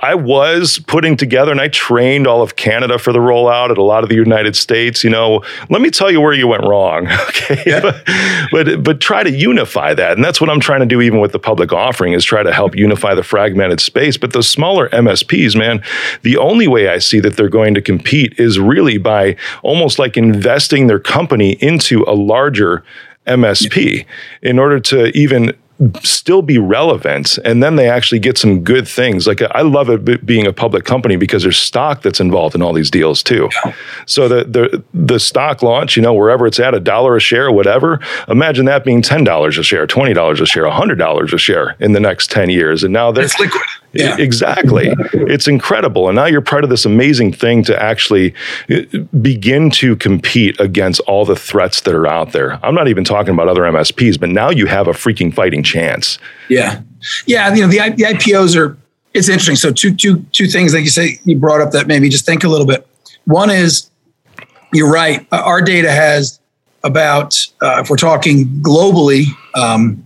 I 0.00 0.14
was 0.14 0.80
putting 0.88 1.16
together 1.16 1.52
and 1.52 1.60
I 1.60 1.68
trained 1.68 2.26
all 2.26 2.42
of 2.42 2.56
Canada 2.56 2.98
for 2.98 3.12
the 3.12 3.20
rollout 3.20 3.70
at 3.70 3.78
a 3.78 3.82
lot 3.82 4.02
of 4.02 4.08
the 4.08 4.16
United 4.16 4.56
States. 4.56 5.04
You 5.04 5.10
know, 5.10 5.44
let 5.70 5.80
me 5.80 5.90
tell 5.90 6.10
you 6.10 6.20
where 6.20 6.32
you 6.32 6.48
went 6.48 6.64
wrong. 6.64 7.08
Okay. 7.32 7.62
Yeah 7.66 7.92
but 8.50 8.82
but 8.82 9.00
try 9.00 9.22
to 9.22 9.30
unify 9.30 9.94
that, 9.94 10.12
and 10.12 10.24
that's 10.24 10.40
what 10.40 10.50
I'm 10.50 10.60
trying 10.60 10.80
to 10.80 10.86
do. 10.86 11.00
Even 11.00 11.20
with 11.20 11.32
the 11.32 11.38
public 11.38 11.72
offering, 11.72 12.12
is 12.12 12.24
try 12.24 12.42
to 12.42 12.52
help 12.52 12.76
unify 12.76 13.14
the 13.14 13.22
fragmented 13.22 13.80
space. 13.80 14.16
But 14.16 14.32
those 14.32 14.48
smaller 14.48 14.88
MSPs, 14.90 15.56
man, 15.56 15.82
the 16.22 16.36
only 16.36 16.68
way 16.68 16.88
I 16.88 16.98
see 16.98 17.18
that 17.20 17.36
they're 17.36 17.48
going 17.48 17.74
to 17.74 17.82
compete 17.82 18.38
is 18.38 18.58
really 18.58 18.98
by 18.98 19.36
almost 19.62 19.98
like 19.98 20.16
investing 20.16 20.86
their 20.86 21.00
company 21.00 21.52
into 21.60 21.81
a 21.90 22.12
larger 22.12 22.84
MSP 23.26 24.04
in 24.42 24.58
order 24.58 24.80
to 24.80 25.16
even 25.16 25.54
still 26.02 26.42
be 26.42 26.58
relevant. 26.58 27.38
And 27.44 27.62
then 27.62 27.76
they 27.76 27.88
actually 27.88 28.18
get 28.18 28.38
some 28.38 28.62
good 28.62 28.86
things. 28.86 29.26
Like 29.26 29.42
i 29.42 29.62
love 29.62 29.90
it 29.90 30.24
being 30.24 30.46
a 30.46 30.52
public 30.52 30.84
company 30.84 31.16
because 31.16 31.42
there's 31.42 31.58
stock 31.58 32.02
that's 32.02 32.20
involved 32.20 32.54
in 32.54 32.62
all 32.62 32.72
these 32.72 32.90
deals 32.90 33.22
too. 33.22 33.48
Yeah. 33.64 33.74
so 34.06 34.28
the, 34.28 34.44
the 34.44 34.84
the 34.94 35.18
stock 35.18 35.62
launch 35.62 35.96
you 35.96 36.02
know 36.02 36.14
wherever 36.14 36.46
it's 36.46 36.60
at 36.60 36.74
a 36.74 36.80
dollar 36.80 37.16
a 37.16 37.20
share 37.20 37.50
whatever 37.50 38.00
imagine 38.28 38.66
that 38.66 38.84
being 38.84 39.02
$10 39.02 39.58
a 39.58 39.62
share 39.62 39.86
$20 39.86 40.40
a 40.40 40.46
share 40.46 40.64
$100 40.64 41.32
a 41.32 41.38
share 41.38 41.76
in 41.80 41.92
the 41.92 42.00
next 42.00 42.30
10 42.30 42.50
years. 42.50 42.84
And 42.84 42.92
now 42.92 43.10
that's 43.10 43.38
liquid 43.38 43.62
yeah. 43.92 44.16
Exactly. 44.18 44.94
It's 45.12 45.46
incredible. 45.46 46.08
And 46.08 46.16
now 46.16 46.26
you're 46.26 46.40
part 46.40 46.64
of 46.64 46.70
this 46.70 46.84
amazing 46.84 47.32
thing 47.32 47.62
to 47.64 47.82
actually 47.82 48.34
uh, 48.70 48.80
begin 49.20 49.70
to 49.72 49.96
compete 49.96 50.58
against 50.60 51.00
all 51.00 51.24
the 51.24 51.36
threats 51.36 51.82
that 51.82 51.94
are 51.94 52.06
out 52.06 52.32
there. 52.32 52.58
I'm 52.64 52.74
not 52.74 52.88
even 52.88 53.04
talking 53.04 53.34
about 53.34 53.48
other 53.48 53.62
MSPs, 53.62 54.18
but 54.18 54.30
now 54.30 54.50
you 54.50 54.66
have 54.66 54.88
a 54.88 54.92
freaking 54.92 55.32
fighting 55.32 55.62
chance. 55.62 56.18
Yeah. 56.48 56.80
Yeah. 57.26 57.54
You 57.54 57.62
know, 57.62 57.68
the, 57.68 57.94
the 57.96 58.04
IPOs 58.04 58.56
are, 58.56 58.76
it's 59.14 59.28
interesting. 59.28 59.56
So, 59.56 59.70
two, 59.70 59.94
two, 59.94 60.24
two 60.32 60.46
things, 60.46 60.72
like 60.72 60.84
you 60.84 60.90
say, 60.90 61.18
you 61.24 61.38
brought 61.38 61.60
up 61.60 61.72
that 61.72 61.86
maybe 61.86 62.08
just 62.08 62.24
think 62.24 62.44
a 62.44 62.48
little 62.48 62.66
bit. 62.66 62.86
One 63.26 63.50
is, 63.50 63.90
you're 64.72 64.90
right. 64.90 65.26
Our 65.32 65.60
data 65.60 65.90
has 65.90 66.40
about, 66.82 67.46
uh, 67.60 67.80
if 67.82 67.90
we're 67.90 67.96
talking 67.96 68.46
globally, 68.62 69.26
um, 69.54 70.04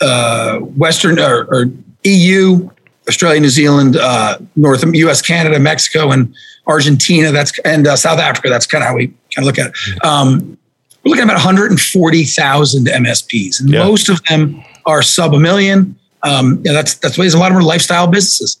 uh, 0.00 0.58
Western 0.58 1.20
or, 1.20 1.44
or 1.44 1.66
EU, 2.04 2.70
Australia, 3.08 3.40
New 3.40 3.48
Zealand, 3.48 3.96
uh, 3.96 4.38
North 4.56 4.84
U.S., 4.84 5.22
Canada, 5.22 5.58
Mexico, 5.58 6.10
and 6.10 6.34
Argentina. 6.66 7.32
That's 7.32 7.58
and 7.60 7.86
uh, 7.86 7.96
South 7.96 8.18
Africa. 8.18 8.48
That's 8.48 8.66
kind 8.66 8.82
of 8.82 8.88
how 8.88 8.96
we 8.96 9.08
kind 9.34 9.38
of 9.38 9.44
look 9.44 9.58
at 9.58 9.70
it. 9.70 10.04
Um, 10.04 10.58
we're 11.04 11.10
looking 11.10 11.22
at 11.22 11.34
about 11.34 11.44
140,000 11.44 12.86
MSPs, 12.86 13.60
and 13.60 13.70
yeah. 13.70 13.84
most 13.84 14.08
of 14.08 14.22
them 14.24 14.62
are 14.86 15.02
sub 15.02 15.34
a 15.34 15.40
million. 15.40 15.96
Um, 16.22 16.62
yeah, 16.64 16.72
that's 16.72 16.94
that's 16.94 17.18
ways 17.18 17.34
a 17.34 17.38
lot 17.38 17.50
of 17.50 17.54
them 17.54 17.62
are 17.62 17.66
lifestyle 17.66 18.06
businesses. 18.06 18.60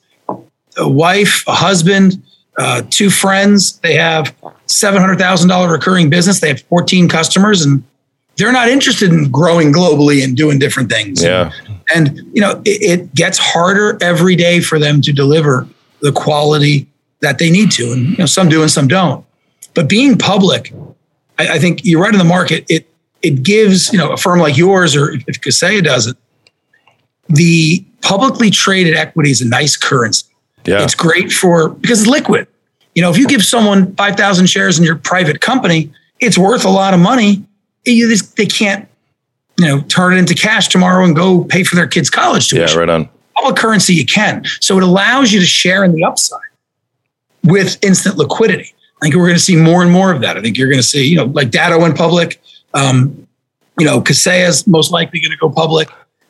A 0.78 0.88
wife, 0.88 1.44
a 1.46 1.52
husband, 1.52 2.22
uh, 2.58 2.82
two 2.90 3.10
friends. 3.10 3.78
They 3.80 3.94
have 3.94 4.34
seven 4.66 5.00
hundred 5.00 5.18
thousand 5.18 5.48
dollar 5.48 5.70
recurring 5.70 6.10
business. 6.10 6.40
They 6.40 6.48
have 6.48 6.62
14 6.62 7.08
customers, 7.08 7.64
and 7.64 7.84
they're 8.36 8.52
not 8.52 8.68
interested 8.68 9.10
in 9.10 9.30
growing 9.30 9.72
globally 9.72 10.24
and 10.24 10.36
doing 10.36 10.58
different 10.58 10.90
things. 10.90 11.22
Yeah. 11.22 11.52
And, 11.94 12.18
you 12.32 12.40
know, 12.40 12.62
it, 12.64 13.00
it, 13.00 13.14
gets 13.14 13.38
harder 13.38 13.98
every 14.00 14.36
day 14.36 14.60
for 14.60 14.78
them 14.78 15.02
to 15.02 15.12
deliver 15.12 15.68
the 16.00 16.12
quality 16.12 16.86
that 17.20 17.38
they 17.38 17.50
need 17.50 17.70
to. 17.72 17.92
And, 17.92 18.10
you 18.10 18.16
know, 18.16 18.26
some 18.26 18.48
do 18.48 18.62
and 18.62 18.70
some 18.70 18.88
don't. 18.88 19.24
But 19.74 19.88
being 19.88 20.16
public, 20.16 20.72
I, 21.38 21.54
I 21.54 21.58
think 21.58 21.84
you're 21.84 22.00
right 22.00 22.12
in 22.12 22.18
the 22.18 22.24
market. 22.24 22.64
It, 22.68 22.88
it 23.20 23.42
gives, 23.42 23.92
you 23.92 23.98
know, 23.98 24.12
a 24.12 24.16
firm 24.16 24.38
like 24.38 24.56
yours 24.56 24.96
or 24.96 25.12
if 25.12 25.40
Kaseya 25.40 25.84
does 25.84 26.06
it, 26.06 26.16
the 27.28 27.84
publicly 28.00 28.50
traded 28.50 28.96
equity 28.96 29.30
is 29.30 29.40
a 29.40 29.48
nice 29.48 29.76
currency. 29.76 30.26
Yeah. 30.64 30.82
It's 30.82 30.94
great 30.94 31.30
for, 31.32 31.70
because 31.70 32.00
it's 32.00 32.10
liquid. 32.10 32.46
You 32.94 33.02
know, 33.02 33.10
if 33.10 33.18
you 33.18 33.26
give 33.26 33.44
someone 33.44 33.94
5,000 33.94 34.46
shares 34.46 34.78
in 34.78 34.84
your 34.84 34.96
private 34.96 35.40
company, 35.40 35.92
it's 36.20 36.38
worth 36.38 36.64
a 36.64 36.70
lot 36.70 36.94
of 36.94 37.00
money 37.00 37.44
you 37.84 38.08
just, 38.08 38.36
they 38.36 38.46
can't, 38.46 38.88
you 39.58 39.66
know, 39.66 39.80
turn 39.82 40.14
it 40.14 40.18
into 40.18 40.34
cash 40.34 40.68
tomorrow 40.68 41.04
and 41.04 41.14
go 41.14 41.44
pay 41.44 41.62
for 41.62 41.76
their 41.76 41.86
kids' 41.86 42.10
college 42.10 42.48
tuition. 42.48 42.76
Yeah, 42.76 42.80
right 42.80 42.88
on. 42.88 43.08
Public 43.36 43.56
currency 43.56 43.94
you 43.94 44.06
can. 44.06 44.44
So 44.60 44.76
it 44.76 44.82
allows 44.82 45.32
you 45.32 45.40
to 45.40 45.46
share 45.46 45.84
in 45.84 45.92
the 45.92 46.04
upside 46.04 46.40
with 47.44 47.82
instant 47.82 48.16
liquidity. 48.16 48.74
I 49.00 49.06
think 49.06 49.16
we're 49.16 49.26
going 49.26 49.34
to 49.34 49.42
see 49.42 49.56
more 49.56 49.82
and 49.82 49.90
more 49.90 50.12
of 50.12 50.20
that. 50.20 50.36
I 50.36 50.40
think 50.40 50.56
you're 50.56 50.68
going 50.68 50.78
to 50.78 50.86
see, 50.86 51.04
you 51.04 51.16
know, 51.16 51.24
like 51.24 51.50
Datto 51.50 51.80
went 51.80 51.96
public. 51.96 52.40
Um, 52.74 53.26
you 53.78 53.86
know, 53.86 54.00
Kaseya's 54.00 54.66
most 54.66 54.92
likely 54.92 55.20
going 55.20 55.32
to 55.32 55.36
go 55.38 55.50
public. 55.50 55.88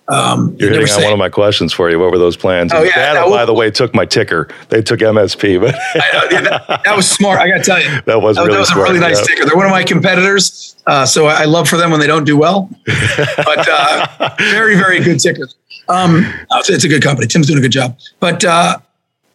Um, 0.09 0.57
You're 0.59 0.71
hitting 0.71 0.89
on 0.91 1.03
one 1.05 1.13
of 1.13 1.19
my 1.19 1.29
questions 1.29 1.73
for 1.73 1.89
you. 1.89 1.99
What 1.99 2.11
were 2.11 2.19
those 2.19 2.37
plans? 2.37 2.73
Oh, 2.75 2.83
yeah, 2.83 3.15
that, 3.15 3.27
by 3.29 3.45
the 3.45 3.55
way, 3.55 3.71
took 3.71 3.95
my 3.95 4.05
ticker. 4.05 4.49
They 4.69 4.83
took 4.83 5.01
MSP, 5.01 5.61
but 5.61 5.73
know, 5.95 6.29
yeah, 6.31 6.41
that, 6.43 6.83
that, 6.85 6.97
was 6.97 7.09
smart. 7.09 7.39
I 7.39 7.49
got 7.49 7.59
to 7.59 7.65
tell 7.65 7.81
you, 7.81 8.03
that 8.03 8.21
was 8.21 8.37
that, 8.37 8.43
really 8.43 8.55
that 8.55 8.61
was 8.61 8.69
smart, 8.69 8.89
a 8.89 8.93
really 8.93 9.01
nice 9.01 9.21
yeah. 9.21 9.27
ticker. 9.27 9.47
They're 9.47 9.57
one 9.57 9.67
of 9.67 9.73
my 9.73 9.85
competitors, 9.85 10.77
uh, 10.87 11.07
so 11.07 11.27
I 11.27 11.45
love 11.45 11.69
for 11.69 11.77
them 11.77 11.93
when 11.93 12.01
they 12.01 12.09
don't 12.09 12.25
do 12.25 12.37
well. 12.37 12.69
But 12.85 13.69
uh, 13.69 14.35
very, 14.39 14.75
very 14.77 15.01
good 15.01 15.21
ticker. 15.21 15.49
Um, 15.89 16.33
it's 16.51 16.85
a 16.85 16.89
good 16.89 17.03
company. 17.03 17.29
Tim's 17.29 17.47
doing 17.47 17.59
a 17.59 17.63
good 17.63 17.73
job. 17.73 17.97
But 18.19 18.45
uh, 18.45 18.79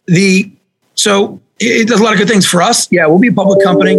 the 0.06 0.50
so 0.94 1.40
it 1.60 1.88
does 1.88 2.00
a 2.00 2.02
lot 2.02 2.12
of 2.12 2.18
good 2.18 2.28
things 2.28 2.46
for 2.46 2.62
us. 2.62 2.90
Yeah, 2.92 3.06
we'll 3.06 3.18
be 3.18 3.28
a 3.28 3.32
public 3.32 3.62
company. 3.64 3.96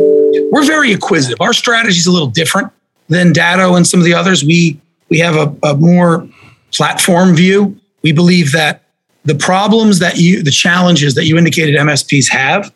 We're 0.52 0.66
very 0.66 0.94
acquisitive. 0.94 1.42
Our 1.42 1.54
strategy 1.54 1.98
is 1.98 2.08
a 2.08 2.12
little 2.12 2.28
different 2.28 2.72
than 3.08 3.34
Datto 3.34 3.76
and 3.76 3.88
some 3.88 4.00
of 4.00 4.06
the 4.06 4.14
others. 4.14 4.44
We 4.44 4.80
we 5.10 5.20
have 5.20 5.36
a, 5.36 5.56
a 5.64 5.76
more 5.76 6.28
platform 6.74 7.36
view. 7.36 7.80
We 8.02 8.12
believe 8.12 8.52
that 8.54 8.84
the 9.26 9.36
problems 9.36 10.00
that 10.00 10.18
you, 10.18 10.44
the 10.44 10.52
challenges 10.52 11.16
that 11.16 11.26
you 11.26 11.38
indicated 11.38 11.76
MSPs 11.76 12.30
have, 12.32 12.74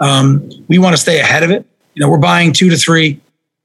um, 0.00 0.48
we 0.68 0.78
want 0.78 0.94
to 0.94 1.00
stay 1.00 1.20
ahead 1.20 1.42
of 1.42 1.50
it. 1.50 1.66
You 1.94 2.00
know, 2.00 2.10
we're 2.10 2.18
buying 2.18 2.52
two 2.52 2.68
to 2.70 2.76
three 2.76 3.20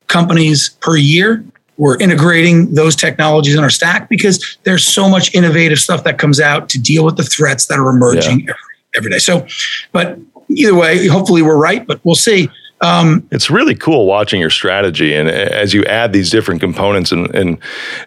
companies 0.08 0.70
per 0.82 0.96
year. 0.96 1.44
We're 1.78 1.98
integrating 2.00 2.74
those 2.74 2.96
technologies 2.96 3.56
in 3.56 3.64
our 3.64 3.70
stack 3.70 4.08
because 4.08 4.58
there's 4.64 4.86
so 4.86 5.10
much 5.10 5.34
innovative 5.34 5.80
stuff 5.80 6.04
that 6.04 6.18
comes 6.18 6.40
out 6.40 6.70
to 6.70 6.80
deal 6.80 7.04
with 7.04 7.18
the 7.18 7.24
threats 7.24 7.66
that 7.68 7.80
are 7.80 7.90
emerging 7.90 8.42
yeah. 8.42 8.54
every, 8.54 8.56
every 8.98 9.12
day. 9.12 9.20
So, 9.20 9.48
but 9.92 10.18
either 10.50 10.76
way, 10.76 11.08
hopefully 11.08 11.42
we're 11.42 11.58
right, 11.58 11.86
but 11.86 12.00
we'll 12.04 12.16
see. 12.16 12.50
Um, 12.82 13.28
it's 13.32 13.50
really 13.50 13.76
cool 13.76 14.06
watching 14.06 14.40
your 14.40 14.50
strategy 14.50 15.14
and 15.14 15.30
as 15.30 15.74
you 15.74 15.84
add 15.86 16.14
these 16.14 16.30
different 16.30 16.62
components 16.62 17.12
and, 17.12 17.34
and 17.36 17.58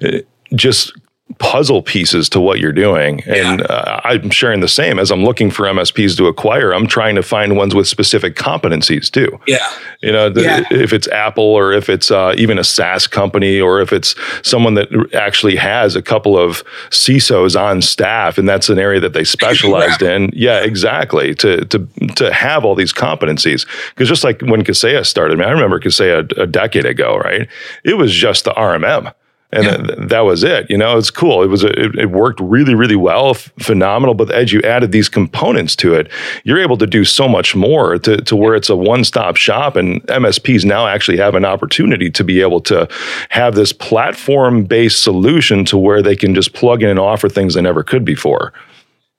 uh, 0.03 0.19
just 0.55 0.93
puzzle 1.39 1.83
pieces 1.83 2.29
to 2.29 2.41
what 2.41 2.61
you're 2.61 2.73
doing. 2.73 3.23
And 3.25 3.61
yeah. 3.61 3.67
uh, 3.67 4.01
I'm 4.05 4.31
sharing 4.31 4.61
the 4.61 4.69
same 4.69 4.99
as 4.99 5.11
I'm 5.11 5.25
looking 5.25 5.51
for 5.51 5.65
MSPs 5.65 6.17
to 6.19 6.27
acquire. 6.27 6.73
I'm 6.73 6.87
trying 6.87 7.15
to 7.15 7.23
find 7.23 7.57
ones 7.57 7.75
with 7.75 7.89
specific 7.89 8.37
competencies 8.37 9.11
too. 9.11 9.41
Yeah. 9.47 9.67
You 10.03 10.13
know, 10.13 10.29
the, 10.29 10.43
yeah. 10.43 10.65
if 10.71 10.93
it's 10.93 11.09
Apple 11.09 11.45
or 11.45 11.73
if 11.73 11.89
it's 11.89 12.11
uh, 12.11 12.35
even 12.37 12.59
a 12.59 12.65
SaaS 12.65 13.07
company 13.07 13.59
or 13.59 13.81
if 13.81 13.93
it's 13.93 14.15
someone 14.43 14.75
that 14.75 15.15
actually 15.15 15.57
has 15.57 15.97
a 15.97 16.03
couple 16.03 16.39
of 16.39 16.63
CISOs 16.91 17.59
on 17.59 17.81
staff 17.81 18.37
and 18.37 18.47
that's 18.47 18.69
an 18.69 18.79
area 18.79 19.01
that 19.01 19.15
they 19.15 19.25
specialized 19.25 20.03
in. 20.03 20.31
Yeah, 20.35 20.61
exactly. 20.61 21.35
To 21.37 21.65
to 21.65 21.87
to 22.17 22.33
have 22.33 22.65
all 22.65 22.75
these 22.75 22.93
competencies. 22.93 23.67
Because 23.91 24.09
just 24.09 24.25
like 24.25 24.43
when 24.43 24.63
Kaseya 24.63 25.07
started, 25.07 25.41
I, 25.41 25.41
mean, 25.41 25.49
I 25.49 25.53
remember 25.53 25.81
Kaseya 25.81 26.37
a, 26.37 26.43
a 26.43 26.47
decade 26.47 26.85
ago, 26.85 27.17
right? 27.17 27.49
It 27.83 27.95
was 27.95 28.13
just 28.13 28.45
the 28.45 28.53
RMM 28.53 29.13
and 29.55 29.65
yeah. 29.65 29.77
that, 29.77 30.09
that, 30.09 30.21
was 30.21 30.43
it. 30.43 30.69
You 30.69 30.77
know, 30.77 30.99
it's 30.99 31.11
cool. 31.11 31.43
It 31.43 31.47
was 31.47 31.63
a, 31.63 31.69
it, 31.69 31.95
it, 31.97 32.11
worked 32.11 32.41
really, 32.41 32.75
really 32.75 32.97
well, 32.97 33.31
f- 33.31 33.53
phenomenal. 33.61 34.15
But 34.15 34.31
as 34.33 34.53
you 34.53 34.61
added 34.63 34.91
these 34.93 35.09
components 35.09 35.77
to 35.77 35.95
it, 35.95 36.11
you're 36.43 36.61
able 36.61 36.77
to 36.79 36.87
do 36.87 37.05
so 37.05 37.29
much 37.29 37.55
more 37.55 37.99
to, 37.99 38.17
to 38.17 38.37
where 38.37 38.55
it's 38.55 38.69
a 38.69 38.77
one 38.77 39.05
stop 39.05 39.37
shop, 39.37 39.77
and 39.77 40.03
MSPs 40.09 40.65
now 40.65 40.87
actually 40.87 41.19
have 41.19 41.35
an 41.35 41.45
opportunity 41.45 42.11
to 42.11 42.25
be 42.25 42.41
able 42.41 42.61
to 42.63 42.89
have 43.29 43.55
this 43.55 43.73
platform 43.73 44.65
based 44.65 45.03
solution 45.03 45.65
to 45.67 45.79
where 45.79 46.03
they 46.03 46.17
can 46.17 46.35
just 46.35 46.53
plug 46.53 46.83
in 46.83 46.91
and 46.91 46.99
offer 46.99 47.29
things 47.29 47.55
they 47.55 47.63
never 47.63 47.83
could 47.83 48.05
before. 48.05 48.53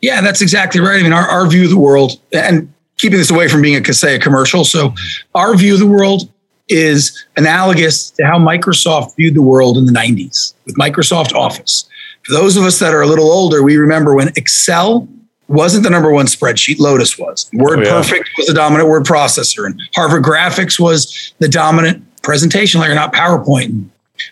Yeah, 0.01 0.21
that's 0.21 0.41
exactly 0.41 0.81
right. 0.81 0.99
I 0.99 1.03
mean, 1.03 1.13
our, 1.13 1.27
our 1.27 1.47
view 1.47 1.63
of 1.63 1.69
the 1.69 1.79
world, 1.79 2.19
and 2.33 2.71
keeping 2.97 3.17
this 3.17 3.31
away 3.31 3.47
from 3.47 3.61
being 3.61 3.75
a 3.75 3.81
Kaseya 3.81 4.21
commercial. 4.21 4.65
So, 4.65 4.89
mm-hmm. 4.89 5.38
our 5.38 5.55
view 5.55 5.73
of 5.73 5.79
the 5.79 5.88
world 5.88 6.29
is 6.68 7.26
analogous 7.38 8.09
to 8.11 8.26
how 8.26 8.39
Microsoft 8.39 9.16
viewed 9.16 9.36
the 9.36 9.41
world 9.41 9.78
in 9.78 9.86
the 9.86 9.91
90s 9.91 10.53
with 10.66 10.76
Microsoft 10.76 11.34
Office. 11.34 11.88
For 12.24 12.34
those 12.34 12.57
of 12.57 12.63
us 12.63 12.80
that 12.80 12.93
are 12.93 13.01
a 13.01 13.07
little 13.07 13.32
older, 13.32 13.61
we 13.61 13.78
remember 13.78 14.16
when 14.16 14.30
Excel 14.30 15.07
wasn't 15.47 15.84
the 15.84 15.89
number 15.89 16.11
one 16.11 16.26
spreadsheet, 16.26 16.80
Lotus 16.80 17.20
was. 17.20 17.49
Word 17.53 17.80
oh, 17.80 17.84
yeah. 17.84 17.91
Perfect 17.91 18.30
was 18.38 18.47
the 18.47 18.53
dominant 18.53 18.89
word 18.89 19.03
processor, 19.03 19.66
and 19.68 19.80
Harvard 19.95 20.24
Graphics 20.24 20.80
was 20.80 21.34
the 21.39 21.47
dominant 21.47 22.03
presentation 22.24 22.82
layer, 22.82 22.95
not 22.95 23.13
PowerPoint. 23.13 23.88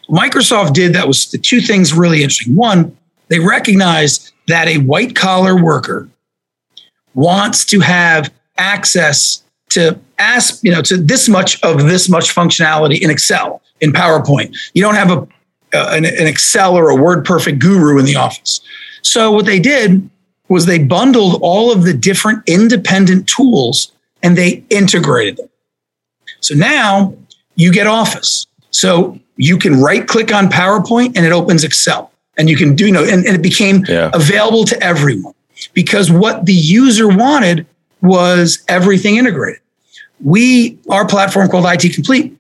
Microsoft 0.09 0.73
did 0.73 0.93
that 0.93 1.07
was 1.07 1.29
the 1.29 1.37
two 1.37 1.61
things 1.61 1.93
really 1.93 2.23
interesting. 2.23 2.55
One, 2.55 2.97
they 3.27 3.39
recognized 3.39 4.31
that 4.47 4.67
a 4.67 4.79
white 4.79 5.15
collar 5.15 5.61
worker 5.61 6.09
wants 7.13 7.63
to 7.65 7.79
have 7.79 8.33
access 8.57 9.42
to 9.73 9.99
ask, 10.19 10.63
you 10.63 10.71
know, 10.71 10.81
to 10.83 10.97
this 10.97 11.27
much 11.27 11.61
of 11.63 11.83
this 11.83 12.09
much 12.09 12.33
functionality 12.33 12.99
in 13.01 13.09
Excel, 13.09 13.61
in 13.81 13.91
PowerPoint. 13.91 14.55
You 14.73 14.81
don't 14.81 14.95
have 14.95 15.11
a 15.11 15.27
uh, 15.73 15.89
an, 15.91 16.05
an 16.05 16.27
Excel 16.27 16.75
or 16.75 16.89
a 16.89 16.95
Word 16.95 17.25
Perfect 17.25 17.59
guru 17.59 17.97
in 17.97 18.05
the 18.05 18.15
office. 18.15 18.61
So 19.01 19.31
what 19.31 19.45
they 19.45 19.59
did 19.59 20.07
was 20.47 20.65
they 20.65 20.77
bundled 20.77 21.39
all 21.41 21.71
of 21.71 21.83
the 21.83 21.93
different 21.93 22.43
independent 22.47 23.27
tools 23.27 23.91
and 24.21 24.37
they 24.37 24.63
integrated 24.69 25.37
them. 25.37 25.49
So 26.41 26.53
now 26.53 27.15
you 27.55 27.71
get 27.71 27.87
Office. 27.87 28.45
So 28.69 29.19
you 29.35 29.57
can 29.57 29.81
right 29.81 30.07
click 30.07 30.31
on 30.33 30.47
PowerPoint 30.47 31.17
and 31.17 31.25
it 31.25 31.31
opens 31.31 31.63
Excel. 31.63 32.11
And 32.37 32.49
you 32.49 32.57
can 32.57 32.75
do, 32.75 32.85
you 32.85 32.91
know, 32.91 33.03
and, 33.03 33.25
and 33.25 33.35
it 33.35 33.41
became 33.41 33.83
yeah. 33.87 34.11
available 34.13 34.65
to 34.65 34.83
everyone 34.83 35.33
because 35.73 36.11
what 36.11 36.45
the 36.45 36.53
user 36.53 37.07
wanted 37.07 37.65
was 38.01 38.63
everything 38.67 39.15
integrated 39.17 39.61
we, 40.21 40.79
our 40.89 41.05
platform 41.07 41.49
called 41.49 41.65
IT 41.67 41.93
Complete, 41.93 42.37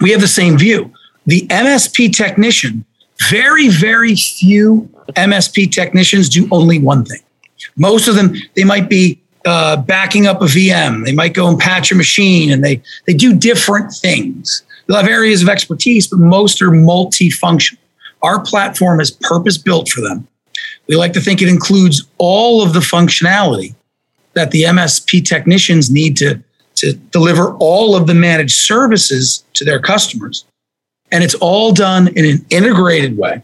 we 0.00 0.10
have 0.10 0.20
the 0.20 0.28
same 0.28 0.58
view. 0.58 0.92
The 1.26 1.46
MSP 1.48 2.14
technician, 2.14 2.84
very, 3.30 3.68
very 3.68 4.14
few 4.14 4.88
MSP 5.12 5.70
technicians 5.72 6.28
do 6.28 6.48
only 6.50 6.78
one 6.78 7.04
thing. 7.04 7.20
Most 7.76 8.08
of 8.08 8.14
them, 8.14 8.34
they 8.54 8.64
might 8.64 8.88
be 8.88 9.20
uh, 9.46 9.76
backing 9.76 10.26
up 10.26 10.40
a 10.42 10.46
VM. 10.46 11.04
They 11.04 11.12
might 11.12 11.34
go 11.34 11.48
and 11.48 11.58
patch 11.58 11.92
a 11.92 11.94
machine, 11.94 12.50
and 12.50 12.64
they 12.64 12.82
they 13.06 13.14
do 13.14 13.34
different 13.34 13.92
things. 13.92 14.62
They'll 14.86 14.98
have 14.98 15.08
areas 15.08 15.42
of 15.42 15.48
expertise, 15.48 16.06
but 16.06 16.18
most 16.18 16.60
are 16.62 16.70
multifunctional. 16.70 17.78
Our 18.22 18.40
platform 18.40 19.00
is 19.00 19.10
purpose 19.10 19.58
built 19.58 19.88
for 19.88 20.00
them. 20.00 20.26
We 20.86 20.96
like 20.96 21.12
to 21.14 21.20
think 21.20 21.42
it 21.42 21.48
includes 21.48 22.06
all 22.18 22.62
of 22.62 22.72
the 22.72 22.80
functionality 22.80 23.74
that 24.34 24.50
the 24.50 24.64
MSP 24.64 25.24
technicians 25.24 25.90
need 25.90 26.16
to 26.18 26.42
to 26.84 26.92
deliver 27.10 27.54
all 27.54 27.96
of 27.96 28.06
the 28.06 28.14
managed 28.14 28.56
services 28.56 29.44
to 29.54 29.64
their 29.64 29.80
customers. 29.80 30.44
And 31.10 31.24
it's 31.24 31.34
all 31.34 31.72
done 31.72 32.08
in 32.08 32.24
an 32.24 32.44
integrated 32.50 33.16
way. 33.16 33.42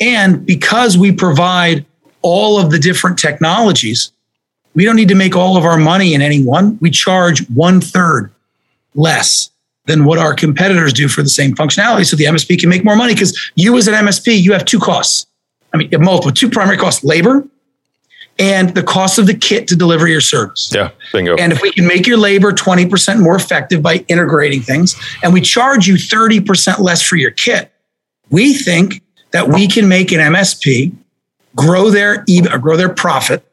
And 0.00 0.44
because 0.44 0.98
we 0.98 1.12
provide 1.12 1.84
all 2.22 2.58
of 2.58 2.70
the 2.70 2.78
different 2.78 3.18
technologies, 3.18 4.12
we 4.74 4.84
don't 4.84 4.96
need 4.96 5.08
to 5.08 5.14
make 5.14 5.36
all 5.36 5.56
of 5.56 5.64
our 5.64 5.78
money 5.78 6.14
in 6.14 6.20
any 6.20 6.42
one. 6.42 6.78
We 6.80 6.90
charge 6.90 7.48
one 7.48 7.80
third 7.80 8.32
less 8.94 9.50
than 9.86 10.04
what 10.04 10.18
our 10.18 10.34
competitors 10.34 10.92
do 10.92 11.08
for 11.08 11.22
the 11.22 11.28
same 11.28 11.54
functionality. 11.54 12.04
So 12.04 12.16
the 12.16 12.24
MSP 12.24 12.58
can 12.58 12.68
make 12.68 12.84
more 12.84 12.96
money 12.96 13.14
because 13.14 13.52
you, 13.54 13.76
as 13.76 13.86
an 13.86 13.94
MSP, 13.94 14.42
you 14.42 14.52
have 14.52 14.64
two 14.64 14.80
costs. 14.80 15.26
I 15.72 15.76
mean, 15.76 15.90
multiple, 16.00 16.32
two 16.32 16.50
primary 16.50 16.76
costs 16.76 17.04
labor 17.04 17.46
and 18.38 18.74
the 18.74 18.82
cost 18.82 19.18
of 19.18 19.26
the 19.26 19.34
kit 19.34 19.66
to 19.68 19.76
deliver 19.76 20.06
your 20.06 20.20
service. 20.20 20.70
Yeah, 20.74 20.90
bingo. 21.12 21.36
And 21.36 21.52
if 21.52 21.62
we 21.62 21.72
can 21.72 21.86
make 21.86 22.06
your 22.06 22.18
labor 22.18 22.52
20% 22.52 23.20
more 23.20 23.36
effective 23.36 23.82
by 23.82 24.04
integrating 24.08 24.60
things 24.60 24.96
and 25.22 25.32
we 25.32 25.40
charge 25.40 25.86
you 25.86 25.94
30% 25.94 26.78
less 26.78 27.02
for 27.02 27.16
your 27.16 27.30
kit, 27.30 27.72
we 28.30 28.54
think 28.54 29.02
that 29.30 29.48
we 29.48 29.66
can 29.66 29.88
make 29.88 30.12
an 30.12 30.20
MSP 30.20 30.94
grow 31.54 31.90
their 31.90 32.24
EBIT, 32.24 32.52
uh, 32.52 32.58
grow 32.58 32.76
their 32.76 32.90
profit 32.90 33.44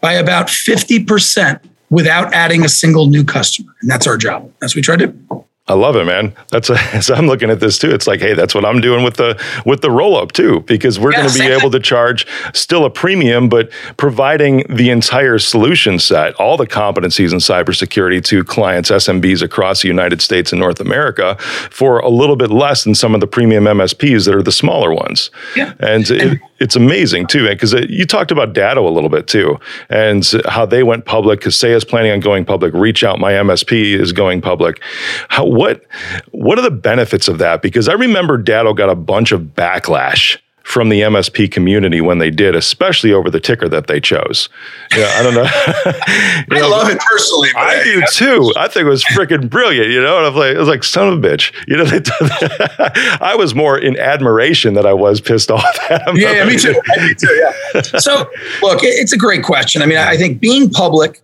by 0.00 0.14
about 0.14 0.48
50% 0.48 1.60
without 1.90 2.34
adding 2.34 2.64
a 2.64 2.68
single 2.68 3.06
new 3.06 3.24
customer. 3.24 3.72
And 3.80 3.90
that's 3.90 4.06
our 4.06 4.16
job. 4.16 4.52
That's 4.60 4.72
what 4.72 4.76
we 4.76 4.82
try 4.82 4.96
to 4.96 5.06
do. 5.06 5.44
I 5.68 5.74
love 5.74 5.96
it, 5.96 6.04
man. 6.04 6.32
That's 6.50 6.70
a, 6.70 6.74
as 6.94 7.10
I'm 7.10 7.26
looking 7.26 7.50
at 7.50 7.60
this 7.60 7.78
too. 7.78 7.90
It's 7.90 8.06
like, 8.06 8.20
hey, 8.20 8.34
that's 8.34 8.54
what 8.54 8.64
I'm 8.64 8.80
doing 8.80 9.02
with 9.02 9.16
the 9.16 9.42
with 9.64 9.80
the 9.80 9.90
roll 9.90 10.16
up 10.16 10.32
too, 10.32 10.60
because 10.60 10.98
we're 10.98 11.12
going 11.12 11.28
to 11.28 11.38
be 11.38 11.46
able 11.58 11.70
to 11.70 11.80
charge 11.80 12.26
still 12.54 12.84
a 12.84 12.90
premium, 12.90 13.48
but 13.48 13.70
providing 13.96 14.64
the 14.68 14.90
entire 14.90 15.38
solution 15.38 15.98
set, 15.98 16.34
all 16.34 16.56
the 16.56 16.66
competencies 16.66 17.32
in 17.32 17.38
cybersecurity 17.38 18.22
to 18.24 18.44
clients, 18.44 18.90
SMBs 18.90 19.42
across 19.42 19.82
the 19.82 19.88
United 19.88 20.22
States 20.22 20.52
and 20.52 20.60
North 20.60 20.80
America 20.80 21.36
for 21.70 21.98
a 21.98 22.08
little 22.08 22.36
bit 22.36 22.50
less 22.50 22.84
than 22.84 22.94
some 22.94 23.14
of 23.14 23.20
the 23.20 23.26
premium 23.26 23.64
MSPs 23.64 24.26
that 24.26 24.34
are 24.34 24.42
the 24.42 24.52
smaller 24.52 24.94
ones. 24.94 25.30
Yeah, 25.56 25.74
and, 25.80 26.08
and 26.10 26.32
it, 26.32 26.40
it's 26.58 26.76
amazing 26.76 27.26
too, 27.26 27.46
eh, 27.46 27.54
because 27.54 27.74
uh, 27.74 27.82
you 27.88 28.06
talked 28.06 28.30
about 28.30 28.52
Datto 28.52 28.86
a 28.86 28.90
little 28.90 29.10
bit 29.10 29.26
too, 29.26 29.58
and 29.88 30.24
how 30.46 30.66
they 30.66 30.82
went 30.82 31.04
public. 31.04 31.40
Kaseya 31.40 31.74
is 31.74 31.84
planning 31.84 32.12
on 32.12 32.20
going 32.20 32.44
public. 32.44 32.72
ReachOut, 32.72 33.18
my 33.18 33.32
MSP 33.32 33.98
is 33.98 34.12
going 34.12 34.40
public. 34.40 34.82
How 35.28 35.44
what 35.44 35.84
what 36.30 36.58
are 36.58 36.62
the 36.62 36.70
benefits 36.70 37.28
of 37.28 37.38
that? 37.38 37.62
Because 37.62 37.88
I 37.88 37.92
remember 37.92 38.38
Datto 38.38 38.74
got 38.74 38.88
a 38.88 38.94
bunch 38.94 39.32
of 39.32 39.40
backlash 39.42 40.38
from 40.66 40.88
the 40.88 41.02
MSP 41.02 41.48
community 41.48 42.00
when 42.00 42.18
they 42.18 42.28
did, 42.28 42.56
especially 42.56 43.12
over 43.12 43.30
the 43.30 43.38
ticker 43.38 43.68
that 43.68 43.86
they 43.86 44.00
chose. 44.00 44.48
Yeah, 44.96 45.08
I 45.14 45.22
don't 45.22 45.34
know. 45.34 45.44
I 45.46 46.44
know, 46.50 46.68
love 46.68 46.90
it 46.90 46.98
personally. 46.98 47.50
I 47.56 47.84
do 47.84 48.02
too. 48.12 48.52
I 48.56 48.66
think 48.66 48.86
it 48.86 48.88
was 48.88 49.04
freaking 49.04 49.48
brilliant. 49.48 49.90
You 49.90 50.02
know, 50.02 50.18
and 50.18 50.26
I'm 50.26 50.34
like, 50.34 50.56
I 50.56 50.58
was 50.58 50.68
like, 50.68 50.82
son 50.82 51.06
of 51.08 51.24
a 51.24 51.26
bitch. 51.26 51.52
You 51.68 51.76
know, 51.76 51.84
they, 51.84 52.00
I 53.20 53.34
was 53.36 53.54
more 53.54 53.78
in 53.78 53.98
admiration 53.98 54.74
that 54.74 54.86
I 54.86 54.92
was 54.92 55.20
pissed 55.20 55.50
off 55.50 55.78
at. 55.90 56.16
Yeah, 56.16 56.32
yeah 56.32 56.44
me 56.44 56.56
too. 56.56 56.72
me 56.98 57.14
too. 57.14 57.32
Yeah. 57.74 57.82
So, 57.98 58.30
look, 58.62 58.80
it's 58.82 59.12
a 59.12 59.18
great 59.18 59.42
question. 59.42 59.82
I 59.82 59.86
mean, 59.86 59.98
I 59.98 60.16
think 60.16 60.40
being 60.40 60.70
public, 60.70 61.20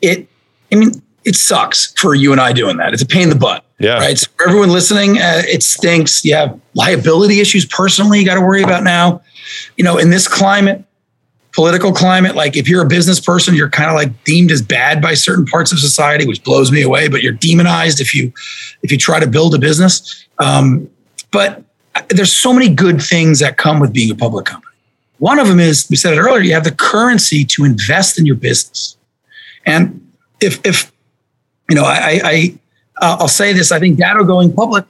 it. 0.00 0.28
I 0.72 0.76
mean, 0.76 1.02
it 1.24 1.36
sucks 1.36 1.92
for 1.98 2.14
you 2.14 2.32
and 2.32 2.40
I 2.40 2.52
doing 2.52 2.76
that. 2.78 2.92
It's 2.92 3.02
a 3.02 3.06
pain 3.06 3.24
in 3.24 3.28
the 3.30 3.36
butt. 3.36 3.63
Yeah. 3.78 3.98
Right. 3.98 4.16
So 4.16 4.30
for 4.36 4.48
everyone 4.48 4.70
listening, 4.70 5.18
uh, 5.18 5.42
it 5.46 5.62
stinks. 5.62 6.24
You 6.24 6.34
have 6.36 6.60
liability 6.74 7.40
issues 7.40 7.66
personally 7.66 8.20
you 8.20 8.24
got 8.24 8.34
to 8.34 8.40
worry 8.40 8.62
about 8.62 8.84
now. 8.84 9.22
You 9.76 9.84
know, 9.84 9.98
in 9.98 10.10
this 10.10 10.28
climate, 10.28 10.84
political 11.52 11.92
climate, 11.92 12.34
like 12.34 12.56
if 12.56 12.68
you're 12.68 12.82
a 12.82 12.88
business 12.88 13.20
person, 13.20 13.54
you're 13.54 13.70
kind 13.70 13.90
of 13.90 13.96
like 13.96 14.24
deemed 14.24 14.50
as 14.50 14.62
bad 14.62 15.02
by 15.02 15.14
certain 15.14 15.44
parts 15.44 15.72
of 15.72 15.78
society, 15.78 16.26
which 16.26 16.42
blows 16.44 16.70
me 16.70 16.82
away. 16.82 17.08
But 17.08 17.22
you're 17.22 17.32
demonized 17.32 18.00
if 18.00 18.14
you 18.14 18.32
if 18.82 18.92
you 18.92 18.98
try 18.98 19.18
to 19.18 19.26
build 19.26 19.54
a 19.54 19.58
business. 19.58 20.24
Um, 20.38 20.88
but 21.30 21.62
there's 22.08 22.32
so 22.32 22.52
many 22.52 22.68
good 22.68 23.02
things 23.02 23.40
that 23.40 23.56
come 23.56 23.80
with 23.80 23.92
being 23.92 24.10
a 24.10 24.16
public 24.16 24.46
company. 24.46 24.72
One 25.18 25.38
of 25.38 25.48
them 25.48 25.60
is 25.60 25.86
we 25.90 25.96
said 25.96 26.12
it 26.12 26.18
earlier. 26.18 26.42
You 26.42 26.54
have 26.54 26.64
the 26.64 26.74
currency 26.74 27.44
to 27.44 27.64
invest 27.64 28.18
in 28.18 28.26
your 28.26 28.36
business, 28.36 28.96
and 29.66 30.00
if 30.40 30.64
if 30.64 30.92
you 31.68 31.76
know, 31.76 31.84
I, 31.84 32.20
I 32.24 32.58
uh, 33.00 33.16
I'll 33.20 33.28
say 33.28 33.52
this: 33.52 33.72
I 33.72 33.78
think 33.78 33.98
Datto 33.98 34.24
going 34.24 34.52
public, 34.52 34.84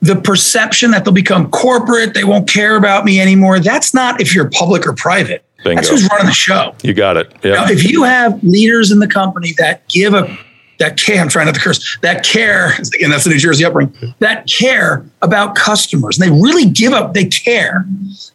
the 0.00 0.16
perception 0.16 0.90
that 0.92 1.04
they'll 1.04 1.14
become 1.14 1.50
corporate, 1.50 2.14
they 2.14 2.24
won't 2.24 2.48
care 2.48 2.76
about 2.76 3.04
me 3.04 3.20
anymore. 3.20 3.60
That's 3.60 3.94
not 3.94 4.20
if 4.20 4.34
you're 4.34 4.50
public 4.50 4.86
or 4.86 4.94
private. 4.94 5.44
Bingo. 5.64 5.76
That's 5.76 5.88
who's 5.88 6.08
running 6.10 6.26
the 6.26 6.32
show. 6.32 6.74
You 6.82 6.94
got 6.94 7.16
it. 7.16 7.34
Yeah. 7.42 7.54
Now, 7.54 7.64
if 7.66 7.82
you 7.84 8.04
have 8.04 8.42
leaders 8.44 8.92
in 8.92 9.00
the 9.00 9.08
company 9.08 9.54
that 9.58 9.88
give 9.88 10.14
a 10.14 10.38
that 10.78 10.96
care, 10.96 11.20
I'm 11.20 11.28
trying 11.28 11.46
not 11.46 11.56
to 11.56 11.60
curse, 11.60 11.98
that 12.02 12.24
care, 12.24 12.74
again, 12.94 13.10
that's 13.10 13.24
the 13.24 13.30
New 13.30 13.38
Jersey 13.38 13.64
upbringing, 13.64 14.14
that 14.20 14.46
care 14.46 15.04
about 15.22 15.54
customers, 15.54 16.18
and 16.18 16.28
they 16.28 16.40
really 16.40 16.66
give 16.66 16.92
up, 16.92 17.14
they 17.14 17.24
care, 17.24 17.84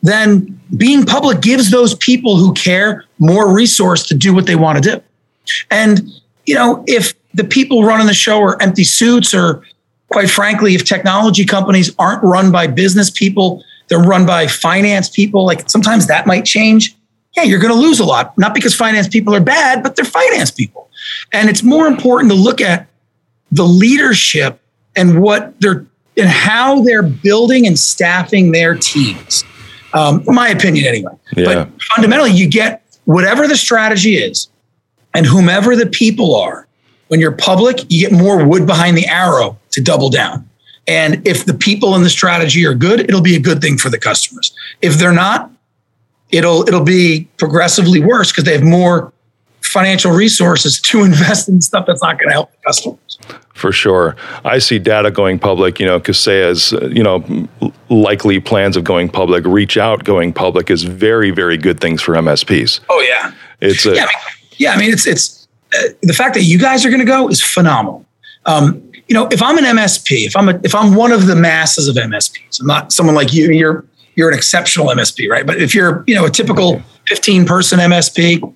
then 0.02 0.60
being 0.76 1.06
public 1.06 1.42
gives 1.42 1.72
those 1.72 1.96
people 1.96 2.38
who 2.38 2.54
care 2.54 3.06
more 3.20 3.54
resource 3.54 4.06
to 4.08 4.16
do 4.16 4.34
what 4.34 4.46
they 4.46 4.56
want 4.56 4.84
to 4.84 4.98
do. 4.98 5.02
And, 5.72 6.02
you 6.46 6.56
know, 6.56 6.84
if 6.88 7.14
the 7.34 7.44
people 7.44 7.84
running 7.84 8.08
the 8.08 8.14
show 8.14 8.42
are 8.42 8.62
empty 8.62 8.84
suits, 8.84 9.34
or 9.34 9.64
quite 10.12 10.30
frankly, 10.30 10.76
if 10.76 10.86
technology 10.86 11.46
companies 11.46 11.94
aren't 11.98 12.24
run 12.24 12.52
by 12.52 12.68
business 12.68 13.10
people, 13.10 13.64
they're 13.88 14.00
run 14.00 14.26
by 14.26 14.48
finance 14.48 15.10
people, 15.10 15.46
like 15.46 15.70
sometimes 15.70 16.08
that 16.08 16.26
might 16.26 16.46
change. 16.46 16.96
Yeah, 17.36 17.44
you're 17.44 17.60
going 17.60 17.74
to 17.74 17.80
lose 17.80 18.00
a 18.00 18.06
lot, 18.06 18.38
not 18.38 18.54
because 18.54 18.76
finance 18.76 19.08
people 19.08 19.34
are 19.34 19.42
bad, 19.42 19.82
but 19.82 19.96
they're 19.96 20.06
finance 20.06 20.52
people. 20.52 20.90
And 21.32 21.50
it's 21.50 21.64
more 21.64 21.88
important 21.88 22.32
to 22.32 22.38
look 22.38 22.62
at 22.62 22.88
the 23.52 23.66
leadership 23.66 24.60
and 24.96 25.22
what 25.22 25.60
they're 25.60 25.86
and 26.16 26.30
how 26.30 26.84
they're 26.84 27.02
building 27.02 27.66
and 27.66 27.78
staffing 27.78 28.52
their 28.52 28.76
teams. 28.76 29.44
Um, 29.94 30.24
my 30.28 30.50
opinion, 30.50 30.86
anyway. 30.86 31.14
Yeah. 31.36 31.46
But 31.46 31.70
fundamentally, 31.96 32.32
you 32.32 32.48
get 32.48 32.84
whatever 33.06 33.48
the 33.48 33.58
strategy 33.58 34.16
is, 34.16 34.48
and 35.14 35.26
whomever 35.26 35.76
the 35.76 35.88
people 35.88 36.36
are. 36.36 36.68
When 37.14 37.20
you're 37.20 37.32
public, 37.32 37.86
you 37.92 38.10
get 38.10 38.12
more 38.12 38.44
wood 38.44 38.66
behind 38.66 38.98
the 38.98 39.06
arrow 39.06 39.60
to 39.70 39.82
double 39.84 40.10
down. 40.10 40.50
And 40.88 41.28
if 41.28 41.46
the 41.46 41.54
people 41.54 41.94
and 41.94 42.04
the 42.04 42.10
strategy 42.10 42.66
are 42.66 42.74
good, 42.74 43.02
it'll 43.02 43.22
be 43.22 43.36
a 43.36 43.40
good 43.40 43.62
thing 43.62 43.78
for 43.78 43.92
the 43.92 44.00
customers. 44.00 44.52
If 44.82 44.96
they're 44.96 45.12
not, 45.14 45.52
it'll 46.32 46.68
it'll 46.68 46.84
be 46.84 47.28
progressively 47.38 48.00
worse 48.00 48.32
because 48.32 48.46
they 48.46 48.54
have 48.54 48.64
more 48.64 49.14
financial 49.62 50.12
resources 50.12 50.82
to 50.82 51.04
invest 51.04 51.48
in 51.48 51.62
stuff 51.62 51.86
that's 51.86 52.02
not 52.02 52.18
going 52.18 52.30
to 52.30 52.34
help 52.34 52.50
the 52.50 52.58
customers. 52.66 53.20
For 53.54 53.72
sure. 53.72 54.16
I 54.44 54.58
see 54.58 54.80
Datto 54.80 55.12
going 55.12 55.38
public, 55.38 55.80
you 55.80 55.86
know, 55.86 56.00
Kaseya's, 56.00 56.72
you 56.92 57.04
know, 57.04 57.48
likely 57.90 58.40
plans 58.40 58.76
of 58.76 58.86
going 58.86 59.08
public, 59.08 59.44
ReachOut 59.44 60.04
going 60.04 60.34
public 60.34 60.72
is 60.72 60.82
very, 60.82 61.30
very 61.30 61.58
good 61.58 61.80
things 61.80 62.02
for 62.02 62.16
MSPs. 62.16 62.80
Oh, 62.90 63.02
yeah. 63.02 63.34
It's 63.62 63.86
a, 63.86 63.94
yeah, 63.94 64.02
I 64.02 64.06
mean, 64.06 64.50
yeah, 64.58 64.72
I 64.72 64.78
mean 64.78 64.92
it's, 64.92 65.06
it's 65.06 65.43
the 66.02 66.14
fact 66.14 66.34
that 66.36 66.44
you 66.44 66.58
guys 66.58 66.86
are 66.86 66.90
going 66.90 67.00
to 67.00 67.06
go 67.06 67.28
is 67.30 67.42
phenomenal. 67.42 68.06
Um, 68.46 68.92
you 69.08 69.14
know, 69.14 69.28
if 69.32 69.42
I'm 69.42 69.58
an 69.58 69.64
MSP, 69.64 70.26
if 70.26 70.36
I'm 70.36 70.50
a, 70.50 70.60
if 70.64 70.74
I'm 70.76 70.96
one 70.96 71.12
of 71.12 71.28
the 71.28 71.36
masses 71.36 71.88
of 71.88 71.96
MSPs, 71.96 72.62
I'm 72.62 72.68
not 72.68 72.92
someone 72.92 73.16
like 73.16 73.34
you, 73.34 73.52
you're, 73.52 73.86
you're 74.16 74.30
an 74.30 74.36
exceptional 74.36 74.88
MSP, 74.88 75.30
right? 75.30 75.46
But 75.46 75.62
if 75.62 75.74
you're, 75.74 76.04
you 76.08 76.16
know, 76.16 76.26
a 76.26 76.30
typical 76.30 76.82
15 77.08 77.46
person 77.46 77.80
MSP, 77.80 78.54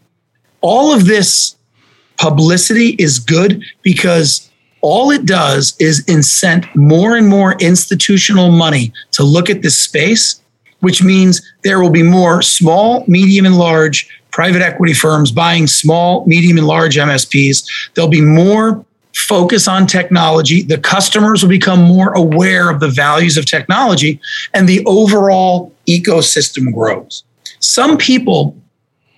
all 0.61 0.93
of 0.93 1.05
this 1.05 1.55
publicity 2.17 2.95
is 2.99 3.19
good 3.19 3.63
because 3.81 4.49
all 4.81 5.11
it 5.11 5.25
does 5.25 5.75
is 5.79 6.05
incent 6.05 6.73
more 6.75 7.15
and 7.15 7.27
more 7.27 7.55
institutional 7.59 8.51
money 8.51 8.93
to 9.11 9.23
look 9.23 9.49
at 9.49 9.61
this 9.61 9.77
space, 9.77 10.41
which 10.79 11.03
means 11.03 11.41
there 11.63 11.81
will 11.81 11.89
be 11.89 12.03
more 12.03 12.41
small, 12.41 13.03
medium, 13.07 13.45
and 13.45 13.57
large 13.57 14.07
private 14.37 14.61
equity 14.61 14.93
firms 14.93 15.31
buying 15.31 15.65
small, 15.65 16.23
medium, 16.27 16.59
and 16.59 16.67
large 16.67 16.95
MSPs. 16.95 17.67
There'll 17.95 18.07
be 18.07 18.21
more 18.21 18.85
focus 19.15 19.67
on 19.67 19.87
technology. 19.87 20.61
The 20.61 20.77
customers 20.77 21.41
will 21.41 21.49
become 21.49 21.81
more 21.81 22.13
aware 22.13 22.69
of 22.69 22.79
the 22.79 22.87
values 22.87 23.35
of 23.35 23.47
technology, 23.47 24.21
and 24.53 24.69
the 24.69 24.85
overall 24.85 25.73
ecosystem 25.87 26.71
grows. 26.71 27.23
Some 27.59 27.97
people 27.97 28.55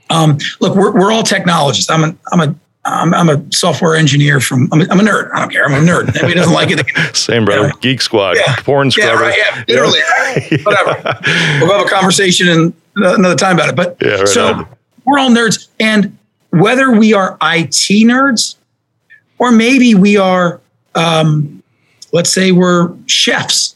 um, 0.09 0.37
look, 0.61 0.73
we're, 0.73 0.93
we're 0.93 1.11
all 1.11 1.21
technologists. 1.21 1.91
I'm 1.91 2.05
a, 2.05 2.15
I'm 2.31 2.39
a, 2.39 2.55
I'm, 2.85 3.13
I'm 3.13 3.29
a 3.29 3.43
software 3.51 3.97
engineer 3.97 4.39
from, 4.39 4.69
I'm 4.71 4.79
a, 4.79 4.85
I'm 4.89 5.01
a 5.01 5.03
nerd. 5.03 5.31
I 5.33 5.41
don't 5.41 5.51
care. 5.51 5.65
I'm 5.65 5.73
a 5.73 5.85
nerd. 5.85 6.15
Anybody 6.15 6.33
doesn't 6.35 6.53
like 6.53 6.69
it. 6.71 6.81
Same, 7.15 7.43
brother. 7.43 7.67
Yeah. 7.67 7.73
Geek 7.81 8.01
squad, 8.01 8.37
yeah. 8.37 8.55
porn 8.59 8.87
yeah, 8.87 8.91
scrubber. 8.91 9.23
Right, 9.23 9.37
yeah, 9.37 9.63
literally. 9.67 9.99
yeah. 9.99 10.63
Whatever. 10.63 11.19
We'll 11.59 11.77
have 11.77 11.85
a 11.85 11.89
conversation 11.89 12.47
in 12.47 12.73
another 12.95 13.35
time 13.35 13.57
about 13.57 13.69
it. 13.69 13.75
But 13.75 13.97
yeah, 14.01 14.19
right 14.19 14.27
so 14.27 14.53
on. 14.53 14.78
We're 15.09 15.19
all 15.19 15.29
nerds. 15.29 15.67
And 15.79 16.17
whether 16.51 16.91
we 16.91 17.13
are 17.13 17.37
IT 17.41 18.07
nerds 18.07 18.55
or 19.37 19.51
maybe 19.51 19.95
we 19.95 20.17
are, 20.17 20.61
um, 20.95 21.63
let's 22.11 22.29
say 22.29 22.51
we're 22.51 22.93
chefs 23.05 23.75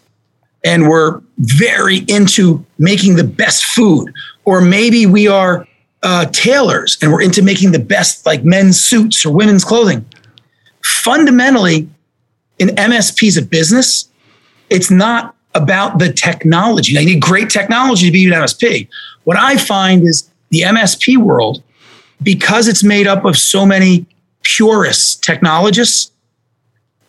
and 0.64 0.88
we're 0.88 1.22
very 1.40 1.98
into 2.08 2.66
making 2.78 3.16
the 3.16 3.24
best 3.24 3.66
food, 3.66 4.14
or 4.46 4.62
maybe 4.62 5.06
we 5.06 5.28
are 5.28 5.68
uh, 6.04 6.26
tailors 6.28 6.98
and 7.02 7.12
we're 7.12 7.22
into 7.22 7.42
making 7.42 7.72
the 7.72 7.80
best 7.80 8.26
like 8.26 8.44
men's 8.44 8.82
suits 8.82 9.26
or 9.26 9.34
women's 9.34 9.64
clothing. 9.64 10.06
Fundamentally, 10.84 11.90
in 12.60 12.70
MSPs 12.70 13.38
of 13.38 13.50
business, 13.50 14.10
it's 14.70 14.92
not 14.92 15.36
about 15.56 16.00
the 16.00 16.12
technology. 16.12 16.98
I 16.98 17.06
need 17.06 17.22
great 17.22 17.50
technology 17.50 18.08
to 18.08 18.12
be 18.12 18.26
an 18.26 18.34
MSP. 18.34 18.88
What 19.24 19.38
I 19.38 19.58
find 19.58 20.04
is 20.04 20.30
the 20.54 20.62
MSP 20.62 21.18
world, 21.18 21.62
because 22.22 22.68
it's 22.68 22.84
made 22.84 23.08
up 23.08 23.26
of 23.26 23.38
so 23.38 23.66
many 23.66 24.06
purists, 24.44 25.16
technologists, 25.16 26.12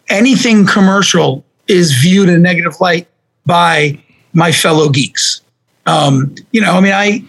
anything 0.08 0.66
commercial 0.66 1.44
is 1.68 1.92
viewed 1.92 2.28
in 2.28 2.34
a 2.34 2.38
negative 2.38 2.80
light 2.80 3.08
by 3.46 3.98
my 4.32 4.52
fellow 4.52 4.88
geeks. 4.88 5.40
Um, 5.86 6.34
you 6.50 6.60
know, 6.60 6.72
I 6.72 6.80
mean, 6.80 6.92
I 6.92 7.24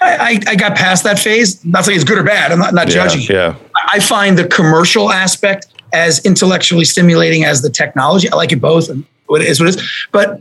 I, 0.00 0.40
I, 0.46 0.54
got 0.54 0.76
past 0.76 1.02
that 1.04 1.18
phase. 1.18 1.64
Not 1.64 1.84
saying 1.84 1.96
it's 1.96 2.08
good 2.08 2.18
or 2.18 2.22
bad. 2.22 2.52
I'm 2.52 2.60
not, 2.60 2.72
not 2.72 2.86
yeah, 2.86 2.94
judging. 2.94 3.22
Yeah. 3.28 3.56
I 3.92 3.98
find 3.98 4.38
the 4.38 4.46
commercial 4.46 5.10
aspect 5.10 5.66
as 5.92 6.24
intellectually 6.24 6.84
stimulating 6.84 7.44
as 7.44 7.62
the 7.62 7.70
technology. 7.70 8.30
I 8.30 8.36
like 8.36 8.52
it 8.52 8.60
both, 8.60 8.88
and 8.88 9.04
what 9.26 9.42
it 9.42 9.48
is 9.48 9.60
what 9.60 9.68
it 9.68 9.76
is. 9.76 10.06
But 10.12 10.40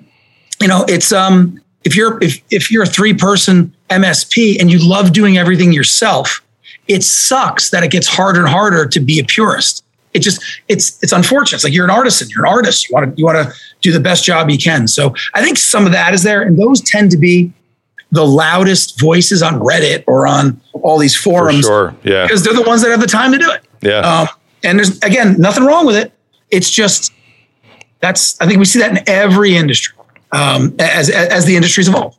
you 0.61 0.67
know, 0.67 0.86
it's 0.88 1.11
um, 1.11 1.59
if 1.84 1.95
you're 1.95 2.21
if 2.23 2.41
if 2.51 2.71
you're 2.71 2.84
a 2.84 2.88
three 2.88 3.13
person 3.13 3.73
MSP 3.89 4.59
and 4.59 4.71
you 4.71 4.79
love 4.79 5.13
doing 5.13 5.38
everything 5.38 5.71
yourself, 5.71 6.43
it 6.88 7.03
sucks 7.03 7.69
that 7.69 7.83
it 7.83 7.91
gets 7.91 8.07
harder 8.07 8.41
and 8.41 8.49
harder 8.49 8.85
to 8.85 8.99
be 8.99 9.19
a 9.19 9.23
purist. 9.23 9.83
It 10.13 10.19
just 10.19 10.41
it's 10.67 11.01
it's 11.03 11.11
unfortunate. 11.11 11.57
It's 11.57 11.63
like 11.63 11.73
you're 11.73 11.85
an 11.85 11.91
artisan. 11.91 12.29
You're 12.29 12.45
an 12.45 12.51
artist. 12.51 12.89
You 12.89 12.93
want 12.93 13.15
to 13.15 13.19
you 13.19 13.25
want 13.25 13.47
to 13.47 13.53
do 13.81 13.91
the 13.91 13.99
best 13.99 14.23
job 14.23 14.49
you 14.49 14.57
can. 14.57 14.88
So 14.88 15.13
I 15.33 15.43
think 15.43 15.57
some 15.57 15.85
of 15.85 15.91
that 15.91 16.13
is 16.13 16.23
there, 16.23 16.41
and 16.41 16.57
those 16.57 16.81
tend 16.81 17.11
to 17.11 17.17
be 17.17 17.51
the 18.11 18.25
loudest 18.25 18.99
voices 18.99 19.41
on 19.43 19.59
Reddit 19.59 20.03
or 20.07 20.27
on 20.27 20.59
all 20.73 20.97
these 20.97 21.15
forums. 21.15 21.65
For 21.65 21.91
sure. 21.91 21.95
Yeah. 22.03 22.23
Because 22.23 22.43
they're 22.43 22.53
the 22.53 22.63
ones 22.63 22.81
that 22.81 22.91
have 22.91 23.01
the 23.01 23.07
time 23.07 23.31
to 23.31 23.38
do 23.38 23.51
it. 23.51 23.61
Yeah. 23.81 23.99
Um, 23.99 24.27
and 24.63 24.79
there's, 24.79 24.97
again, 24.99 25.39
nothing 25.39 25.65
wrong 25.65 25.85
with 25.85 25.95
it. 25.95 26.11
It's 26.49 26.69
just, 26.69 27.13
that's, 27.99 28.39
I 28.39 28.47
think 28.47 28.59
we 28.59 28.65
see 28.65 28.79
that 28.79 28.91
in 28.91 28.99
every 29.07 29.55
industry 29.55 29.95
um, 30.31 30.75
as, 30.79 31.09
as 31.09 31.45
the 31.45 31.55
industries 31.55 31.88
evolve 31.88 32.15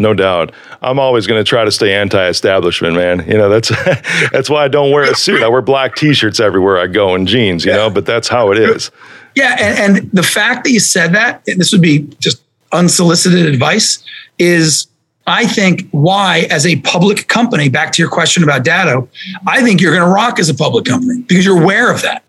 no 0.00 0.14
doubt. 0.14 0.52
I'm 0.82 0.98
always 0.98 1.26
going 1.26 1.42
to 1.42 1.48
try 1.48 1.64
to 1.64 1.70
stay 1.70 1.94
anti-establishment, 1.94 2.96
man. 2.96 3.24
You 3.28 3.38
know, 3.38 3.48
that's 3.48 3.68
that's 4.32 4.50
why 4.50 4.64
I 4.64 4.68
don't 4.68 4.90
wear 4.90 5.04
a 5.04 5.14
suit. 5.14 5.42
I 5.42 5.48
wear 5.48 5.62
black 5.62 5.94
t-shirts 5.94 6.40
everywhere 6.40 6.78
I 6.78 6.86
go 6.86 7.14
and 7.14 7.28
jeans, 7.28 7.64
you 7.64 7.70
yeah. 7.70 7.78
know, 7.78 7.90
but 7.90 8.06
that's 8.06 8.28
how 8.28 8.50
it 8.50 8.58
is. 8.58 8.90
Yeah, 9.36 9.56
and, 9.60 9.96
and 9.96 10.10
the 10.12 10.22
fact 10.22 10.64
that 10.64 10.72
you 10.72 10.80
said 10.80 11.12
that, 11.14 11.44
this 11.44 11.70
would 11.72 11.82
be 11.82 12.00
just 12.18 12.42
unsolicited 12.72 13.46
advice, 13.46 14.02
is 14.38 14.88
I 15.26 15.46
think 15.46 15.88
why, 15.90 16.48
as 16.50 16.66
a 16.66 16.76
public 16.76 17.28
company, 17.28 17.68
back 17.68 17.92
to 17.92 18.02
your 18.02 18.10
question 18.10 18.42
about 18.42 18.64
Datto, 18.64 19.08
I 19.46 19.62
think 19.62 19.80
you're 19.80 19.94
going 19.94 20.06
to 20.06 20.12
rock 20.12 20.38
as 20.38 20.48
a 20.48 20.54
public 20.54 20.84
company 20.84 21.22
because 21.22 21.44
you're 21.44 21.60
aware 21.62 21.92
of 21.92 22.02
that. 22.02 22.24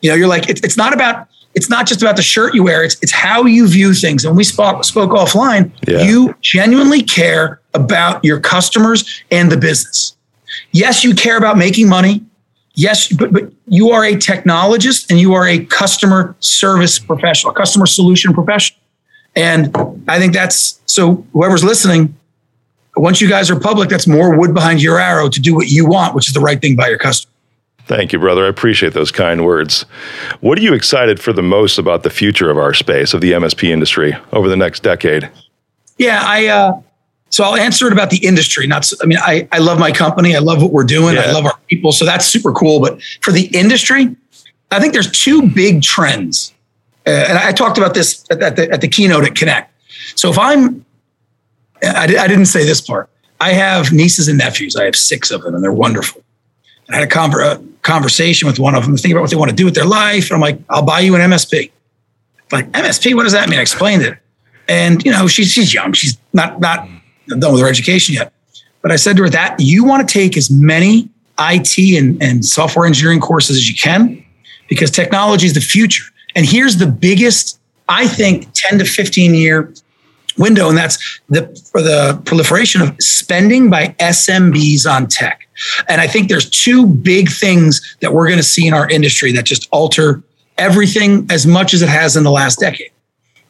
You 0.00 0.10
know, 0.10 0.16
you're 0.16 0.28
like, 0.28 0.48
it's, 0.48 0.62
it's 0.62 0.76
not 0.76 0.94
about, 0.94 1.28
it's 1.54 1.68
not 1.68 1.86
just 1.86 2.00
about 2.02 2.16
the 2.16 2.22
shirt 2.22 2.54
you 2.54 2.62
wear, 2.62 2.84
it's, 2.84 2.96
it's 3.02 3.12
how 3.12 3.44
you 3.44 3.66
view 3.68 3.92
things. 3.94 4.24
And 4.24 4.36
we 4.36 4.44
spoke, 4.44 4.84
spoke 4.84 5.10
offline, 5.10 5.72
yeah. 5.86 6.02
you 6.02 6.34
genuinely 6.40 7.02
care 7.02 7.60
about 7.74 8.24
your 8.24 8.40
customers 8.40 9.22
and 9.30 9.50
the 9.50 9.56
business. 9.56 10.16
Yes, 10.72 11.04
you 11.04 11.14
care 11.14 11.36
about 11.36 11.56
making 11.56 11.88
money. 11.88 12.24
Yes, 12.74 13.08
but, 13.12 13.32
but 13.32 13.52
you 13.66 13.90
are 13.90 14.04
a 14.04 14.14
technologist 14.14 15.10
and 15.10 15.18
you 15.18 15.34
are 15.34 15.46
a 15.46 15.64
customer 15.64 16.36
service 16.40 16.98
professional, 16.98 17.52
customer 17.52 17.86
solution 17.86 18.32
professional. 18.32 18.80
And 19.36 19.76
I 20.08 20.18
think 20.18 20.32
that's 20.32 20.80
so 20.86 21.26
whoever's 21.32 21.64
listening, 21.64 22.16
once 22.96 23.20
you 23.20 23.28
guys 23.28 23.50
are 23.50 23.58
public, 23.58 23.88
that's 23.88 24.06
more 24.06 24.36
wood 24.36 24.54
behind 24.54 24.82
your 24.82 24.98
arrow 24.98 25.28
to 25.28 25.40
do 25.40 25.54
what 25.54 25.68
you 25.68 25.86
want, 25.86 26.14
which 26.14 26.28
is 26.28 26.34
the 26.34 26.40
right 26.40 26.60
thing 26.60 26.76
by 26.76 26.88
your 26.88 26.98
customer. 26.98 27.29
Thank 27.90 28.12
you, 28.12 28.20
brother. 28.20 28.46
I 28.46 28.48
appreciate 28.48 28.92
those 28.92 29.10
kind 29.10 29.44
words. 29.44 29.82
What 30.38 30.56
are 30.56 30.60
you 30.60 30.74
excited 30.74 31.18
for 31.18 31.32
the 31.32 31.42
most 31.42 31.76
about 31.76 32.04
the 32.04 32.10
future 32.10 32.48
of 32.48 32.56
our 32.56 32.72
space, 32.72 33.14
of 33.14 33.20
the 33.20 33.32
MSP 33.32 33.68
industry 33.68 34.16
over 34.32 34.48
the 34.48 34.56
next 34.56 34.84
decade? 34.84 35.28
Yeah, 35.98 36.22
I, 36.24 36.46
uh, 36.46 36.80
so 37.30 37.42
I'll 37.42 37.56
answer 37.56 37.88
it 37.88 37.92
about 37.92 38.10
the 38.10 38.24
industry. 38.24 38.68
Not, 38.68 38.88
I 39.02 39.06
mean, 39.06 39.18
I, 39.18 39.48
I 39.50 39.58
love 39.58 39.80
my 39.80 39.90
company. 39.90 40.36
I 40.36 40.38
love 40.38 40.62
what 40.62 40.70
we're 40.70 40.84
doing. 40.84 41.16
Yeah. 41.16 41.22
I 41.22 41.32
love 41.32 41.44
our 41.44 41.58
people. 41.66 41.90
So 41.90 42.04
that's 42.04 42.24
super 42.24 42.52
cool. 42.52 42.78
But 42.78 43.02
for 43.22 43.32
the 43.32 43.46
industry, 43.46 44.14
I 44.70 44.78
think 44.78 44.92
there's 44.92 45.10
two 45.10 45.50
big 45.50 45.82
trends. 45.82 46.54
Uh, 47.04 47.10
and 47.10 47.38
I 47.38 47.50
talked 47.50 47.76
about 47.76 47.94
this 47.94 48.24
at 48.30 48.54
the, 48.54 48.70
at 48.70 48.82
the 48.82 48.88
keynote 48.88 49.24
at 49.24 49.34
Connect. 49.34 49.68
So 50.14 50.30
if 50.30 50.38
I'm 50.38 50.86
I, 51.82 52.04
I 52.04 52.28
didn't 52.28 52.46
say 52.46 52.64
this 52.64 52.80
part. 52.80 53.10
I 53.40 53.52
have 53.52 53.92
nieces 53.92 54.28
and 54.28 54.38
nephews. 54.38 54.76
I 54.76 54.84
have 54.84 54.94
six 54.94 55.30
of 55.30 55.42
them, 55.42 55.54
and 55.54 55.64
they're 55.64 55.72
wonderful. 55.72 56.22
I 56.90 56.96
had 56.96 57.04
a, 57.04 57.10
conver- 57.10 57.42
a 57.42 57.62
conversation 57.82 58.46
with 58.46 58.58
one 58.58 58.74
of 58.74 58.84
them, 58.84 58.96
thinking 58.96 59.12
about 59.12 59.22
what 59.22 59.30
they 59.30 59.36
want 59.36 59.50
to 59.50 59.56
do 59.56 59.64
with 59.64 59.74
their 59.74 59.86
life. 59.86 60.30
And 60.30 60.34
I'm 60.34 60.40
like, 60.40 60.58
I'll 60.68 60.84
buy 60.84 61.00
you 61.00 61.14
an 61.14 61.20
MSP. 61.30 61.70
Like 62.52 62.70
MSP, 62.72 63.14
what 63.14 63.24
does 63.24 63.32
that 63.32 63.48
mean? 63.48 63.58
I 63.58 63.62
explained 63.62 64.02
it. 64.02 64.18
And 64.68 65.04
you 65.04 65.12
know, 65.12 65.26
she's 65.26 65.52
she's 65.52 65.72
young. 65.72 65.92
She's 65.92 66.16
not 66.32 66.60
not 66.60 66.88
done 67.26 67.52
with 67.52 67.60
her 67.60 67.68
education 67.68 68.14
yet. 68.14 68.32
But 68.82 68.92
I 68.92 68.96
said 68.96 69.16
to 69.16 69.24
her 69.24 69.28
that 69.30 69.56
you 69.58 69.84
want 69.84 70.08
to 70.08 70.12
take 70.12 70.36
as 70.36 70.50
many 70.50 71.08
IT 71.38 71.78
and, 71.98 72.22
and 72.22 72.44
software 72.44 72.86
engineering 72.86 73.20
courses 73.20 73.56
as 73.56 73.68
you 73.68 73.74
can 73.74 74.24
because 74.68 74.90
technology 74.90 75.46
is 75.46 75.54
the 75.54 75.60
future. 75.60 76.04
And 76.34 76.46
here's 76.46 76.76
the 76.76 76.86
biggest, 76.86 77.58
I 77.88 78.06
think, 78.06 78.48
10 78.54 78.78
to 78.78 78.84
15 78.84 79.34
year 79.34 79.72
window, 80.38 80.68
and 80.68 80.78
that's 80.78 81.20
the 81.28 81.46
for 81.70 81.82
the 81.82 82.20
proliferation 82.24 82.80
of 82.82 82.96
spending 83.00 83.70
by 83.70 83.88
SMBs 83.98 84.90
on 84.90 85.06
tech. 85.06 85.46
And 85.88 86.00
I 86.00 86.06
think 86.06 86.28
there's 86.28 86.48
two 86.48 86.86
big 86.86 87.30
things 87.30 87.96
that 88.00 88.12
we're 88.12 88.26
going 88.26 88.38
to 88.38 88.44
see 88.44 88.66
in 88.66 88.74
our 88.74 88.88
industry 88.88 89.32
that 89.32 89.44
just 89.44 89.68
alter 89.70 90.22
everything 90.58 91.26
as 91.30 91.46
much 91.46 91.74
as 91.74 91.82
it 91.82 91.88
has 91.88 92.16
in 92.16 92.24
the 92.24 92.30
last 92.30 92.60
decade. 92.60 92.90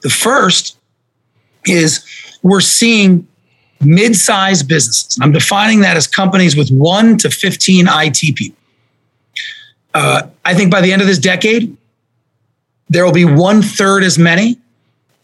The 0.03 0.11
first 0.11 0.79
is 1.67 2.05
we're 2.43 2.61
seeing 2.61 3.27
mid-sized 3.81 4.69
businesses. 4.69 5.19
I'm 5.21 5.33
defining 5.33 5.81
that 5.81 5.97
as 5.97 6.07
companies 6.07 6.57
with 6.57 6.71
one 6.71 7.17
to 7.19 7.31
15 7.31 7.87
IT 7.89 8.37
people. 8.37 8.57
Uh, 9.93 10.23
I 10.45 10.55
think 10.55 10.71
by 10.71 10.81
the 10.81 10.93
end 10.93 11.03
of 11.03 11.09
this 11.09 11.19
decade, 11.19 11.77
there 12.89 13.05
will 13.05 13.13
be 13.13 13.25
one 13.25 13.63
third 13.63 14.03
as 14.05 14.19
many 14.19 14.59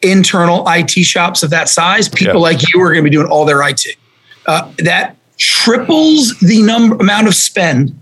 internal 0.02 0.64
IT 0.68 0.90
shops 0.90 1.42
of 1.42 1.50
that 1.50 1.68
size. 1.68 2.08
People 2.08 2.34
yeah. 2.34 2.40
like 2.40 2.72
you 2.72 2.80
are 2.80 2.92
going 2.92 3.04
to 3.04 3.10
be 3.10 3.14
doing 3.14 3.28
all 3.28 3.44
their 3.44 3.66
IT. 3.66 3.84
Uh, 4.46 4.70
that 4.78 5.15
triples 5.38 6.38
the 6.40 6.62
number 6.62 6.96
amount 6.96 7.26
of 7.26 7.34
spend 7.34 7.98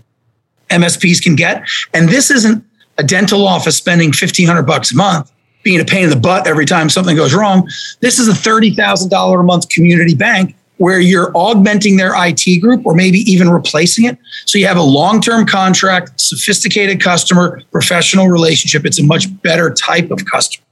MSPs 0.69 1.21
can 1.21 1.35
get, 1.35 1.63
and 1.93 2.09
this 2.09 2.31
isn't 2.31 2.63
a 2.97 3.03
dental 3.03 3.47
office 3.47 3.77
spending 3.77 4.11
fifteen 4.11 4.47
hundred 4.47 4.63
bucks 4.63 4.91
a 4.91 4.95
month 4.95 5.31
being 5.65 5.81
a 5.81 5.85
pain 5.85 6.05
in 6.05 6.09
the 6.11 6.15
butt 6.15 6.47
every 6.47 6.65
time 6.65 6.89
something 6.89 7.17
goes 7.17 7.33
wrong. 7.33 7.67
This 7.99 8.19
is 8.19 8.29
a 8.29 8.31
$30,000 8.31 9.39
a 9.39 9.43
month 9.43 9.67
community 9.67 10.13
bank 10.13 10.55
where 10.77 10.99
you're 10.99 11.31
augmenting 11.35 11.97
their 11.97 12.13
IT 12.15 12.61
group 12.61 12.85
or 12.85 12.93
maybe 12.93 13.19
even 13.19 13.49
replacing 13.49 14.05
it. 14.05 14.17
So 14.45 14.57
you 14.57 14.67
have 14.67 14.77
a 14.77 14.83
long 14.83 15.21
term 15.21 15.45
contract, 15.45 16.21
sophisticated 16.21 17.01
customer, 17.01 17.61
professional 17.71 18.27
relationship. 18.27 18.85
It's 18.85 18.99
a 18.99 19.03
much 19.03 19.25
better 19.41 19.73
type 19.73 20.11
of 20.11 20.25
customer. 20.25 20.65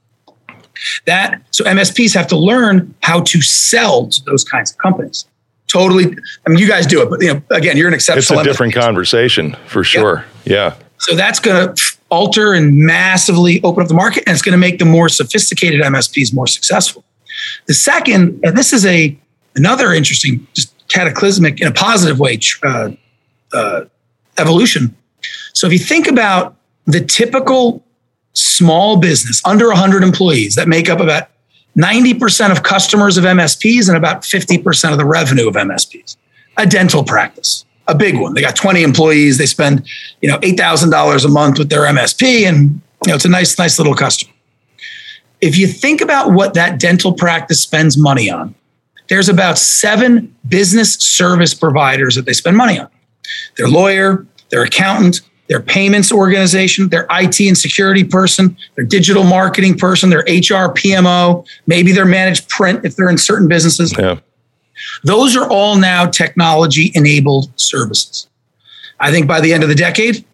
That 1.05 1.41
so 1.51 1.63
MSPs 1.63 2.13
have 2.13 2.27
to 2.27 2.37
learn 2.37 2.93
how 3.01 3.21
to 3.21 3.41
sell 3.41 4.07
to 4.07 4.23
those 4.25 4.43
kinds 4.43 4.71
of 4.71 4.77
companies. 4.77 5.25
Totally, 5.67 6.15
I 6.45 6.49
mean, 6.49 6.59
you 6.59 6.67
guys 6.67 6.85
do 6.85 7.01
it, 7.01 7.09
but 7.09 7.21
you 7.21 7.33
know, 7.33 7.41
again, 7.49 7.77
you're 7.77 7.87
an 7.87 7.93
exceptional. 7.93 8.39
It's 8.39 8.47
a 8.47 8.51
different 8.51 8.73
conversation 8.73 9.55
for 9.67 9.83
sure. 9.83 10.25
Yeah. 10.45 10.53
yeah. 10.53 10.75
So 10.99 11.15
that's 11.15 11.39
going 11.39 11.75
to 11.75 11.97
alter 12.09 12.53
and 12.53 12.77
massively 12.77 13.61
open 13.63 13.81
up 13.81 13.87
the 13.89 13.95
market, 13.95 14.23
and 14.27 14.33
it's 14.33 14.41
going 14.43 14.53
to 14.53 14.57
make 14.57 14.77
the 14.77 14.85
more 14.85 15.09
sophisticated 15.09 15.81
MSPs 15.81 16.33
more 16.33 16.47
successful. 16.47 17.03
The 17.65 17.73
second, 17.73 18.39
and 18.43 18.55
this 18.55 18.71
is 18.71 18.85
a 18.85 19.17
another 19.55 19.93
interesting, 19.93 20.45
just 20.53 20.73
cataclysmic 20.87 21.59
in 21.59 21.67
a 21.67 21.71
positive 21.71 22.19
way, 22.19 22.39
uh, 22.63 22.91
uh, 23.53 23.81
evolution. 24.37 24.95
So 25.53 25.67
if 25.67 25.73
you 25.73 25.79
think 25.79 26.07
about 26.07 26.55
the 26.85 27.03
typical 27.03 27.83
small 28.33 28.97
business 28.97 29.41
under 29.45 29.67
100 29.67 30.03
employees 30.03 30.55
that 30.55 30.67
make 30.67 30.89
up 30.89 30.99
about 30.99 31.29
90% 31.77 32.51
of 32.51 32.63
customers 32.63 33.17
of 33.17 33.23
MSPs 33.23 33.87
and 33.87 33.97
about 33.97 34.21
50% 34.21 34.91
of 34.91 34.97
the 34.97 35.05
revenue 35.05 35.47
of 35.47 35.55
MSPs, 35.55 36.17
a 36.57 36.65
dental 36.65 37.03
practice 37.03 37.65
a 37.87 37.95
big 37.95 38.19
one. 38.19 38.33
They 38.33 38.41
got 38.41 38.55
20 38.55 38.83
employees. 38.83 39.37
They 39.37 39.45
spend, 39.45 39.87
you 40.21 40.29
know, 40.29 40.37
$8,000 40.39 41.25
a 41.25 41.27
month 41.27 41.59
with 41.59 41.69
their 41.69 41.81
MSP 41.81 42.47
and, 42.47 42.81
you 43.05 43.09
know, 43.09 43.15
it's 43.15 43.25
a 43.25 43.29
nice, 43.29 43.57
nice 43.57 43.77
little 43.77 43.95
customer. 43.95 44.33
If 45.41 45.57
you 45.57 45.67
think 45.67 46.01
about 46.01 46.31
what 46.31 46.53
that 46.53 46.79
dental 46.79 47.13
practice 47.13 47.59
spends 47.61 47.97
money 47.97 48.29
on, 48.29 48.55
there's 49.09 49.27
about 49.27 49.57
seven 49.57 50.33
business 50.47 50.93
service 50.93 51.53
providers 51.53 52.15
that 52.15 52.25
they 52.25 52.33
spend 52.33 52.55
money 52.55 52.79
on. 52.79 52.87
Their 53.57 53.67
lawyer, 53.67 54.25
their 54.49 54.63
accountant, 54.63 55.21
their 55.53 55.61
payments 55.61 56.11
organization, 56.11 56.89
their 56.89 57.05
IT 57.11 57.39
and 57.39 57.57
security 57.57 58.03
person, 58.03 58.57
their 58.75 58.85
digital 58.85 59.23
marketing 59.23 59.77
person, 59.77 60.09
their 60.09 60.25
HR 60.27 60.71
PEO, 60.73 61.45
maybe 61.67 61.91
their 61.91 62.05
managed 62.05 62.49
print 62.49 62.83
if 62.83 62.95
they're 62.95 63.09
in 63.09 63.17
certain 63.17 63.47
businesses. 63.47 63.93
Yeah 63.97 64.19
those 65.03 65.35
are 65.35 65.49
all 65.49 65.77
now 65.77 66.05
technology 66.05 66.91
enabled 66.95 67.51
services. 67.59 68.27
I 68.99 69.11
think 69.11 69.27
by 69.27 69.41
the 69.41 69.53
end 69.53 69.63
of 69.63 69.69
the 69.69 69.75
decade, 69.75 70.25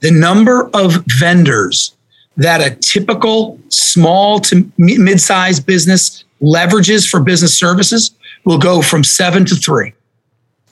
the 0.00 0.10
number 0.10 0.70
of 0.74 1.04
vendors 1.18 1.94
that 2.36 2.60
a 2.60 2.74
typical 2.76 3.58
small 3.68 4.40
to 4.40 4.70
mid 4.76 5.20
sized 5.20 5.66
business 5.66 6.24
leverages 6.42 7.08
for 7.08 7.20
business 7.20 7.56
services 7.56 8.10
will 8.44 8.58
go 8.58 8.82
from 8.82 9.04
seven 9.04 9.44
to 9.46 9.54
three. 9.54 9.94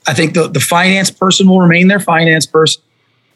I 0.07 0.13
think 0.13 0.33
the, 0.33 0.49
the 0.49 0.59
finance 0.59 1.09
person 1.09 1.47
will 1.47 1.61
remain 1.61 1.87
their 1.87 1.99
finance 1.99 2.45
person, 2.45 2.81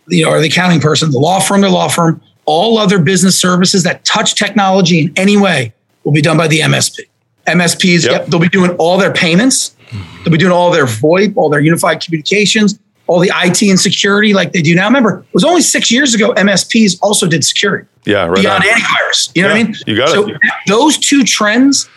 you 0.08 0.26
know, 0.26 0.32
or 0.32 0.40
the 0.40 0.48
accounting 0.48 0.80
person, 0.80 1.12
the 1.12 1.20
law 1.20 1.40
firm, 1.40 1.62
their 1.62 1.70
law 1.70 1.88
firm. 1.88 2.22
All 2.46 2.78
other 2.78 2.98
business 2.98 3.38
services 3.38 3.84
that 3.84 4.06
touch 4.06 4.36
technology 4.36 5.02
in 5.02 5.14
any 5.18 5.36
way 5.36 5.74
will 6.04 6.14
be 6.14 6.22
done 6.22 6.38
by 6.38 6.48
the 6.48 6.60
MSP. 6.60 7.00
MSPs, 7.46 8.04
yep. 8.04 8.12
Yep, 8.12 8.26
they'll 8.28 8.40
be 8.40 8.50
doing 8.50 8.72
all 8.78 8.98
their 8.98 9.12
payments. 9.12 9.76
They'll 10.24 10.32
be 10.32 10.38
doing 10.38 10.52
all 10.52 10.72
their 10.72 10.86
VoIP, 10.86 11.36
all 11.36 11.50
their 11.50 11.60
unified 11.60 12.02
communications, 12.02 12.80
all 13.08 13.20
the 13.20 13.32
IT 13.34 13.62
and 13.64 13.80
security 13.80 14.34
like 14.34 14.52
they 14.52 14.62
do 14.62 14.76
now. 14.76 14.86
Remember, 14.86 15.20
it 15.20 15.34
was 15.34 15.44
only 15.44 15.62
six 15.62 15.92
years 15.92 16.14
ago 16.14 16.34
MSPs 16.34 17.00
also 17.02 17.28
did 17.28 17.44
security. 17.44 17.88
Yeah, 18.06 18.26
right. 18.26 18.42
Beyond 18.42 18.64
on. 18.64 18.70
antivirus. 18.70 19.32
You 19.36 19.44
know 19.44 19.50
yeah, 19.50 19.54
what 19.54 19.62
I 19.62 19.64
mean? 19.64 19.76
You 19.88 19.98
got 19.98 20.10
so 20.10 20.28
it. 20.28 20.38
Those 20.68 20.98
two 20.98 21.24
trends 21.24 21.90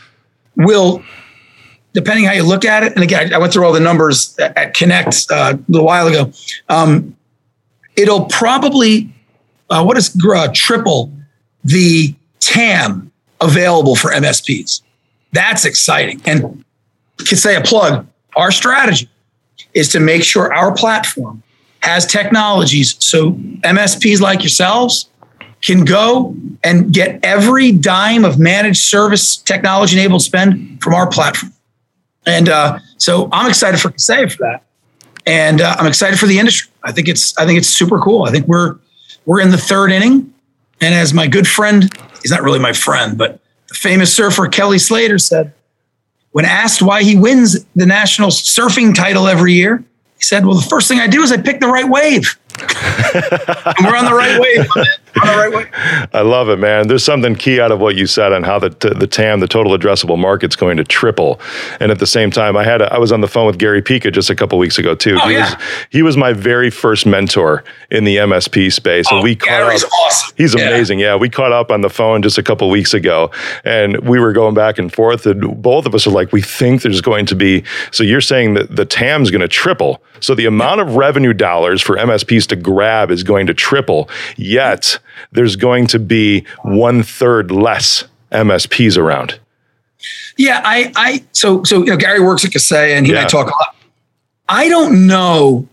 will, 0.57 1.03
depending 1.95 2.25
how 2.25 2.33
you 2.33 2.43
look 2.43 2.65
at 2.65 2.83
it, 2.83 2.95
and 2.95 3.03
again, 3.03 3.35
I 3.35 3.39
went 3.39 3.53
through 3.53 3.65
all 3.65 3.73
the 3.73 3.81
numbers 3.81 4.37
at 4.39 4.75
Connect 4.75 5.27
uh, 5.31 5.55
a 5.57 5.71
little 5.71 5.87
while 5.87 6.07
ago. 6.07 6.33
Um, 6.69 7.17
it'll 8.01 8.25
probably, 8.27 9.13
uh, 9.69 9.85
what 9.85 9.97
is 9.97 10.17
uh, 10.25 10.49
triple 10.55 11.13
the 11.65 12.15
TAM 12.41 13.13
available 13.41 13.97
for 13.97 14.11
MSPs. 14.11 14.83
That's 15.33 15.65
exciting. 15.65 16.21
And 16.25 16.65
can 17.19 17.37
say 17.37 17.57
a 17.57 17.61
plug. 17.61 18.07
Our 18.37 18.51
strategy 18.51 19.09
is 19.75 19.91
to 19.91 20.01
make 20.01 20.25
sure 20.25 20.53
our 20.53 20.75
platform 20.75 21.43
has 21.83 22.07
technologies 22.07 22.97
so 22.99 23.33
MSPs 23.63 24.21
like 24.21 24.43
yourselves 24.43 25.09
can 25.63 25.85
go 25.85 26.35
and 26.65 26.93
get 26.93 27.21
every 27.23 27.73
dime 27.73 28.25
of 28.25 28.39
managed 28.39 28.83
service 28.83 29.37
technology 29.37 29.99
enabled 29.99 30.23
spend 30.23 30.83
from 30.83 30.95
our 30.95 31.09
platform. 31.09 31.53
And 32.27 32.49
uh, 32.49 32.79
so 32.97 33.29
I'm 33.33 33.49
excited 33.49 33.81
for 33.81 33.91
Kaseya 33.91 34.33
for 34.33 34.39
that. 34.39 34.63
And 35.27 35.61
uh, 35.61 35.77
I'm 35.79 35.87
excited 35.87 36.19
for 36.19 36.27
the 36.27 36.39
industry. 36.39 36.70
I 36.85 36.93
think 36.93 37.09
it's 37.09 37.37
I 37.39 37.47
think 37.47 37.59
it's 37.59 37.69
super 37.69 37.99
cool. 37.99 38.25
I 38.25 38.31
think 38.31 38.47
we're 38.47 38.77
we're 39.27 39.41
in 39.41 39.51
the 39.51 39.59
third 39.59 39.93
inning. 39.93 40.33
And 40.81 40.95
as 40.95 41.13
my 41.13 41.27
good 41.27 41.47
friend, 41.47 41.91
he's 42.23 42.31
not 42.31 42.43
really 42.43 42.59
my 42.59 42.73
friend, 42.73 43.19
but 43.19 43.39
the 43.69 43.75
famous 43.75 44.15
surfer 44.15 44.49
Kelly 44.49 44.79
Slater 44.79 45.19
said, 45.19 45.53
when 46.33 46.45
asked 46.45 46.81
why 46.81 47.03
he 47.03 47.17
wins 47.17 47.65
the 47.77 47.87
national 47.87 48.31
surfing 48.31 48.95
title 48.95 49.27
every 49.27 49.53
year, 49.53 49.85
he 50.17 50.23
said, 50.25 50.47
Well, 50.47 50.55
the 50.55 50.69
first 50.69 50.89
thing 50.89 51.01
I 51.01 51.07
do 51.07 51.23
is 51.23 51.33
I 51.33 51.39
pick 51.39 51.61
the 51.61 51.69
right 51.69 51.89
wave. 51.89 52.39
And 53.13 53.87
we're 53.87 53.97
on 53.97 54.05
the 54.05 54.15
right 54.15 54.39
wave. 54.39 54.67
On 55.21 55.27
the 55.27 55.51
right. 55.51 55.69
I 56.15 56.23
love 56.23 56.49
it, 56.49 56.59
man. 56.59 56.89
There's 56.89 57.05
something 57.05 57.35
key 57.35 57.61
out 57.61 57.73
of 57.73 57.81
what 57.81 57.97
you 57.97 58.07
said 58.07 58.33
on 58.33 58.43
how 58.43 58.59
the 58.59 58.71
the 58.71 59.07
TAM, 59.07 59.41
the 59.41 59.49
total 59.49 59.77
addressable 59.77 60.19
market's 60.19 60.57
going 60.57 60.77
to 60.77 60.85
triple. 60.85 61.41
And 61.81 61.91
at 61.91 61.99
the 61.99 62.07
same 62.07 62.31
time, 62.31 62.57
I 62.57 62.65
had 62.65 62.83
a, 62.83 62.93
I 62.93 62.99
was 62.99 63.13
on 63.13 63.21
the 63.21 63.29
phone 63.29 63.47
with 63.47 63.59
Gary 63.59 63.83
Pica 63.83 64.11
just 64.11 64.31
a 64.31 64.35
couple 64.35 64.59
weeks 64.59 64.79
ago 64.79 64.95
too. 64.95 65.19
Oh, 65.21 65.29
he 65.29 65.35
yeah. 65.35 65.55
was 65.55 65.65
he 65.91 66.03
was 66.03 66.17
my 66.17 66.33
very 66.33 66.71
first 66.71 67.07
mentor 67.07 67.65
in 67.91 68.05
the 68.05 68.17
MSP 68.17 68.73
space, 68.73 69.07
oh, 69.11 69.17
and 69.17 69.25
we 69.25 69.35
Gary's 69.35 69.85
up, 69.85 69.91
awesome. 70.05 70.35
He's 70.37 70.55
amazing. 70.55 70.99
Yeah. 70.99 71.15
yeah, 71.15 71.17
we 71.17 71.29
caught 71.29 71.53
up 71.53 71.71
on 71.71 71.81
the 71.81 71.91
phone 71.91 72.23
just 72.23 72.39
a 72.39 72.43
couple 72.43 72.69
weeks 72.71 72.95
ago, 72.95 73.31
and 73.65 73.99
we 74.01 74.19
were 74.19 74.33
going 74.33 74.55
back 74.55 74.79
and 74.79 74.93
forth, 74.93 75.27
and 75.27 75.61
both 75.63 75.87
of 75.87 75.95
us 75.95 76.07
are 76.07 76.11
like, 76.11 76.33
we 76.33 76.43
think 76.43 76.83
there's 76.83 77.01
going 77.01 77.27
to 77.27 77.35
be. 77.35 77.65
So 77.91 78.05
you're 78.05 78.21
saying 78.21 78.55
that 78.55 78.75
the 78.75 78.85
TAM's 78.85 79.31
going 79.31 79.41
to 79.41 79.49
triple. 79.49 80.03
So 80.21 80.35
the 80.35 80.47
amount 80.47 80.81
of 80.81 80.97
revenue 80.97 81.33
dollars 81.33 81.81
for 81.81 81.97
MSPs 81.97 82.47
to 82.49 82.57
grab 82.57 83.11
is 83.11 83.23
going 83.23 83.47
to 83.47 83.55
triple. 83.55 84.09
Yet 84.37 84.99
there's 85.33 85.57
going 85.57 85.87
to 85.89 85.99
be 85.99 86.45
one 86.63 87.03
third 87.03 87.51
less 87.51 88.05
MSPs 88.33 88.97
around. 88.97 89.39
Yeah, 90.37 90.63
I, 90.65 90.93
I, 90.97 91.25
so, 91.33 91.63
so 91.65 91.81
you 91.81 91.87
know, 91.87 91.97
Gary 91.97 92.21
works 92.21 92.45
at 92.45 92.51
Kaseya, 92.53 92.97
and 92.97 93.07
he 93.07 93.13
yeah. 93.13 93.19
and 93.19 93.27
I 93.27 93.29
talk 93.29 93.47
a 93.47 93.51
lot. 93.51 93.77
I 94.49 94.69
don't 94.69 95.07
know. 95.07 95.69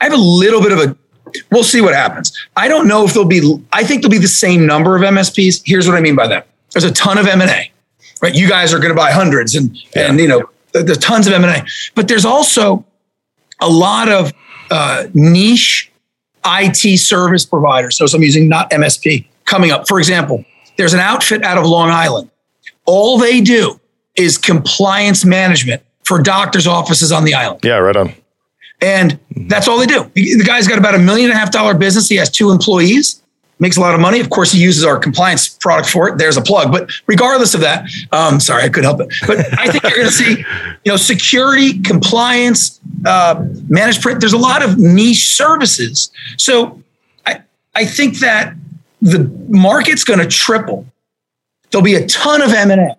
I 0.00 0.04
have 0.04 0.12
a 0.12 0.16
little 0.16 0.60
bit 0.60 0.72
of 0.72 0.78
a. 0.78 0.96
We'll 1.50 1.64
see 1.64 1.80
what 1.80 1.94
happens. 1.94 2.36
I 2.56 2.68
don't 2.68 2.86
know 2.86 3.04
if 3.04 3.14
there'll 3.14 3.28
be. 3.28 3.64
I 3.72 3.84
think 3.84 4.02
there'll 4.02 4.10
be 4.10 4.18
the 4.18 4.28
same 4.28 4.66
number 4.66 4.96
of 4.96 5.02
MSPs. 5.02 5.62
Here's 5.64 5.88
what 5.88 5.96
I 5.96 6.00
mean 6.00 6.14
by 6.14 6.26
that. 6.26 6.48
There's 6.72 6.84
a 6.84 6.92
ton 6.92 7.18
of 7.18 7.26
M 7.26 7.40
and 7.40 7.50
A, 7.50 7.70
right? 8.20 8.34
You 8.34 8.48
guys 8.48 8.74
are 8.74 8.78
going 8.78 8.90
to 8.90 8.96
buy 8.96 9.10
hundreds, 9.10 9.54
and 9.54 9.74
yeah. 9.96 10.10
and 10.10 10.18
you 10.18 10.28
know 10.28 10.50
there's 10.72 10.98
tons 10.98 11.26
of 11.26 11.32
M 11.32 11.44
and 11.44 11.62
A, 11.62 11.66
but 11.94 12.08
there's 12.08 12.24
also 12.24 12.84
a 13.60 13.68
lot 13.68 14.08
of 14.08 14.32
uh, 14.70 15.06
niche 15.14 15.91
IT 16.44 16.98
service 16.98 17.44
providers. 17.44 17.96
So 17.96 18.06
I'm 18.14 18.22
using 18.22 18.48
not 18.48 18.70
MSP 18.70 19.26
coming 19.44 19.70
up. 19.70 19.88
For 19.88 19.98
example, 19.98 20.44
there's 20.76 20.94
an 20.94 21.00
outfit 21.00 21.42
out 21.44 21.58
of 21.58 21.64
Long 21.64 21.90
Island. 21.90 22.30
All 22.84 23.18
they 23.18 23.40
do 23.40 23.80
is 24.16 24.38
compliance 24.38 25.24
management 25.24 25.82
for 26.04 26.20
doctors' 26.20 26.66
offices 26.66 27.12
on 27.12 27.24
the 27.24 27.34
island. 27.34 27.60
Yeah, 27.64 27.76
right 27.76 27.96
on. 27.96 28.12
And 28.80 29.18
that's 29.36 29.68
all 29.68 29.78
they 29.78 29.86
do. 29.86 30.10
The 30.14 30.42
guy's 30.44 30.66
got 30.66 30.78
about 30.78 30.94
a 30.94 30.98
million 30.98 31.30
and 31.30 31.36
a 31.36 31.38
half 31.38 31.52
dollar 31.52 31.74
business. 31.74 32.08
He 32.08 32.16
has 32.16 32.28
two 32.28 32.50
employees 32.50 33.21
makes 33.62 33.76
a 33.76 33.80
lot 33.80 33.94
of 33.94 34.00
money. 34.00 34.18
Of 34.18 34.28
course, 34.28 34.50
he 34.50 34.60
uses 34.60 34.84
our 34.84 34.98
compliance 34.98 35.48
product 35.48 35.88
for 35.88 36.08
it. 36.08 36.18
There's 36.18 36.36
a 36.36 36.42
plug. 36.42 36.72
But 36.72 36.90
regardless 37.06 37.54
of 37.54 37.60
that, 37.60 37.88
um, 38.10 38.40
sorry, 38.40 38.64
I 38.64 38.68
couldn't 38.68 38.84
help 38.84 39.00
it. 39.00 39.14
But 39.24 39.38
I 39.58 39.68
think 39.68 39.84
you're 39.84 39.92
going 39.92 40.06
to 40.06 40.12
see, 40.12 40.38
you 40.84 40.92
know, 40.92 40.96
security, 40.96 41.80
compliance, 41.80 42.80
uh, 43.06 43.46
managed 43.68 44.02
print. 44.02 44.18
There's 44.18 44.32
a 44.32 44.38
lot 44.38 44.64
of 44.64 44.78
niche 44.78 45.36
services. 45.36 46.10
So 46.36 46.82
I, 47.24 47.42
I 47.76 47.84
think 47.84 48.18
that 48.18 48.54
the 49.00 49.30
market's 49.48 50.02
going 50.02 50.18
to 50.18 50.26
triple. 50.26 50.84
There'll 51.70 51.84
be 51.84 51.94
a 51.94 52.06
ton 52.08 52.42
of 52.42 52.52
M&A. 52.52 52.96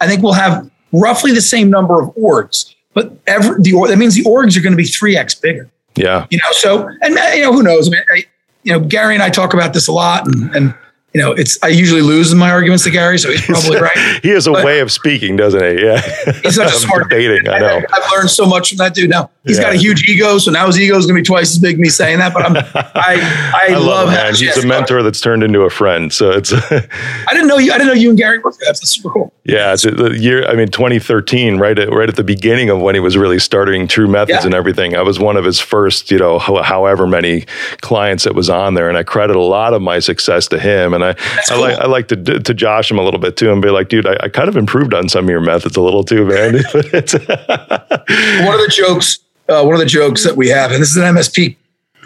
I 0.00 0.06
think 0.06 0.22
we'll 0.22 0.34
have 0.34 0.70
roughly 0.92 1.32
the 1.32 1.42
same 1.42 1.68
number 1.68 2.00
of 2.00 2.14
orgs, 2.14 2.72
but 2.94 3.12
every, 3.26 3.56
the, 3.60 3.72
that 3.88 3.98
means 3.98 4.14
the 4.14 4.22
orgs 4.22 4.56
are 4.56 4.60
going 4.60 4.72
to 4.72 4.76
be 4.76 4.84
3x 4.84 5.42
bigger. 5.42 5.68
Yeah. 5.96 6.26
You 6.30 6.38
know, 6.38 6.52
so, 6.52 6.88
and, 7.00 7.16
you 7.34 7.42
know, 7.42 7.52
who 7.52 7.62
knows? 7.64 7.88
I 7.88 7.90
mean, 7.90 8.02
I, 8.14 8.24
you 8.66 8.72
know, 8.72 8.80
Gary 8.80 9.14
and 9.14 9.22
I 9.22 9.30
talk 9.30 9.54
about 9.54 9.72
this 9.72 9.86
a 9.86 9.92
lot, 9.92 10.26
and, 10.26 10.54
and 10.54 10.74
you 11.16 11.22
know, 11.22 11.32
it's 11.32 11.58
I 11.62 11.68
usually 11.68 12.02
lose 12.02 12.30
in 12.30 12.36
my 12.36 12.50
arguments 12.50 12.84
to 12.84 12.90
Gary, 12.90 13.18
so 13.18 13.30
he's 13.32 13.40
probably 13.46 13.80
right. 13.80 14.20
he 14.22 14.28
has 14.28 14.46
a 14.46 14.52
but 14.52 14.66
way 14.66 14.80
of 14.80 14.92
speaking, 14.92 15.34
doesn't 15.34 15.62
he? 15.62 15.82
Yeah, 15.82 16.02
he's 16.42 16.56
such 16.56 16.70
a 16.70 16.76
smart 16.76 17.08
debating. 17.08 17.48
I 17.48 17.58
know. 17.58 17.76
I, 17.90 18.00
have 18.02 18.12
learned 18.12 18.28
so 18.28 18.44
much 18.44 18.68
from 18.68 18.76
that 18.78 18.92
dude. 18.92 19.08
Now 19.08 19.30
he's 19.46 19.56
yeah. 19.56 19.64
got 19.64 19.74
a 19.76 19.78
huge 19.78 20.06
ego, 20.06 20.36
so 20.36 20.50
now 20.50 20.66
his 20.66 20.78
ego 20.78 20.94
is 20.98 21.06
going 21.06 21.16
to 21.16 21.22
be 21.22 21.24
twice 21.24 21.52
as 21.52 21.58
big. 21.58 21.78
Me 21.78 21.88
saying 21.88 22.18
that, 22.18 22.34
but 22.34 22.44
I'm 22.44 22.56
I 22.94 23.16
I, 23.54 23.66
I 23.70 23.78
love, 23.78 24.10
him. 24.10 24.34
He's 24.34 24.62
a 24.62 24.66
mentor 24.66 25.02
that's 25.02 25.22
turned 25.22 25.42
into 25.42 25.62
a 25.62 25.70
friend. 25.70 26.12
So 26.12 26.32
it's. 26.32 26.52
I 26.52 27.28
didn't 27.30 27.48
know 27.48 27.56
you. 27.56 27.72
I 27.72 27.78
didn't 27.78 27.86
know 27.86 27.98
you 27.98 28.10
and 28.10 28.18
Gary 28.18 28.38
worked. 28.40 28.58
That's 28.66 28.86
super 28.86 29.08
cool. 29.08 29.32
Yeah, 29.44 29.72
it's 29.72 29.86
uh, 29.86 29.92
the 29.92 30.18
year. 30.18 30.46
I 30.46 30.54
mean, 30.54 30.68
2013, 30.68 31.56
right 31.56 31.78
at 31.78 31.90
right 31.90 32.10
at 32.10 32.16
the 32.16 32.24
beginning 32.24 32.68
of 32.68 32.82
when 32.82 32.94
he 32.94 33.00
was 33.00 33.16
really 33.16 33.38
starting 33.38 33.88
TruMethods 33.88 34.28
yeah. 34.28 34.44
and 34.44 34.52
everything. 34.52 34.94
I 34.94 35.02
was 35.02 35.18
one 35.18 35.38
of 35.38 35.46
his 35.46 35.60
first, 35.60 36.10
you 36.10 36.18
know, 36.18 36.38
however 36.38 37.06
many 37.06 37.46
clients 37.80 38.24
that 38.24 38.34
was 38.34 38.50
on 38.50 38.74
there, 38.74 38.90
and 38.90 38.98
I 38.98 39.02
credit 39.02 39.34
a 39.34 39.40
lot 39.40 39.72
of 39.72 39.80
my 39.80 39.98
success 39.98 40.46
to 40.48 40.58
him. 40.58 40.92
And 40.92 41.05
I, 41.06 41.10
I 41.10 41.42
cool. 41.48 41.60
like 41.60 41.78
I 41.78 41.86
like 41.86 42.08
to 42.08 42.16
to 42.16 42.54
josh 42.54 42.90
him 42.90 42.98
a 42.98 43.02
little 43.02 43.20
bit 43.20 43.36
too 43.36 43.52
and 43.52 43.62
be 43.62 43.70
like, 43.70 43.88
dude, 43.88 44.06
I, 44.06 44.16
I 44.24 44.28
kind 44.28 44.48
of 44.48 44.56
improved 44.56 44.94
on 44.94 45.08
some 45.08 45.24
of 45.24 45.30
your 45.30 45.40
methods 45.40 45.76
a 45.76 45.80
little 45.80 46.04
too, 46.04 46.24
man. 46.26 46.54
one 46.74 46.84
of 48.54 48.60
the 48.60 48.72
jokes, 48.72 49.18
uh, 49.48 49.62
one 49.62 49.74
of 49.74 49.80
the 49.80 49.86
jokes 49.86 50.24
that 50.24 50.36
we 50.36 50.48
have, 50.48 50.72
and 50.72 50.82
this 50.82 50.90
is 50.90 50.96
an 50.96 51.14
MSP, 51.14 51.56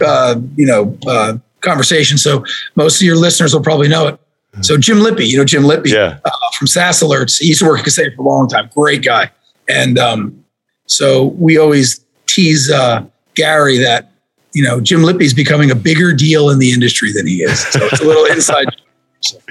uh, 0.05 0.41
you 0.57 0.67
know, 0.67 0.97
uh, 1.07 1.39
conversation. 1.61 2.19
So 2.19 2.45
most 2.75 2.97
of 2.97 3.03
your 3.03 3.17
listeners 3.17 3.55
will 3.55 3.63
probably 3.63 3.89
know 3.89 4.09
it. 4.09 4.21
So 4.63 4.77
Jim 4.77 4.99
Lippie, 4.99 5.27
you 5.27 5.39
know 5.39 5.45
Jim 5.45 5.63
Lippie 5.63 5.93
yeah. 5.93 6.19
Uh, 6.25 6.31
from 6.59 6.67
SaaS 6.67 7.01
Alerts. 7.01 7.39
He 7.39 7.49
used 7.49 7.61
to 7.61 7.67
work 7.67 7.81
at 7.81 7.87
Kaseya 7.87 8.15
for 8.17 8.23
a 8.23 8.25
long 8.25 8.49
time. 8.49 8.69
Great 8.75 9.05
guy. 9.05 9.31
And 9.69 9.99
um, 9.99 10.45
so 10.87 11.27
we 11.39 11.57
always 11.57 12.05
tease 12.27 12.71
uh, 12.71 13.05
Gary 13.35 13.79
that 13.79 14.11
you 14.53 14.65
know 14.65 14.81
Jim 14.81 15.01
Lippie 15.01 15.23
is 15.23 15.35
becoming 15.35 15.71
a 15.71 15.75
bigger 15.75 16.13
deal 16.13 16.51
in 16.51 16.59
the 16.59 16.73
industry 16.73 17.13
than 17.13 17.27
he 17.27 17.43
is. 17.43 17.61
So 17.69 17.79
it's 17.85 18.01
a 18.01 18.05
little 18.05 18.25
inside 18.33 18.67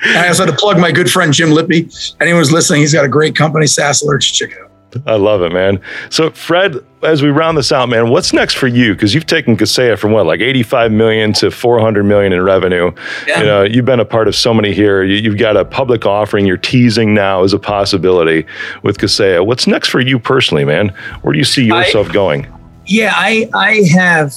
I 0.04 0.28
also 0.28 0.46
had 0.46 0.52
to 0.52 0.58
plug 0.58 0.80
my 0.80 0.92
good 0.92 1.12
friend 1.12 1.32
Jim 1.32 1.50
Lippie. 1.50 2.16
Anyone 2.20 2.42
who's 2.42 2.52
listening, 2.52 2.82
he's 2.82 2.94
got 2.94 3.06
a 3.06 3.10
great 3.10 3.36
company, 3.36 3.68
SaaS 3.68 4.02
Alerts. 4.02 4.34
Check 4.34 4.52
it 4.52 4.58
out. 4.60 4.70
I 5.06 5.16
love 5.16 5.44
it, 5.44 5.52
man. 5.52 5.80
So, 6.10 6.32
Fred, 6.32 6.76
as 7.04 7.22
we 7.22 7.30
round 7.30 7.58
this 7.58 7.72
out, 7.72 7.90
man, 7.90 8.10
what's 8.10 8.34
next 8.34 8.56
for 8.56 8.66
you? 8.66 8.96
Because 8.96 9.14
you've 9.14 9.28
taken 9.28 9.56
Kaseya 9.56 10.00
from 10.00 10.12
what, 10.12 10.26
like 10.26 10.40
85 10.40 10.92
million 10.92 11.32
to 11.34 11.52
400 11.52 12.04
million 12.04 12.34
in 12.34 12.42
revenue. 12.42 12.92
Yeah. 13.28 13.40
You 13.40 13.46
know, 13.46 13.64
you've 13.64 13.86
been 13.86 14.00
a 14.00 14.06
part 14.06 14.28
of 14.28 14.36
so 14.36 14.52
many 14.52 14.74
here. 14.74 15.04
You, 15.04 15.30
have 15.30 15.40
got 15.40 15.58
a 15.58 15.64
public 15.64 16.08
offering 16.08 16.48
you're 16.48 16.58
teasing 16.58 17.14
now 17.14 17.44
as 17.44 17.54
a 17.54 17.60
possibility 17.60 18.48
with 18.82 18.98
Kaseya. 18.98 19.46
What's 19.46 19.68
next 19.68 19.90
for 19.90 20.00
you 20.00 20.18
personally, 20.18 20.66
man? 20.66 20.90
Where 21.22 21.34
do 21.34 21.38
you 21.38 21.46
see 21.46 21.66
yourself 21.66 22.10
I, 22.10 22.14
going? 22.14 22.48
Yeah, 22.88 23.14
I 23.16 23.48
I 23.54 23.84
have 23.94 24.34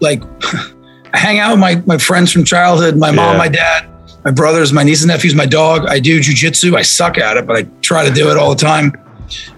like 0.00 0.22
I 1.12 1.18
hang 1.18 1.38
out 1.38 1.50
with 1.50 1.60
my 1.60 1.82
my 1.84 1.98
friends 1.98 2.32
from 2.32 2.44
childhood, 2.44 2.96
my 2.96 3.10
mom, 3.10 3.34
yeah. 3.34 3.38
my 3.38 3.48
dad 3.48 3.95
my 4.26 4.32
brothers, 4.32 4.72
my 4.72 4.82
nieces 4.82 5.04
and 5.04 5.12
nephews, 5.12 5.36
my 5.36 5.46
dog. 5.46 5.86
I 5.86 6.00
do 6.00 6.18
jujitsu. 6.18 6.74
I 6.74 6.82
suck 6.82 7.16
at 7.16 7.36
it, 7.36 7.46
but 7.46 7.54
I 7.54 7.62
try 7.80 8.04
to 8.04 8.12
do 8.12 8.28
it 8.28 8.36
all 8.36 8.50
the 8.50 8.60
time. 8.60 8.92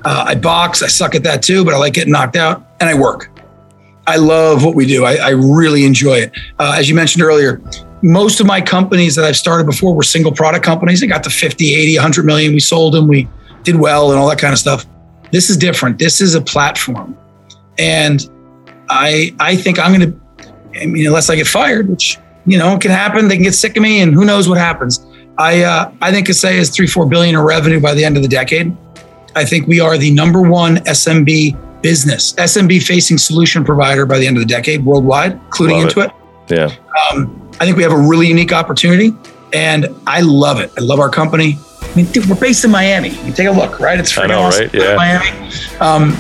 Uh, 0.05 0.27
I 0.29 0.35
box. 0.35 0.83
I 0.83 0.89
suck 0.89 1.15
at 1.15 1.23
that 1.23 1.43
too, 1.43 1.65
but 1.65 1.73
I 1.73 1.79
like 1.79 1.95
getting 1.95 2.13
knocked 2.13 2.37
out. 2.37 2.67
And 2.79 2.87
I 2.87 2.93
work. 2.93 3.31
I 4.07 4.17
love 4.17 4.67
what 4.67 4.75
we 4.75 4.85
do. 4.85 5.07
I, 5.07 5.15
I 5.15 5.29
really 5.31 5.87
enjoy 5.87 6.17
it. 6.17 6.33
Uh, 6.59 6.75
as 6.77 6.87
you 6.87 6.95
mentioned 6.95 7.25
earlier, 7.25 7.63
most 8.03 8.41
of 8.41 8.47
my 8.47 8.61
companies 8.61 9.15
that 9.15 9.25
I've 9.25 9.39
started 9.39 9.65
before 9.65 9.95
were 9.95 10.03
single 10.03 10.33
product 10.33 10.67
companies. 10.67 11.01
They 11.01 11.07
got 11.07 11.25
to 11.25 11.31
50, 11.31 11.75
80, 11.75 11.97
100 11.97 12.27
million. 12.27 12.53
We 12.53 12.61
sold 12.61 12.93
them. 12.93 13.09
We 13.09 13.27
did 13.63 13.77
well 13.77 14.11
and 14.11 14.21
all 14.21 14.29
that 14.29 14.39
kind 14.39 14.53
of 14.53 14.59
stuff. 14.59 14.85
This 15.33 15.49
is 15.49 15.57
different. 15.57 15.99
This 15.99 16.21
is 16.21 16.35
a 16.35 16.43
platform. 16.43 17.17
And 17.79 18.29
I 18.91 19.35
I 19.41 19.57
think 19.57 19.79
I'm 19.79 19.99
going 19.99 20.13
to, 20.13 20.53
I 20.79 20.85
mean, 20.85 21.07
unless 21.07 21.31
I 21.31 21.37
get 21.37 21.47
fired, 21.47 21.89
which 21.89 22.19
you 22.49 22.59
know, 22.59 22.75
it 22.75 22.81
can 22.81 22.91
happen. 22.91 23.29
They 23.29 23.37
can 23.37 23.45
get 23.45 23.55
sick 23.55 23.77
of 23.77 23.83
me, 23.83 24.01
and 24.01 24.15
who 24.15 24.25
knows 24.25 24.49
what 24.49 24.59
happens. 24.59 25.05
I 25.39 25.63
uh, 25.63 25.93
I 26.01 26.11
think 26.11 26.27
Kaseya 26.27 26.59
is 26.59 26.71
three 26.71 26.87
four 26.87 27.07
billion 27.07 27.37
in 27.37 27.41
revenue 27.41 27.81
by 27.81 27.95
the 27.95 28.05
end 28.05 28.17
of 28.17 28.23
the 28.23 28.29
decade. 28.29 28.77
I 29.37 29.45
think 29.45 29.69
we 29.69 29.81
are 29.81 29.97
the 29.97 30.11
number 30.13 30.43
one 30.43 30.77
SMB 30.79 31.83
business, 31.83 32.33
SMB 32.35 32.83
facing 32.83 33.19
solution 33.19 33.65
provider 33.65 34.05
by 34.07 34.19
the 34.19 34.27
end 34.27 34.37
of 34.37 34.43
the 34.43 34.49
decade 34.49 34.85
worldwide, 34.85 35.33
including 35.33 35.77
love 35.77 35.89
into 35.89 36.01
it. 36.01 36.13
it. 36.51 36.59
Yeah. 36.59 37.13
Um, 37.13 37.51
I 37.61 37.65
think 37.65 37.77
we 37.77 37.83
have 37.83 37.93
a 37.93 37.99
really 37.99 38.27
unique 38.27 38.53
opportunity, 38.53 39.15
and 39.53 39.87
I 40.07 40.23
love 40.23 40.61
it. 40.61 40.73
I 40.77 40.81
love 40.81 40.99
our 40.99 41.11
company. 41.11 41.59
I 41.83 41.95
mean, 41.95 42.07
dude, 42.07 42.29
we're 42.29 42.41
based 42.41 42.65
in 42.65 42.71
Miami. 42.71 43.11
You 43.25 43.33
take 43.33 43.47
a 43.47 43.53
look, 43.53 43.79
right? 43.79 43.99
It's 43.99 44.13
freaking 44.13 44.37
awesome. 44.37 44.65
Right? 44.65 44.75
Yeah. 44.75 44.97
Miami. 44.97 45.53
Um, 45.81 46.17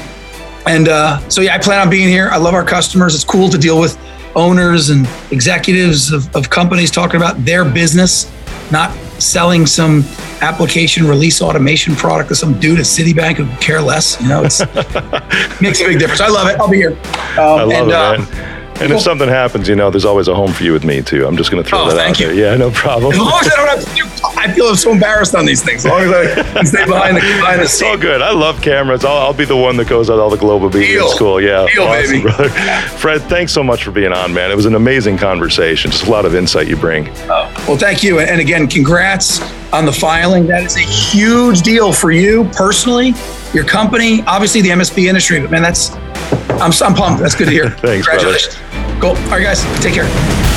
and 0.66 0.89
uh, 0.89 1.26
so 1.29 1.41
yeah, 1.41 1.55
I 1.55 1.59
plan 1.59 1.81
on 1.81 1.91
being 1.91 2.09
here. 2.09 2.29
I 2.31 2.37
love 2.37 2.55
our 2.55 2.64
customers. 2.64 3.14
It's 3.14 3.24
cool 3.24 3.49
to 3.49 3.59
deal 3.59 3.81
with 3.81 3.99
owners 4.35 4.91
and 4.91 5.09
executives 5.31 6.12
of, 6.12 6.35
of 6.35 6.51
companies 6.51 6.91
talking 6.91 7.16
about 7.16 7.45
their 7.45 7.64
business, 7.64 8.31
not 8.70 8.93
selling 9.20 9.66
some 9.66 10.05
application 10.41 11.07
release 11.07 11.43
automation 11.43 11.95
product 11.97 12.29
to 12.29 12.35
some 12.35 12.59
dude 12.61 12.79
at 12.79 12.85
Citibank 12.85 13.37
who 13.37 13.47
care 13.61 13.81
less. 13.81 14.20
You 14.20 14.29
know, 14.29 14.45
it's 14.45 14.61
makes 15.61 15.81
a 15.81 15.87
big 15.87 15.99
difference. 15.99 16.20
I 16.20 16.29
love 16.29 16.49
it. 16.49 16.61
I'll 16.61 16.68
be 16.68 16.76
here. 16.76 16.93
Um, 16.93 17.39
I 17.39 17.62
love 17.62 17.72
and, 17.72 17.91
it, 17.91 17.95
uh, 17.95 18.18
man. 18.18 18.58
And 18.81 18.93
if 18.93 19.01
something 19.01 19.29
happens, 19.29 19.68
you 19.68 19.74
know, 19.74 19.91
there's 19.91 20.05
always 20.05 20.29
a 20.29 20.35
home 20.35 20.53
for 20.53 20.62
you 20.62 20.72
with 20.72 20.85
me 20.85 21.03
too. 21.03 21.26
I'm 21.26 21.37
just 21.37 21.51
going 21.51 21.62
to 21.62 21.68
throw 21.68 21.83
oh, 21.83 21.91
that 21.91 22.11
out 22.11 22.20
you. 22.20 22.26
there. 22.26 22.35
Yeah, 22.35 22.57
no 22.57 22.70
problem. 22.70 23.12
As 23.12 23.18
long 23.18 23.41
as 23.41 23.53
I 23.53 23.57
don't 23.57 23.68
have 23.68 23.85
to 23.85 23.95
do, 23.95 24.29
I 24.39 24.53
feel 24.53 24.76
so 24.76 24.93
embarrassed 24.93 25.35
on 25.35 25.45
these 25.45 25.62
things. 25.64 25.85
As 25.85 25.91
long 25.91 26.03
as 26.03 26.12
I 26.12 26.62
stay 26.64 26.85
behind 26.85 27.16
the 27.16 27.20
behind 27.20 27.59
the 27.61 27.64
It's 27.64 27.83
all 27.83 27.97
good. 27.97 28.22
I 28.22 28.33
love 28.33 28.62
cameras. 28.62 29.05
I'll, 29.05 29.16
I'll 29.16 29.35
be 29.35 29.45
the 29.45 29.57
one 29.57 29.76
that 29.79 29.89
goes 29.89 30.11
out 30.11 30.18
all 30.18 30.31
the 30.31 30.37
global 30.37 30.68
media 30.70 30.99
Deal. 30.99 31.09
school. 31.09 31.41
Yeah, 31.41 31.66
Deal, 31.66 31.85
awesome, 31.85 32.11
baby. 32.11 32.22
brother. 32.22 32.49
Fred, 32.99 33.22
thanks 33.22 33.53
so 33.53 33.64
much 33.64 33.83
for 33.83 33.91
being 33.91 34.12
on, 34.12 34.33
man. 34.33 34.51
It 34.51 34.57
was 34.57 34.66
an 34.66 34.74
amazing 34.74 35.18
conversation. 35.18 35.91
Just 35.91 36.07
a 36.07 36.11
lot 36.11 36.24
of 36.24 36.35
insight 36.35 36.68
you 36.68 36.76
bring. 36.76 37.09
Oh, 37.31 37.64
well, 37.66 37.76
thank 37.76 38.03
you, 38.03 38.20
and 38.20 38.41
again, 38.41 38.68
congrats 38.68 39.41
on 39.72 39.87
the 39.87 39.93
filing. 39.93 40.47
That 40.47 40.64
is 40.64 40.76
a 40.76 40.81
huge 40.81 41.62
deal 41.62 41.93
for 41.93 42.11
you 42.11 42.45
personally, 42.55 43.14
your 43.53 43.64
company, 43.64 44.22
obviously 44.22 44.62
the 44.62 44.70
MSP 44.70 45.09
industry. 45.09 45.41
But 45.41 45.51
man, 45.51 45.62
that's 45.62 45.91
I'm, 46.61 46.73
I'm 46.83 46.95
pumped. 46.95 47.21
That's 47.23 47.35
good 47.35 47.47
to 47.47 47.51
hear. 47.51 47.71
Thanks, 47.81 48.07
Congratulations. 48.07 48.57
Brother. 48.57 49.01
Cool. 49.01 49.11
All 49.11 49.31
right, 49.31 49.43
guys, 49.43 49.63
take 49.83 49.95
care. 49.95 50.48